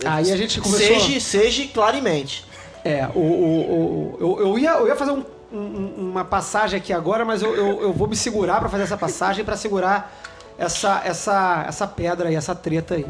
aí 0.05 0.32
a 0.32 0.36
gente 0.38 0.59
começou- 0.59 0.99
Seja, 0.99 1.20
seja 1.22 1.68
claremente. 1.74 2.45
É, 2.84 3.07
o, 3.15 3.20
o, 3.20 3.61
o- 3.61 4.18
eu, 4.20 4.47
eu, 4.47 4.59
ia, 4.59 4.72
eu 4.72 4.88
ia 4.88 4.95
fazer 4.95 5.11
um- 5.11 5.24
um- 5.51 6.09
uma 6.11 6.25
passagem 6.25 6.77
aqui 6.79 6.91
agora, 6.93 7.23
mas 7.25 7.41
eu, 7.41 7.55
eu, 7.55 7.81
eu 7.81 7.93
vou 7.93 8.07
me 8.07 8.15
segurar 8.15 8.59
pra 8.59 8.69
fazer 8.69 8.83
essa 8.83 8.97
passagem, 8.97 9.45
pra 9.45 9.55
segurar 9.57 10.13
essa, 10.57 11.01
essa, 11.05 11.65
essa 11.67 11.87
pedra 11.87 12.29
aí, 12.29 12.35
essa 12.35 12.53
treta 12.55 12.95
aí. 12.95 13.05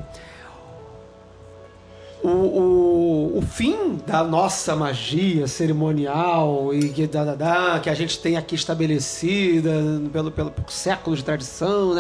O, 2.24 2.30
o, 2.30 3.38
o 3.38 3.42
fim 3.44 4.02
da 4.06 4.24
nossa 4.24 4.76
magia 4.76 5.48
cerimonial 5.48 6.74
e 6.74 6.90
que, 6.90 7.06
da, 7.08 7.24
da, 7.24 7.36
da, 7.36 7.80
que 7.80 7.90
a 7.90 7.94
gente 7.94 8.20
tem 8.20 8.36
aqui 8.36 8.56
estabelecida 8.56 9.72
pelo, 10.12 10.32
pelo, 10.32 10.50
por 10.52 10.70
séculos 10.72 11.20
de 11.20 11.26
tradição 11.26 11.94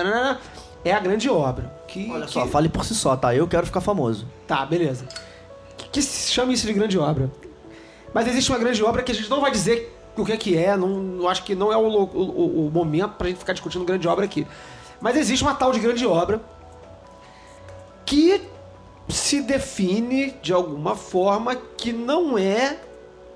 é 0.83 0.91
a 0.91 0.99
grande 0.99 1.29
obra. 1.29 1.71
Que, 1.88 2.09
Olha 2.11 2.25
que- 2.25 2.31
só, 2.33 2.47
fale 2.47 2.67
por 2.67 2.83
si 2.83 2.95
só, 2.95 3.15
tá? 3.15 3.33
Eu 3.35 3.47
quero 3.47 3.65
ficar 3.67 3.79
famoso. 3.79 4.25
Tá, 4.47 4.65
beleza. 4.65 5.05
Que, 5.77 5.88
que 5.89 6.01
se 6.01 6.31
chama 6.31 6.51
isso 6.51 6.65
de 6.65 6.73
grande 6.73 6.97
obra. 6.97 7.29
Mas 8.13 8.27
existe 8.27 8.51
uma 8.51 8.57
grande 8.59 8.83
obra 8.83 9.03
que 9.03 9.11
a 9.11 9.15
gente 9.15 9.29
não 9.29 9.39
vai 9.39 9.51
dizer 9.51 9.97
o 10.22 10.26
que 10.26 10.32
é 10.34 10.38
que 10.38 10.57
é, 10.57 10.76
não, 10.78 10.89
não 10.89 11.30
acho 11.30 11.43
que 11.43 11.55
não 11.55 11.72
é 11.72 11.78
o, 11.78 11.82
o- 11.88 12.68
o 12.68 12.72
momento 12.72 13.11
pra 13.13 13.28
gente 13.28 13.38
ficar 13.39 13.53
discutindo 13.53 13.84
grande 13.86 14.07
obra 14.07 14.26
aqui. 14.26 14.45
Mas 14.99 15.15
existe 15.18 15.43
uma 15.43 15.53
tal 15.55 15.72
de 15.72 15.80
grande 15.80 16.05
obra 16.05 16.41
que 18.05 18.41
se 19.09 19.41
define 19.41 20.32
de 20.41 20.51
alguma 20.53 20.95
forma 20.95 21.55
que 21.55 21.93
não 21.93 22.38
é 22.38 22.78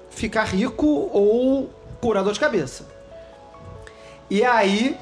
ficar 0.09 0.43
rico 0.43 0.85
ou 1.13 1.69
curar 2.01 2.23
dor 2.23 2.33
de 2.33 2.39
cabeça. 2.39 2.85
E 4.29 4.43
aí 4.43 4.97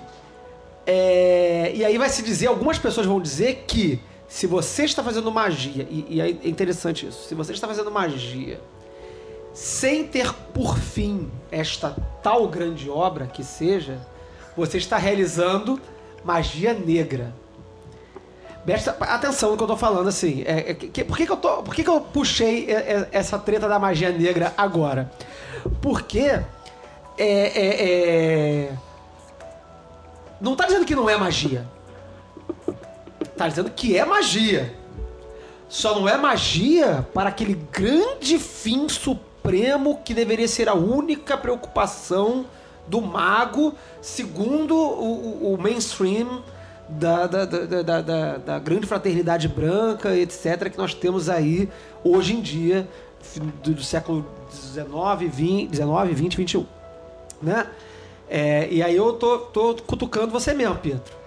é, 0.86 1.72
e 1.76 1.86
aí 1.86 1.98
vai 1.98 2.10
se 2.10 2.24
dizer, 2.24 2.48
algumas 2.48 2.80
pessoas 2.80 3.06
vão 3.06 3.22
dizer 3.22 3.64
que 3.68 4.02
se 4.28 4.46
você 4.48 4.84
está 4.86 5.04
fazendo 5.04 5.32
magia, 5.32 5.88
e, 5.90 6.06
e 6.10 6.22
é 6.22 6.30
interessante 6.48 7.08
isso, 7.08 7.28
se 7.28 7.36
você 7.36 7.52
está 7.52 7.68
fazendo 7.68 7.90
magia 7.92 8.60
sem 9.60 10.08
ter 10.08 10.34
por 10.54 10.78
fim 10.78 11.30
esta 11.52 11.94
tal 12.24 12.48
grande 12.48 12.90
obra 12.90 13.28
que 13.28 13.44
seja, 13.44 13.98
você 14.56 14.78
está 14.78 14.96
realizando 14.98 15.82
magia 16.24 16.74
negra. 16.74 17.34
Presta 18.66 18.92
atenção 19.02 19.52
no 19.52 19.58
que 19.58 19.64
eu 19.64 19.68
tô 19.68 19.76
falando, 19.76 20.08
assim. 20.08 20.44
É, 20.46 20.72
é, 20.72 20.74
que- 20.74 21.04
por 21.04 21.18
que, 21.18 21.26
que 21.26 21.32
eu 21.34 21.36
tô, 21.36 21.62
por 21.62 21.76
que, 21.76 21.84
que 21.84 21.90
eu 21.90 22.00
puxei 22.00 22.68
essa 23.12 23.38
treta 23.38 23.68
da 23.68 23.78
magia 23.78 24.12
negra 24.12 24.54
agora? 24.56 25.12
Porque 25.82 26.20
é, 26.20 26.44
é, 27.18 27.84
é, 28.70 28.72
não 30.40 30.56
tá 30.56 30.68
dizendo 30.68 30.86
que 30.86 30.96
não 30.96 31.10
é 31.10 31.18
magia. 31.18 31.68
Tá 33.36 33.50
dizendo 33.50 33.70
que 33.72 33.98
é 33.98 34.06
magia. 34.06 34.74
Só 35.68 36.00
não 36.00 36.08
é 36.08 36.18
magia 36.18 37.06
para 37.14 37.28
aquele 37.28 37.56
grande 37.56 38.40
fim 38.40 38.88
supremo 38.88 39.29
que 40.04 40.14
deveria 40.14 40.48
ser 40.48 40.68
a 40.70 40.74
única 40.74 41.38
preocupação 41.38 42.46
do 42.88 43.02
mago, 43.02 43.74
segundo 44.02 44.76
o, 44.76 45.54
o- 45.54 45.58
mainstream 45.62 46.42
da, 46.88 47.28
da, 47.28 47.46
da, 47.46 48.02
da- 48.02 48.38
da- 48.38 48.60
grande 48.60 48.88
fraternidade 48.88 49.48
branca, 49.48 50.16
etc., 50.16 50.70
que 50.72 50.78
nós 50.78 50.94
temos 50.94 51.30
aí 51.30 51.70
hoje 52.04 52.34
em 52.36 52.42
dia, 52.42 52.88
do, 53.64 53.74
do 53.74 53.84
século 53.84 54.26
XIX, 54.52 54.88
20, 55.36 55.70
19, 55.70 56.14
20, 56.14 56.38
21. 56.38 56.66
Né? 57.42 57.68
É, 58.30 58.68
e 58.72 58.82
aí 58.82 58.96
eu 58.96 59.14
tô, 59.14 59.38
tô 59.40 59.76
cutucando 59.86 60.32
você 60.32 60.54
mesmo, 60.54 60.76
Pedro. 60.76 61.19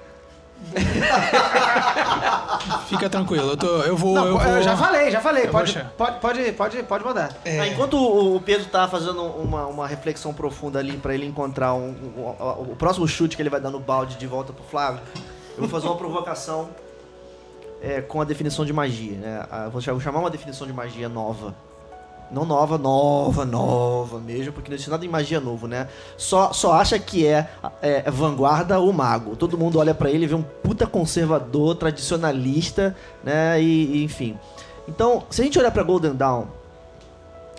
Fica 2.89 3.09
tranquilo, 3.11 3.51
eu, 3.51 3.57
tô, 3.57 3.67
eu 3.83 3.97
vou. 3.97 4.15
Não, 4.15 4.27
eu 4.27 4.33
vou... 4.39 4.43
eu 4.43 4.63
já 4.63 4.77
falei, 4.77 5.11
já 5.11 5.21
falei. 5.21 5.47
Pode, 5.49 5.79
pode, 5.97 6.19
pode, 6.21 6.53
pode, 6.53 6.83
pode 6.85 7.05
mandar. 7.05 7.33
É, 7.45 7.61
Ah, 7.61 7.69
enquanto 7.69 7.95
o 7.97 8.41
Pedro 8.41 8.67
tá 8.67 8.87
fazendo 8.89 9.23
uma, 9.23 9.67
uma 9.67 9.87
reflexão 9.87 10.33
profunda 10.33 10.79
ali 10.79 10.97
pra 10.97 11.15
ele 11.15 11.27
encontrar 11.27 11.75
um, 11.75 11.89
um- 11.89 12.21
o, 12.21 12.73
o 12.73 12.77
próximo 12.77 13.07
chute 13.09 13.37
que 13.37 13.43
ele 13.43 13.51
vai 13.51 13.61
dar 13.61 13.71
no 13.71 13.81
balde 13.81 14.17
de 14.17 14.27
volta 14.27 14.53
pro 14.53 14.65
Flávio, 14.65 15.01
eu 15.57 15.61
vou 15.61 15.69
fazer 15.69 15.87
uma 15.87 15.97
provocação 15.97 16.71
é, 17.83 18.01
com 18.01 18.21
a 18.21 18.25
definição 18.25 18.65
de 18.65 18.73
magia. 18.73 19.17
Né? 19.19 19.45
Ah, 19.51 19.69
vou 19.71 19.81
chamar 19.81 20.21
uma 20.21 20.31
definição 20.31 20.67
de 20.67 20.73
magia 20.73 21.09
nova. 21.09 21.55
Não 22.33 22.47
nova, 22.47 22.79
nova, 22.79 23.45
nova 23.45 24.19
mesmo, 24.19 24.53
porque 24.53 24.71
não 24.71 24.75
existe 24.75 24.91
nada 24.91 25.05
em 25.05 25.09
magia 25.09 25.39
novo, 25.39 25.69
né? 25.69 25.87
Só, 26.17 26.53
só 26.53 26.73
acha 26.73 26.99
que 26.99 27.27
é, 27.27 27.51
é, 27.83 28.11
vanguarda 28.11 28.81
o 28.81 28.91
mago. 28.93 29.37
Todo 29.37 29.59
mundo 29.59 29.79
olha 29.79 29.95
pra 29.95 30.11
ele 30.11 30.25
e 30.25 30.27
vê 30.27 30.35
um 30.35 30.43
puta 30.43 30.87
conservador, 30.87 31.75
tradicionalista, 31.77 32.97
né? 33.23 33.61
E, 33.63 33.99
e, 33.99 34.05
enfim. 34.05 34.39
Então, 34.89 35.25
se 35.29 35.43
a 35.43 35.45
gente 35.45 35.59
olhar 35.59 35.71
pra 35.71 35.83
Golden 35.83 36.15
Dawn, 36.15 36.47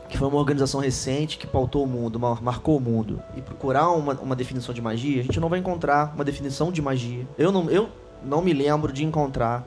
que 0.09 0.17
foi 0.17 0.27
uma 0.27 0.37
organização 0.37 0.81
recente 0.81 1.37
que 1.37 1.47
pautou 1.47 1.83
o 1.83 1.87
mundo, 1.87 2.19
mar- 2.19 2.41
marcou 2.41 2.77
o 2.77 2.81
mundo, 2.81 3.21
e 3.37 3.41
procurar 3.41 3.89
uma, 3.91 4.13
uma 4.13 4.35
definição 4.35 4.73
de 4.73 4.81
magia, 4.81 5.21
a 5.21 5.23
gente 5.23 5.39
não 5.39 5.49
vai 5.49 5.59
encontrar 5.59 6.11
uma 6.15 6.23
definição 6.23 6.71
de 6.71 6.81
magia. 6.81 7.27
Eu 7.37 7.51
não, 7.51 7.69
eu 7.69 7.89
não 8.23 8.41
me 8.41 8.53
lembro 8.53 8.91
de 8.91 9.03
encontrar 9.03 9.63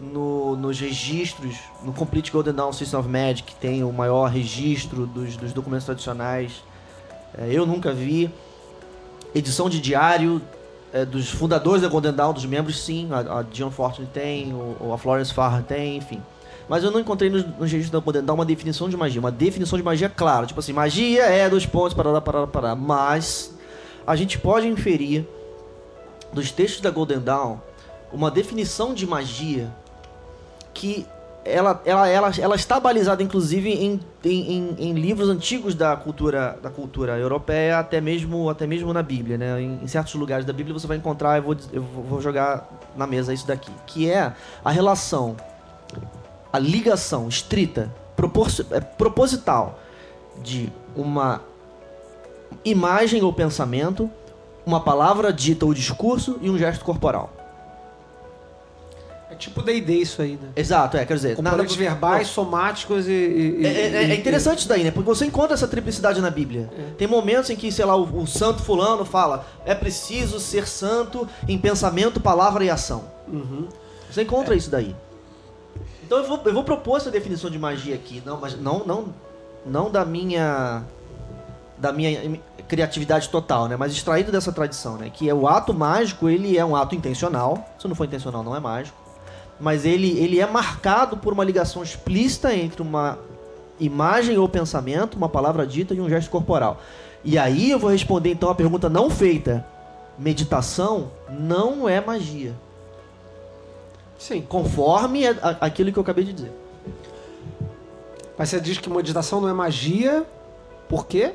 no- 0.00 0.56
nos 0.56 0.78
registros, 0.80 1.56
no 1.82 1.92
Complete 1.92 2.30
Golden 2.30 2.54
Dawn 2.54 2.72
System 2.72 3.00
of 3.00 3.08
Magic, 3.08 3.42
que 3.42 3.54
tem 3.54 3.82
o 3.84 3.92
maior 3.92 4.26
registro 4.30 5.06
dos, 5.06 5.36
dos 5.36 5.52
documentos 5.52 5.84
tradicionais. 5.86 6.62
É, 7.36 7.48
eu 7.50 7.66
nunca 7.66 7.92
vi. 7.92 8.30
Edição 9.34 9.68
de 9.68 9.80
diário 9.80 10.40
é, 10.92 11.04
dos 11.04 11.28
fundadores 11.28 11.82
da 11.82 11.88
Golden 11.88 12.12
Dawn, 12.12 12.32
dos 12.32 12.46
membros, 12.46 12.80
sim. 12.82 13.08
A, 13.12 13.40
a 13.40 13.42
Dion 13.42 13.70
Fortune 13.70 14.08
tem, 14.12 14.54
o, 14.54 14.92
a 14.92 14.98
Florence 14.98 15.32
Farr 15.34 15.62
tem, 15.62 15.96
enfim. 15.98 16.22
Mas 16.68 16.82
eu 16.82 16.90
não 16.90 16.98
encontrei 16.98 17.28
nos, 17.30 17.44
nos 17.44 17.70
registros 17.70 17.90
da 17.90 17.98
Golden 18.00 18.24
Dawn 18.24 18.34
uma 18.36 18.44
definição 18.44 18.88
de 18.88 18.96
magia. 18.96 19.20
Uma 19.20 19.30
definição 19.30 19.78
de 19.78 19.84
magia 19.84 20.08
clara. 20.08 20.46
Tipo 20.46 20.60
assim, 20.60 20.72
magia 20.72 21.24
é 21.24 21.48
dois 21.50 21.66
pontos, 21.66 21.94
parará, 21.94 22.20
parará, 22.20 22.46
parará. 22.46 22.74
Mas 22.74 23.54
a 24.06 24.16
gente 24.16 24.38
pode 24.38 24.66
inferir 24.66 25.26
dos 26.32 26.50
textos 26.50 26.80
da 26.80 26.90
Golden 26.90 27.20
Dawn 27.20 27.58
uma 28.12 28.30
definição 28.30 28.94
de 28.94 29.06
magia 29.06 29.70
que 30.76 31.06
ela, 31.42 31.80
ela, 31.84 32.08
ela, 32.08 32.32
ela 32.38 32.56
está 32.56 32.78
balizada 32.78 33.22
inclusive 33.22 33.70
em, 33.70 34.00
em, 34.24 34.74
em, 34.78 34.92
livros 34.92 35.28
antigos 35.28 35.74
da 35.74 35.96
cultura, 35.96 36.58
da 36.62 36.68
cultura 36.68 37.16
europeia, 37.16 37.78
até 37.78 38.00
mesmo, 38.00 38.50
até 38.50 38.66
mesmo 38.66 38.92
na 38.92 39.02
Bíblia. 39.02 39.38
Né? 39.38 39.62
Em, 39.62 39.80
em 39.82 39.86
certos 39.86 40.14
lugares 40.14 40.44
da 40.44 40.52
Bíblia 40.52 40.74
você 40.78 40.86
vai 40.86 40.96
encontrar, 40.96 41.36
eu 41.38 41.42
vou, 41.42 41.56
eu 41.72 41.82
vou 41.82 42.20
jogar 42.20 42.68
na 42.96 43.06
mesa 43.06 43.32
isso 43.32 43.46
daqui, 43.46 43.70
que 43.86 44.10
é 44.10 44.32
a 44.64 44.70
relação, 44.70 45.36
a 46.52 46.58
ligação 46.58 47.28
estrita, 47.28 47.92
proporci- 48.16 48.66
é, 48.72 48.80
proposital 48.80 49.78
de 50.42 50.70
uma 50.96 51.40
imagem 52.64 53.22
ou 53.22 53.32
pensamento, 53.32 54.10
uma 54.66 54.80
palavra 54.80 55.32
dita 55.32 55.64
ou 55.64 55.72
discurso 55.72 56.38
e 56.42 56.50
um 56.50 56.58
gesto 56.58 56.84
corporal. 56.84 57.35
É 59.28 59.34
tipo 59.34 59.60
D&D 59.60 59.92
isso 59.94 60.22
aí, 60.22 60.38
né? 60.40 60.50
Exato, 60.54 60.96
é, 60.96 61.04
quer 61.04 61.14
dizer... 61.14 61.34
Componentes 61.36 61.74
verbais, 61.74 62.28
somáticos 62.28 63.08
e... 63.08 63.10
e- 63.10 63.56
e- 63.62 63.66
É, 63.66 63.70
é- 63.70 64.04
é 64.04 64.14
e- 64.14 64.18
interessante 64.18 64.60
isso 64.60 64.68
daí, 64.68 64.84
né? 64.84 64.92
Porque 64.92 65.08
você 65.08 65.26
encontra 65.26 65.54
essa 65.54 65.66
triplicidade 65.66 66.20
na 66.20 66.30
Bíblia. 66.30 66.70
Tem 66.96 67.08
momentos 67.08 67.50
em 67.50 67.56
que, 67.56 67.72
sei 67.72 67.84
lá, 67.84 67.96
o, 67.96 68.22
o 68.22 68.26
santo 68.26 68.62
fulano 68.62 69.04
fala 69.04 69.44
é 69.64 69.74
preciso 69.74 70.38
ser 70.38 70.66
santo 70.68 71.28
em 71.48 71.58
pensamento, 71.58 72.20
palavra 72.20 72.64
e 72.64 72.70
ação. 72.70 73.04
Uhum. 73.26 73.66
Você 74.08 74.22
encontra 74.22 74.54
isso 74.54 74.70
daí. 74.70 74.94
Então 76.04 76.18
eu 76.18 76.24
vou, 76.28 76.40
eu 76.44 76.54
vou 76.54 76.62
propor 76.62 76.98
essa 76.98 77.10
definição 77.10 77.50
de 77.50 77.58
magia 77.58 77.96
aqui, 77.96 78.22
não, 78.24 78.38
mas 78.40 78.56
não, 78.56 78.84
não, 78.86 79.06
não 79.66 79.90
da 79.90 80.04
minha 80.04 80.84
da 81.76 81.92
minha 81.92 82.40
criatividade 82.68 83.28
total, 83.28 83.66
né? 83.68 83.76
Mas 83.76 83.92
extraído 83.92 84.30
dessa 84.32 84.50
tradição, 84.52 84.96
né? 84.96 85.10
Que 85.12 85.28
é 85.28 85.34
o 85.34 85.46
ato 85.48 85.74
mágico, 85.74 86.28
ele 86.28 86.56
é 86.56 86.64
um 86.64 86.74
ato 86.76 86.94
intencional. 86.94 87.68
Se 87.78 87.86
não 87.88 87.94
for 87.96 88.04
intencional, 88.04 88.42
não 88.44 88.54
é 88.56 88.60
mágico. 88.60 88.96
Mas 89.58 89.84
ele, 89.84 90.18
ele 90.18 90.38
é 90.40 90.46
marcado 90.46 91.16
por 91.16 91.32
uma 91.32 91.44
ligação 91.44 91.82
explícita 91.82 92.54
entre 92.54 92.82
uma 92.82 93.18
imagem 93.80 94.36
ou 94.38 94.48
pensamento, 94.48 95.16
uma 95.16 95.28
palavra 95.28 95.66
dita 95.66 95.94
e 95.94 96.00
um 96.00 96.08
gesto 96.08 96.30
corporal. 96.30 96.80
E 97.24 97.38
aí 97.38 97.70
eu 97.70 97.78
vou 97.78 97.90
responder 97.90 98.30
então 98.30 98.50
a 98.50 98.54
pergunta 98.54 98.88
não 98.88 99.08
feita. 99.10 99.64
Meditação 100.18 101.10
não 101.28 101.88
é 101.88 102.00
magia. 102.00 102.54
Sim. 104.18 104.42
Conforme 104.42 105.26
aquilo 105.60 105.92
que 105.92 105.98
eu 105.98 106.02
acabei 106.02 106.24
de 106.24 106.32
dizer. 106.32 106.52
Mas 108.38 108.48
você 108.50 108.60
diz 108.60 108.78
que 108.78 108.88
meditação 108.90 109.40
não 109.40 109.48
é 109.48 109.52
magia, 109.52 110.24
por 110.88 111.06
quê? 111.06 111.32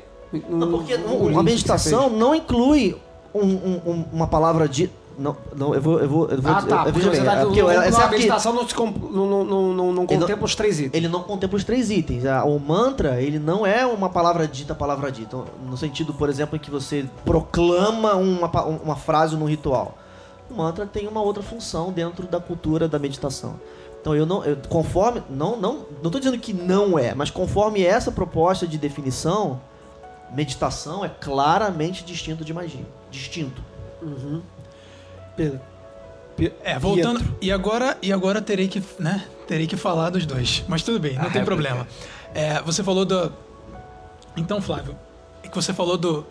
Não, 0.48 0.70
porque 0.70 0.94
a 0.94 0.98
que 0.98 1.42
meditação 1.42 2.08
não 2.08 2.34
inclui 2.34 2.96
um- 3.34 3.40
um- 3.40 3.80
um- 3.86 4.04
uma 4.12 4.26
palavra 4.26 4.68
de. 4.68 4.90
Não, 5.22 5.36
não, 5.56 5.74
eu 5.74 5.80
vou. 5.80 6.00
Eu 6.00 6.08
vou, 6.08 6.28
eu 6.28 6.42
vou. 6.42 6.52
Ah, 6.52 6.62
tá. 6.62 6.84
eu, 6.86 6.92
Porque 6.92 7.08
bem, 7.10 7.24
tá, 7.24 7.32
é 7.34 7.44
porque 7.44 7.62
eu- 7.62 7.70
essa 7.70 8.00
é 8.02 8.04
aqui- 8.04 8.14
meditação 8.16 8.52
não, 8.52 8.66
não, 8.66 9.44
não, 9.44 9.72
não, 9.72 9.92
não, 9.92 10.06
contempla 10.06 10.44
os 10.44 10.54
três 10.56 10.80
itens. 10.80 10.94
Ele 10.94 11.06
não 11.08 11.22
contempla 11.22 11.56
os 11.56 11.62
três 11.64 11.90
itens. 11.90 12.26
A- 12.26 12.44
O 12.44 12.58
mantra, 12.58 13.20
ele 13.22 13.38
não 13.38 13.64
é 13.64 13.86
uma 13.86 14.08
palavra 14.08 14.48
dita, 14.48 14.74
palavra 14.74 15.12
dita. 15.12 15.36
No 15.64 15.76
sentido, 15.76 16.12
por 16.12 16.28
exemplo, 16.28 16.56
em 16.56 16.58
que 16.58 16.70
você 16.70 17.06
proclama 17.24 18.14
uma, 18.14 18.48
uma 18.64 18.96
frase 18.96 19.36
num 19.36 19.46
ritual. 19.46 19.96
O 20.50 20.54
mantra 20.54 20.84
tem 20.86 21.06
uma 21.06 21.22
outra 21.22 21.42
função 21.42 21.92
dentro 21.92 22.26
da 22.26 22.40
cultura 22.40 22.88
da 22.88 22.98
meditação. 22.98 23.60
Então 24.00 24.16
eu 24.16 24.26
não. 24.26 24.44
eu- 24.44 24.56
conforme. 24.68 25.22
Não, 25.30 25.56
não, 25.56 25.86
não 26.02 26.10
tô 26.10 26.18
dizendo 26.18 26.36
que 26.36 26.52
não 26.52 26.98
é, 26.98 27.14
mas 27.14 27.30
conforme 27.30 27.84
essa 27.84 28.10
proposta 28.10 28.66
de 28.66 28.76
definição, 28.76 29.60
meditação 30.34 31.04
é 31.04 31.08
claramente 31.08 32.04
distinto 32.04 32.44
de 32.44 32.52
magia. 32.52 32.84
Distinto. 33.10 33.62
Pedro. 35.36 35.60
É, 36.64 36.78
voltando. 36.78 37.20
E 37.40 37.52
agora, 37.52 37.96
e 38.02 38.12
agora 38.12 38.40
terei 38.40 38.66
que, 38.68 38.82
né? 38.98 39.26
Terei 39.46 39.66
que 39.66 39.76
falar 39.76 40.10
dos 40.10 40.24
dois. 40.26 40.64
Mas 40.66 40.82
tudo 40.82 40.98
bem, 40.98 41.14
não 41.16 41.26
Ah, 41.26 41.30
tem 41.30 41.42
é 41.42 41.44
problema. 41.44 41.86
É, 42.34 42.60
você 42.62 42.82
falou 42.82 43.04
do. 43.04 43.32
Então, 44.36 44.60
Flávio, 44.62 44.96
é 45.42 45.48
que 45.48 45.54
você 45.54 45.72
falou 45.74 45.96
do. 45.98 46.26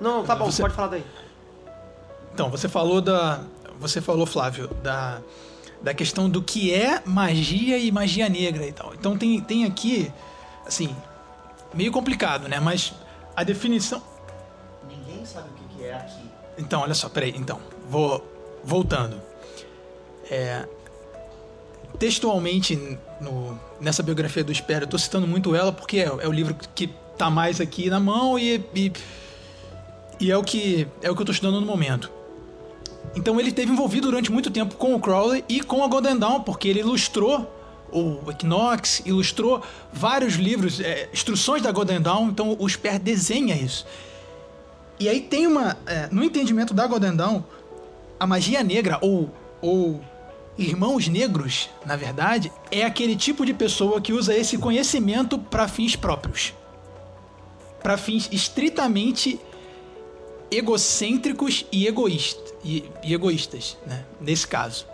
Não, 0.00 0.24
tá 0.24 0.34
bom, 0.36 0.46
Você- 0.46 0.62
pode 0.62 0.74
falar 0.74 0.88
daí. 0.88 1.04
Então, 2.32 2.48
você 2.50 2.68
falou 2.68 3.00
da. 3.00 3.40
Você 3.80 4.00
falou, 4.00 4.26
Flávio, 4.26 4.68
da, 4.82 5.20
da 5.82 5.92
questão 5.92 6.28
do 6.30 6.40
que 6.42 6.72
é 6.72 7.02
magia 7.04 7.78
e 7.78 7.90
magia 7.90 8.28
negra 8.28 8.64
e 8.66 8.72
tal. 8.72 8.94
Então 8.94 9.16
tem, 9.18 9.40
tem 9.40 9.64
aqui, 9.64 10.12
assim, 10.66 10.94
meio 11.74 11.90
complicado, 11.90 12.46
né? 12.48 12.60
Mas 12.60 12.92
a 13.34 13.42
definição. 13.42 14.02
Ninguém 14.88 15.24
sabe 15.26 15.48
o 15.48 15.52
que 15.68 15.76
que 15.76 15.84
é 15.84 15.94
aqui. 15.94 16.30
Então, 16.58 16.82
olha 16.82 16.94
só, 16.94 17.08
peraí, 17.08 17.34
então. 17.36 17.58
Vou. 17.90 18.24
Voltando. 18.62 19.20
É, 20.30 20.64
textualmente, 21.98 22.98
no, 23.20 23.58
nessa 23.80 24.02
biografia 24.02 24.44
do 24.44 24.52
Espero, 24.52 24.84
eu 24.84 24.88
tô 24.88 24.96
citando 24.96 25.26
muito 25.26 25.56
ela 25.56 25.72
porque 25.72 25.98
é, 25.98 26.04
é 26.04 26.28
o 26.28 26.32
livro 26.32 26.54
que 26.74 26.88
tá 27.18 27.28
mais 27.28 27.60
aqui 27.60 27.90
na 27.90 27.98
mão 27.98 28.38
e, 28.38 28.64
e, 28.74 28.92
e 30.20 30.30
é, 30.30 30.36
o 30.36 30.44
que, 30.44 30.86
é 31.02 31.10
o 31.10 31.16
que 31.16 31.22
eu 31.22 31.26
tô 31.26 31.32
estudando 31.32 31.60
no 31.60 31.66
momento. 31.66 32.10
Então 33.16 33.40
ele 33.40 33.48
esteve 33.48 33.72
envolvido 33.72 34.08
durante 34.08 34.30
muito 34.30 34.50
tempo 34.50 34.76
com 34.76 34.94
o 34.94 35.00
Crowley 35.00 35.44
e 35.48 35.60
com 35.60 35.82
a 35.82 35.88
Golden 35.88 36.16
Dawn, 36.16 36.42
porque 36.42 36.68
ele 36.68 36.80
ilustrou 36.80 37.52
o 37.90 38.30
Equinox, 38.30 39.02
ilustrou 39.04 39.62
vários 39.92 40.34
livros, 40.34 40.78
é, 40.80 41.08
instruções 41.12 41.60
da 41.60 41.72
Golden 41.72 42.00
Dawn, 42.00 42.28
então 42.28 42.56
o 42.56 42.68
Sper 42.68 43.00
desenha 43.00 43.56
isso. 43.56 43.84
E 45.00 45.08
aí 45.08 45.22
tem 45.22 45.46
uma. 45.46 45.76
é, 45.86 46.08
no 46.12 46.22
entendimento 46.22 46.74
da 46.74 46.86
Golden 46.86 47.16
Dawn, 47.16 47.42
a 48.20 48.26
magia 48.26 48.62
negra, 48.62 48.98
ou, 49.00 49.30
ou 49.62 50.00
irmãos 50.58 51.08
negros, 51.08 51.70
na 51.86 51.96
verdade, 51.96 52.52
é 52.70 52.84
aquele 52.84 53.16
tipo 53.16 53.46
de 53.46 53.54
pessoa 53.54 53.98
que 53.98 54.12
usa 54.12 54.36
esse 54.36 54.58
conhecimento 54.58 55.38
para 55.38 55.66
fins 55.66 55.96
próprios. 55.96 56.52
Para 57.82 57.96
fins 57.96 58.28
estritamente 58.30 59.40
egocêntricos 60.50 61.64
e, 61.72 61.86
egoísta, 61.86 62.42
e, 62.62 62.84
e 63.02 63.14
egoístas, 63.14 63.78
né? 63.86 64.04
nesse 64.20 64.46
caso. 64.46 64.86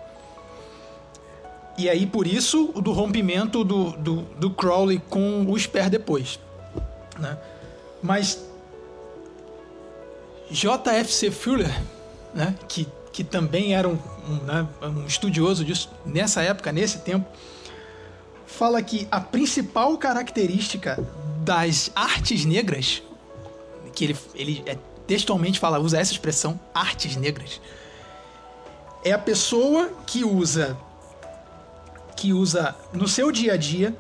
E 1.76 1.90
aí, 1.90 2.06
por 2.06 2.28
isso, 2.28 2.70
o 2.74 2.80
do 2.80 2.92
rompimento 2.92 3.64
do, 3.64 3.90
do, 3.92 4.22
do 4.22 4.50
Crowley 4.50 5.02
com 5.10 5.44
o 5.50 5.58
Sper 5.58 5.90
depois. 5.90 6.38
Né? 7.18 7.36
Mas 8.00 8.46
J.F.C. 10.50 11.30
Fuller, 11.30 11.82
né, 12.32 12.54
que, 12.68 12.86
que 13.16 13.24
também 13.24 13.74
era 13.74 13.88
um, 13.88 13.98
um, 14.28 14.34
né, 14.44 14.68
um 14.82 15.06
estudioso 15.06 15.64
disso 15.64 15.88
nessa 16.04 16.42
época, 16.42 16.70
nesse 16.70 16.98
tempo, 16.98 17.26
fala 18.44 18.82
que 18.82 19.08
a 19.10 19.18
principal 19.18 19.96
característica 19.96 21.02
das 21.42 21.90
artes 21.94 22.44
negras, 22.44 23.02
que 23.94 24.04
ele, 24.04 24.16
ele 24.34 24.62
é, 24.66 24.76
textualmente 25.06 25.58
fala, 25.58 25.78
usa 25.78 25.98
essa 25.98 26.12
expressão, 26.12 26.60
artes 26.74 27.16
negras, 27.16 27.58
é 29.02 29.12
a 29.12 29.18
pessoa 29.18 29.90
que 30.06 30.22
usa 30.22 30.76
que 32.14 32.34
usa 32.34 32.76
no 32.92 33.08
seu 33.08 33.32
dia 33.32 33.54
a 33.54 33.56
dia 33.56 33.96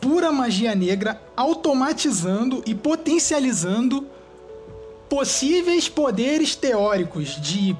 pura 0.00 0.30
magia 0.30 0.76
negra, 0.76 1.20
automatizando 1.36 2.62
e 2.64 2.72
potencializando 2.72 4.06
possíveis 5.08 5.88
poderes 5.88 6.54
teóricos 6.54 7.40
de 7.40 7.76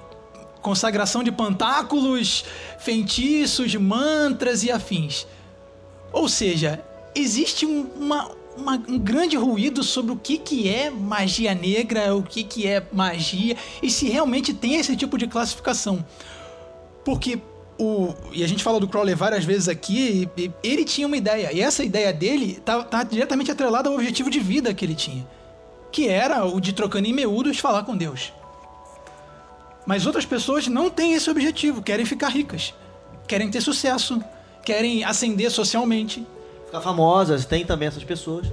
consagração 0.61 1.23
de 1.23 1.33
pantáculos, 1.33 2.45
feitiços, 2.79 3.75
mantras 3.75 4.63
e 4.63 4.71
afins. 4.71 5.27
Ou 6.13 6.29
seja, 6.29 6.83
existe 7.15 7.67
um, 7.67 7.87
uma, 7.97 8.31
uma, 8.57 8.75
um 8.89 8.99
grande 8.99 9.37
ruído 9.37 9.83
sobre 9.83 10.13
o 10.13 10.17
que, 10.17 10.39
que 10.39 10.69
é 10.69 10.91
magia 10.91 11.55
negra, 11.55 12.15
o 12.15 12.23
que, 12.23 12.43
que 12.45 12.67
é 12.67 12.83
magia 12.93 13.57
e 13.83 13.91
se 13.91 14.09
realmente 14.09 14.53
tem 14.53 14.77
esse 14.77 14.97
tipo 14.97 15.17
de 15.17 15.27
classificação. 15.27 16.05
Porque 17.05 17.41
o, 17.79 18.15
e 18.33 18.45
a 18.45 18.47
gente 18.47 18.63
falou 18.63 18.79
do 18.79 18.87
Crowley 18.87 19.15
várias 19.15 19.45
vezes 19.45 19.69
aqui, 19.69 20.29
e, 20.37 20.45
e 20.45 20.53
ele 20.63 20.85
tinha 20.85 21.07
uma 21.07 21.17
ideia, 21.17 21.51
e 21.53 21.61
essa 21.61 21.83
ideia 21.83 22.13
dele 22.13 22.61
tá, 22.63 22.83
tá 22.85 23.03
diretamente 23.03 23.51
atrelada 23.51 23.89
ao 23.89 23.95
objetivo 23.95 24.29
de 24.29 24.39
vida 24.39 24.75
que 24.75 24.85
ele 24.85 24.95
tinha, 24.95 25.27
que 25.91 26.07
era 26.07 26.45
o 26.45 26.61
de 26.61 26.75
trocando 26.75 27.09
em 27.09 27.13
miúdos 27.13 27.59
falar 27.59 27.85
com 27.85 27.97
Deus. 27.97 28.33
Mas 29.91 30.07
outras 30.07 30.25
pessoas 30.25 30.69
não 30.69 30.89
têm 30.89 31.15
esse 31.15 31.29
objetivo, 31.29 31.83
querem 31.83 32.07
ficar 32.07 32.29
ricas, 32.29 32.73
querem 33.27 33.51
ter 33.51 33.61
sucesso, 33.61 34.23
querem 34.65 35.03
ascender 35.03 35.51
socialmente. 35.51 36.25
Ficar 36.67 36.81
famosas, 36.81 37.45
tem 37.45 37.67
também 37.67 37.89
essas 37.89 38.05
pessoas. 38.05 38.47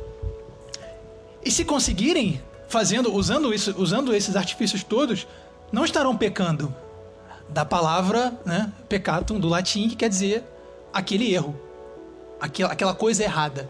E 1.46 1.52
se 1.52 1.64
conseguirem, 1.64 2.42
fazendo, 2.68 3.14
usando 3.14 3.54
isso, 3.54 3.76
usando 3.78 4.16
esses 4.16 4.36
artifícios 4.36 4.84
todos, 4.84 5.28
não 5.72 5.86
estarão 5.86 6.18
pecando 6.18 6.74
da 7.48 7.64
palavra, 7.64 8.34
né, 8.44 8.74
peccatum 8.90 9.40
do 9.40 9.48
latim, 9.48 9.88
que 9.90 9.96
quer 9.96 10.10
dizer 10.10 10.44
aquele 10.92 11.32
erro, 11.32 11.56
aquela, 12.42 12.74
aquela 12.74 12.96
coisa 12.96 13.24
errada. 13.24 13.70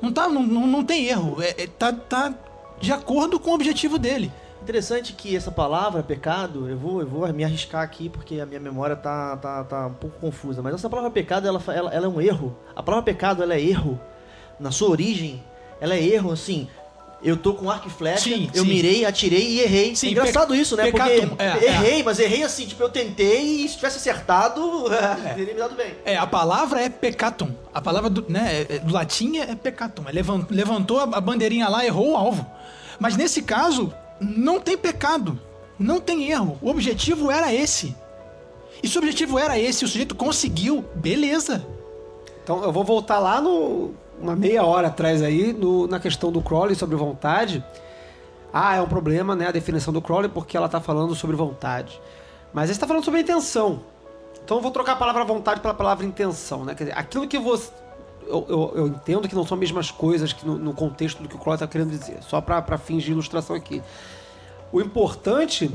Não 0.00 0.10
tá, 0.10 0.30
não, 0.30 0.42
não, 0.44 0.66
não 0.66 0.82
tem 0.82 1.08
erro, 1.08 1.42
é, 1.42 1.64
é, 1.64 1.66
tá, 1.66 1.92
tá 1.92 2.32
de 2.80 2.90
acordo 2.90 3.38
com 3.38 3.50
o 3.50 3.54
objetivo 3.54 3.98
dele. 3.98 4.32
Interessante 4.62 5.12
que 5.12 5.34
essa 5.34 5.50
palavra, 5.50 6.04
pecado, 6.04 6.68
eu 6.70 6.76
vou, 6.78 7.00
eu 7.00 7.06
vou 7.06 7.26
me 7.32 7.42
arriscar 7.42 7.82
aqui 7.82 8.08
porque 8.08 8.38
a 8.40 8.46
minha 8.46 8.60
memória 8.60 8.94
tá, 8.94 9.36
tá, 9.36 9.64
tá 9.64 9.86
um 9.88 9.94
pouco 9.94 10.20
confusa, 10.20 10.62
mas 10.62 10.72
essa 10.72 10.88
palavra 10.88 11.10
pecado, 11.10 11.48
ela, 11.48 11.60
ela, 11.66 11.92
ela 11.92 12.06
é 12.06 12.08
um 12.08 12.20
erro. 12.20 12.56
A 12.74 12.80
palavra 12.80 13.04
pecado, 13.04 13.42
ela 13.42 13.54
é 13.54 13.60
erro. 13.60 14.00
Na 14.60 14.70
sua 14.70 14.88
origem, 14.90 15.42
ela 15.80 15.94
é 15.96 16.00
erro, 16.00 16.30
assim, 16.30 16.68
eu 17.24 17.36
tô 17.36 17.54
com 17.54 17.68
arco 17.68 17.88
e 17.88 17.90
flecha, 17.90 18.22
Sim, 18.22 18.48
eu 18.54 18.62
sim. 18.62 18.68
mirei, 18.70 19.04
atirei 19.04 19.44
e 19.48 19.60
errei. 19.62 19.96
Sim, 19.96 20.06
é 20.06 20.10
engraçado 20.12 20.54
isso, 20.54 20.76
né? 20.76 20.84
pecatum, 20.84 21.30
Porque 21.30 21.42
é, 21.42 21.64
errei, 21.64 22.02
mas 22.04 22.20
errei 22.20 22.44
assim, 22.44 22.64
tipo, 22.64 22.80
eu 22.84 22.88
tentei 22.88 23.64
e 23.64 23.68
se 23.68 23.74
tivesse 23.74 23.96
acertado, 23.96 24.60
teria 25.34 25.54
me 25.54 25.58
dado 25.58 25.74
bem. 25.74 25.96
É, 26.04 26.16
a 26.16 26.26
palavra 26.26 26.80
é 26.80 26.88
peccatum. 26.88 27.50
A 27.74 27.80
palavra 27.80 28.08
do, 28.08 28.24
né, 28.30 28.64
é- 28.68 28.76
é- 28.76 28.78
do 28.78 28.92
latim 28.92 29.38
é 29.38 29.56
peccatum. 29.56 30.04
É 30.08 30.12
levan- 30.12 30.46
levantou 30.48 31.00
a 31.00 31.20
bandeirinha 31.20 31.68
lá, 31.68 31.84
errou 31.84 32.12
o 32.12 32.16
alvo. 32.16 32.46
Mas 33.00 33.16
nesse 33.16 33.42
caso, 33.42 33.92
não 34.22 34.60
tem 34.60 34.76
pecado. 34.76 35.38
Não 35.78 36.00
tem 36.00 36.30
erro. 36.30 36.58
O 36.62 36.70
objetivo 36.70 37.30
era 37.30 37.52
esse. 37.52 37.94
E 38.82 38.88
se 38.88 38.96
o 38.96 39.00
objetivo 39.00 39.38
era 39.38 39.58
esse, 39.58 39.84
o 39.84 39.88
sujeito 39.88 40.14
conseguiu, 40.14 40.84
beleza. 40.94 41.64
Então 42.42 42.62
eu 42.62 42.72
vou 42.72 42.84
voltar 42.84 43.18
lá 43.18 43.40
no 43.40 43.90
uma 44.20 44.36
meia 44.36 44.62
hora 44.64 44.86
atrás 44.88 45.20
aí 45.22 45.52
no- 45.52 45.86
na 45.88 45.98
questão 45.98 46.30
do 46.30 46.40
Crowley 46.40 46.76
sobre 46.76 46.94
vontade. 46.96 47.64
Ah, 48.52 48.76
é 48.76 48.80
um 48.80 48.86
problema, 48.86 49.34
né, 49.34 49.48
a 49.48 49.50
definição 49.52 49.92
do 49.92 50.00
Crowley 50.02 50.28
porque 50.28 50.56
ela 50.56 50.68
tá 50.68 50.80
falando 50.80 51.14
sobre 51.14 51.34
vontade. 51.34 52.00
Mas 52.52 52.70
está 52.70 52.86
falando 52.86 53.04
sobre 53.04 53.20
intenção. 53.20 53.80
Então 54.44 54.58
eu 54.58 54.62
vou 54.62 54.70
trocar 54.70 54.92
a 54.92 54.96
palavra 54.96 55.24
vontade 55.24 55.60
pela 55.60 55.74
palavra 55.74 56.04
intenção, 56.04 56.64
né? 56.64 56.74
Quer 56.74 56.84
dizer, 56.84 56.98
aquilo 56.98 57.26
que 57.26 57.38
você 57.38 57.70
eu, 58.26 58.46
eu- 58.48 58.72
eu 58.76 58.86
entendo 58.88 59.28
que 59.28 59.34
não 59.34 59.46
são 59.46 59.54
as 59.56 59.60
mesmas 59.60 59.90
coisas 59.90 60.32
que 60.32 60.46
no, 60.46 60.56
no 60.58 60.72
contexto 60.74 61.22
do 61.22 61.28
que 61.28 61.34
o 61.36 61.38
Crowley 61.38 61.56
está 61.56 61.66
querendo 61.66 61.90
dizer, 61.90 62.22
só 62.22 62.40
para 62.40 62.78
fins 62.78 63.02
de 63.02 63.12
ilustração 63.12 63.54
aqui. 63.56 63.82
O 64.72 64.80
importante 64.80 65.70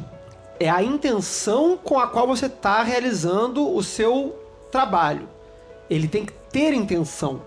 é 0.59 0.69
a 0.69 0.81
intenção 0.81 1.77
com 1.77 1.99
a 1.99 2.07
qual 2.07 2.25
você 2.27 2.47
está 2.47 2.81
realizando 2.83 3.71
o 3.75 3.83
seu 3.83 4.35
trabalho. 4.71 5.27
Ele 5.89 6.07
tem 6.07 6.25
que 6.25 6.33
ter 6.51 6.73
intenção. 6.73 7.41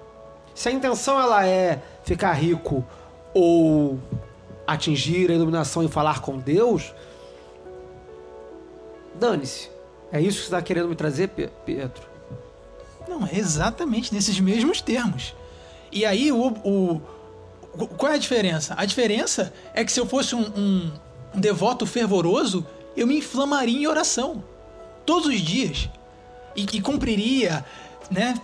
Se 0.54 0.68
a 0.68 0.72
intenção 0.72 1.20
ela 1.20 1.44
é 1.46 1.82
ficar 2.04 2.32
rico 2.32 2.84
ou 3.34 3.98
atingir 4.66 5.30
a 5.30 5.34
iluminação 5.34 5.82
e 5.82 5.88
falar 5.88 6.20
com 6.20 6.38
Deus, 6.38 6.94
dane-se. 9.14 9.68
É 10.12 10.20
isso 10.20 10.38
que 10.38 10.42
você 10.44 10.54
está 10.54 10.62
querendo 10.62 10.88
me 10.88 10.96
trazer, 10.96 11.28
Pe- 11.28 11.50
Pedro? 11.64 12.02
Não, 13.10 13.26
é 13.26 13.36
exatamente 13.36 14.14
nesses 14.14 14.38
mesmos 14.38 14.80
termos. 14.80 15.34
E 15.90 16.06
aí, 16.06 16.30
o, 16.30 16.46
o- 16.64 17.00
qual 17.98 18.12
é 18.12 18.14
a 18.14 18.18
diferença? 18.18 18.72
A 18.76 18.84
diferença 18.84 19.52
é 19.74 19.84
que 19.84 19.90
se 19.90 19.98
eu 19.98 20.06
fosse 20.06 20.34
um, 20.36 20.42
um- 20.56 20.92
devoto 21.34 21.84
fervoroso, 21.86 22.64
eu 22.96 23.06
me 23.06 23.16
inflamaria 23.18 23.76
em 23.82 23.86
oração. 23.88 24.44
Todos 25.04 25.26
os 25.28 25.40
dias. 25.40 25.88
E, 26.54 26.62
e 26.72 26.80
cumpriria, 26.80 27.64
né, 28.10 28.34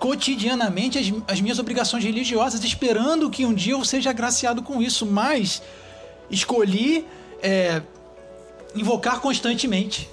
cotidianamente 0.00 0.98
as, 0.98 1.06
as 1.28 1.40
minhas 1.40 1.58
obrigações 1.60 2.02
religiosas, 2.04 2.62
esperando 2.64 3.30
que 3.30 3.46
um 3.46 3.54
dia 3.54 3.74
eu 3.74 3.84
seja 3.84 4.10
agraciado 4.10 4.60
com 4.62 4.82
isso. 4.82 5.06
Mas 5.06 5.62
escolhi 6.28 7.06
é, 7.40 7.80
invocar 8.74 9.20
constantemente. 9.20 10.08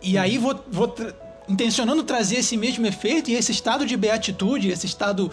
E 0.00 0.18
aí 0.18 0.38
vou, 0.38 0.60
vou 0.68 0.92
intencionando 1.52 2.02
trazer 2.02 2.36
esse 2.36 2.56
mesmo 2.56 2.86
efeito 2.86 3.30
e 3.30 3.34
esse 3.34 3.52
estado 3.52 3.84
de 3.86 3.96
beatitude, 3.96 4.68
esse 4.70 4.86
estado 4.86 5.30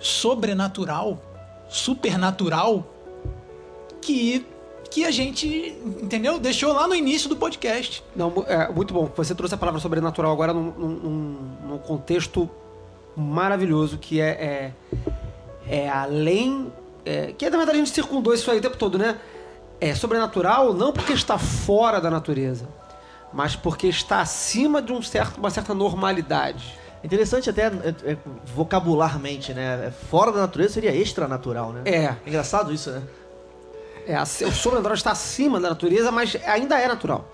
sobrenatural, 0.00 1.20
supernatural, 1.68 2.86
que, 4.00 4.44
que 4.90 5.04
a 5.04 5.10
gente, 5.10 5.76
entendeu? 6.02 6.38
Deixou 6.38 6.72
lá 6.72 6.86
no 6.88 6.94
início 6.94 7.28
do 7.28 7.36
podcast. 7.36 8.02
Não, 8.14 8.44
é, 8.46 8.70
muito 8.70 8.92
bom. 8.92 9.10
Você 9.16 9.34
trouxe 9.34 9.54
a 9.54 9.58
palavra 9.58 9.80
sobrenatural 9.80 10.32
agora 10.32 10.52
num, 10.52 10.70
num- 10.72 11.36
num- 11.68 11.78
contexto 11.78 12.48
maravilhoso 13.16 13.98
que 13.98 14.20
é, 14.20 14.72
é, 15.68 15.74
é 15.84 15.88
além. 15.88 16.72
é, 17.04 17.32
que 17.32 17.48
na 17.50 17.56
verdade 17.56 17.78
a 17.78 17.84
gente 17.84 17.92
circundou 17.94 18.32
isso 18.34 18.50
aí 18.50 18.58
o 18.58 18.62
tempo 18.62 18.76
todo, 18.76 18.98
né? 18.98 19.18
É 19.80 19.94
sobrenatural 19.94 20.72
não 20.74 20.92
porque 20.92 21.12
está 21.12 21.36
fora 21.38 22.00
da 22.00 22.08
natureza, 22.10 22.68
mas 23.32 23.56
porque 23.56 23.86
está 23.88 24.20
acima 24.20 24.80
de 24.82 24.92
um 24.92 25.02
certo, 25.02 25.38
uma 25.38 25.50
certa 25.50 25.74
normalidade. 25.74 26.78
Interessante 27.04 27.50
até 27.50 27.62
é, 27.66 28.12
é, 28.12 28.16
vocabularmente, 28.54 29.52
né? 29.52 29.86
É, 29.88 29.90
Fora 29.90 30.30
da 30.30 30.40
natureza 30.42 30.74
seria 30.74 30.94
extranatural, 30.94 31.72
né? 31.72 31.82
É. 31.84 32.14
Engraçado 32.26 32.72
isso, 32.72 32.90
né? 32.90 33.02
É, 34.06 34.14
a- 34.16 34.22
o 34.22 34.26
sobrenatural 34.52 34.94
está 34.94 35.10
acima 35.12 35.60
da 35.60 35.70
natureza, 35.70 36.10
mas 36.12 36.36
ainda 36.46 36.78
é 36.78 36.86
natural. 36.88 37.24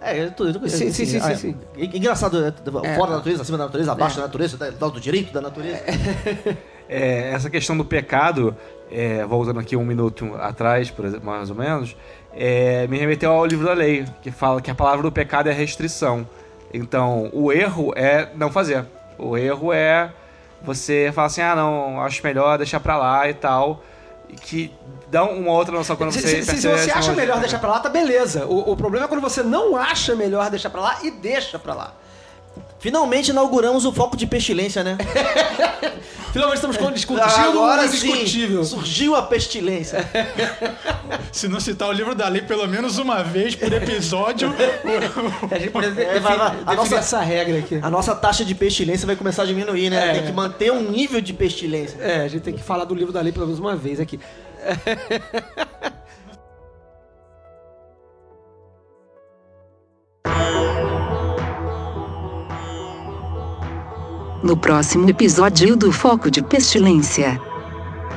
É, 0.00 0.24
eu 0.24 0.30
tô, 0.30 0.46
eu 0.46 0.54
tô, 0.58 0.66
Sim, 0.68 0.90
sim, 0.92 1.04
sim, 1.04 1.18
ah, 1.18 1.34
sim, 1.34 1.52
sim. 1.52 1.56
é- 1.76 1.96
Engraçado, 1.96 2.42
é, 2.44 2.48
É. 2.84 2.96
fora 2.96 3.10
da 3.10 3.16
natureza, 3.18 3.42
acima 3.42 3.58
da 3.58 3.64
natureza, 3.64 3.92
abaixo 3.92 4.16
da 4.16 4.22
natureza, 4.22 4.56
do 4.72 5.00
direito 5.00 5.32
da 5.32 5.40
natureza. 5.40 5.80
É, 6.88 7.32
essa 7.32 7.48
questão 7.48 7.76
do 7.76 7.84
pecado, 7.84 8.56
é, 8.90 9.24
voltando 9.24 9.60
aqui 9.60 9.76
um 9.76 9.84
minuto 9.84 10.34
atrás, 10.40 10.90
por 10.90 11.04
exemplo, 11.04 11.26
mais 11.26 11.48
ou 11.50 11.56
menos, 11.56 11.96
é, 12.34 12.86
me 12.88 12.98
remeteu 12.98 13.30
ao 13.32 13.44
livro 13.46 13.66
da 13.66 13.72
lei, 13.72 14.04
que 14.22 14.30
fala 14.30 14.60
que 14.60 14.70
a 14.70 14.74
palavra 14.74 15.02
do 15.02 15.12
pecado 15.12 15.48
é 15.48 15.52
restrição. 15.52 16.26
Então, 16.72 17.28
o 17.32 17.52
erro 17.52 17.92
é 17.96 18.28
não 18.36 18.50
fazer. 18.50 18.84
O 19.18 19.36
erro 19.36 19.72
é 19.72 20.10
você 20.62 21.10
falar 21.14 21.26
assim, 21.26 21.40
ah, 21.42 21.54
não, 21.56 22.00
acho 22.02 22.22
melhor 22.24 22.56
deixar 22.58 22.80
pra 22.80 22.96
lá 22.96 23.28
e 23.28 23.34
tal. 23.34 23.82
Que 24.42 24.72
dá 25.10 25.24
uma 25.24 25.50
outra 25.50 25.74
noção 25.74 25.96
quando 25.96 26.12
Se, 26.12 26.20
você 26.20 26.42
se- 26.44 26.56
se 26.60 26.68
você 26.68 26.90
acha 26.92 27.12
melhor 27.12 27.40
deixar 27.40 27.58
pra 27.58 27.70
lá, 27.70 27.80
tá 27.80 27.88
beleza. 27.88 28.46
O, 28.46 28.70
o 28.72 28.76
problema 28.76 29.06
é 29.06 29.08
quando 29.08 29.20
você 29.20 29.42
não 29.42 29.74
acha 29.76 30.14
melhor 30.14 30.48
deixar 30.50 30.70
pra 30.70 30.80
lá 30.80 30.98
e 31.02 31.10
deixa 31.10 31.58
pra 31.58 31.74
lá. 31.74 31.94
Finalmente 32.78 33.30
inauguramos 33.30 33.84
o 33.84 33.92
foco 33.92 34.16
de 34.16 34.26
pestilência, 34.28 34.84
né? 34.84 34.96
Finalmente 36.32 36.56
estamos 36.64 36.94
discutindo 36.94 37.60
o 37.60 37.88
sim, 37.88 38.08
indiscutível. 38.08 38.64
surgiu 38.64 39.16
a 39.16 39.22
pestilência. 39.22 39.98
Se 41.32 41.48
não 41.48 41.58
citar 41.60 41.88
o 41.88 41.92
livro 41.92 42.14
da 42.14 42.28
lei 42.28 42.42
pelo 42.42 42.66
menos 42.68 42.98
uma 42.98 43.22
vez 43.22 43.54
por 43.56 43.72
episódio, 43.72 44.52
A 45.50 45.58
gente 45.58 45.70
pode 45.70 45.86
É, 45.88 45.90
definir. 45.90 46.26
A 46.66 46.74
nossa- 46.74 46.96
essa 46.96 47.20
regra 47.20 47.58
aqui. 47.58 47.78
A 47.82 47.90
nossa 47.90 48.14
taxa 48.14 48.44
de 48.44 48.54
pestilência 48.54 49.06
vai 49.06 49.16
começar 49.16 49.42
a 49.42 49.46
diminuir, 49.46 49.90
né? 49.90 50.10
É. 50.10 50.12
Tem 50.14 50.26
que 50.26 50.32
manter 50.32 50.70
um 50.72 50.82
nível 50.90 51.20
de 51.20 51.32
pestilência. 51.32 51.98
É, 52.00 52.20
a 52.22 52.28
gente 52.28 52.42
tem 52.42 52.54
que 52.54 52.62
falar 52.62 52.84
do 52.84 52.94
livro 52.94 53.12
da 53.12 53.20
lei 53.20 53.32
pelo 53.32 53.46
menos 53.46 53.58
uma 53.60 53.74
vez 53.74 53.98
aqui. 53.98 54.20
No 64.42 64.56
próximo 64.56 65.08
episódio 65.08 65.76
do 65.76 65.92
Foco 65.92 66.30
de 66.30 66.42
Pestilência. 66.42 67.38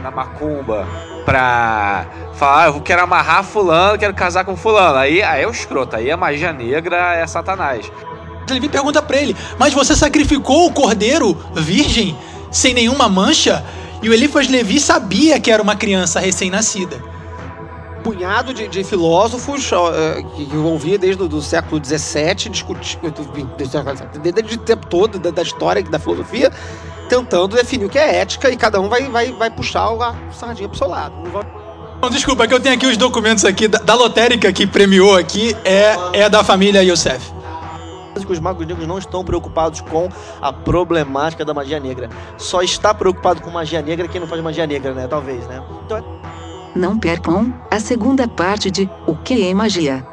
na 0.02 0.10
macumba 0.10 0.88
pra 1.26 2.06
falar, 2.34 2.64
ah, 2.64 2.68
eu 2.68 2.82
quero 2.82 3.02
amarrar 3.02 3.44
fulano, 3.44 3.98
quero 3.98 4.14
casar 4.14 4.46
com 4.46 4.56
fulano. 4.56 4.98
Aí, 4.98 5.22
aí 5.22 5.44
é 5.44 5.48
o 5.48 5.52
escroto, 5.52 5.98
aí 5.98 6.10
a 6.10 6.16
magia 6.16 6.54
negra 6.54 7.16
é 7.16 7.28
satanás. 7.28 7.92
Levi 8.50 8.70
pergunta 8.70 9.02
pra 9.02 9.18
ele: 9.18 9.36
Mas 9.60 9.74
você 9.74 9.96
sacrificou 9.96 10.68
o 10.68 10.72
cordeiro 10.72 11.38
virgem, 11.54 12.18
sem 12.50 12.74
nenhuma 12.74 13.10
mancha? 13.10 13.64
E 14.02 14.08
o 14.08 14.14
Elifas 14.14 14.48
Levi 14.48 14.80
sabia 14.80 15.40
que 15.42 15.52
era 15.52 15.62
uma 15.62 15.76
criança 15.76 16.22
recém-nascida. 16.22 17.13
Punhado 18.04 18.54
de, 18.54 18.68
de 18.68 18.84
filósofos 18.84 19.72
eh, 19.72 20.24
que 20.36 20.46
que 20.46 20.54
eu 20.56 20.66
ouvia 20.66 20.98
desde 20.98 21.24
o 21.24 21.28
do 21.28 21.42
século 21.42 21.84
XVII, 21.84 22.50
discutindo 22.50 23.12
desde 24.22 24.56
o 24.56 24.58
tempo 24.60 24.88
todo 24.88 25.18
da, 25.18 25.32
da 25.32 25.42
história 25.42 25.82
da 25.84 25.98
filosofia, 25.98 26.52
tentando 27.10 27.56
definir 27.56 27.86
o 27.86 27.90
que 27.90 27.98
é 27.98 28.18
ética 28.18 28.50
e 28.50 28.58
cada 28.58 28.80
um 28.82 28.90
vai, 28.90 29.08
vai, 29.10 29.32
vai 29.32 29.50
puxar 29.50 29.88
a 29.90 30.16
sardinha 30.32 30.68
pro 30.68 30.78
seu 30.78 30.88
lado. 30.88 31.16
Não 31.24 31.32
vai- 31.32 31.46
Bom, 32.02 32.10
desculpa, 32.10 32.44
é 32.44 32.48
que 32.48 32.54
eu 32.54 32.60
tenho 32.60 32.76
aqui 32.76 32.86
os 32.86 32.98
documentos 32.98 33.46
aqui 33.46 33.68
da, 33.68 33.80
da 33.80 33.94
lotérica 33.94 34.52
que 34.52 34.68
premiou 34.68 35.16
aqui, 35.16 35.56
é, 35.64 35.96
é 36.24 36.30
da 36.30 36.44
família 36.44 36.84
Youssef. 36.84 37.32
que 38.26 38.32
os 38.32 38.40
magos 38.40 38.68
negros 38.68 38.86
não 38.86 38.98
estão 38.98 39.24
preocupados 39.24 39.80
com 39.82 40.10
a 40.42 40.52
problemática 40.52 41.46
da 41.46 41.54
magia 41.54 41.80
negra. 41.80 42.10
Só 42.38 42.62
está 42.62 42.94
preocupado 42.94 43.42
com 43.42 43.50
magia 43.50 43.82
negra 43.82 44.08
quem 44.08 44.20
não 44.20 44.28
faz 44.28 44.42
magia 44.42 44.68
negra, 44.68 44.94
né? 44.94 45.08
Talvez, 45.08 45.48
né? 45.48 45.64
Então 45.86 45.98
é 45.98 46.04
Não 46.76 46.98
percam 46.98 47.54
a 47.70 47.80
segunda 47.80 48.28
parte 48.28 48.72
de 48.72 48.90
O 49.06 49.16
que 49.16 49.48
é 49.48 49.54
magia? 49.54 50.13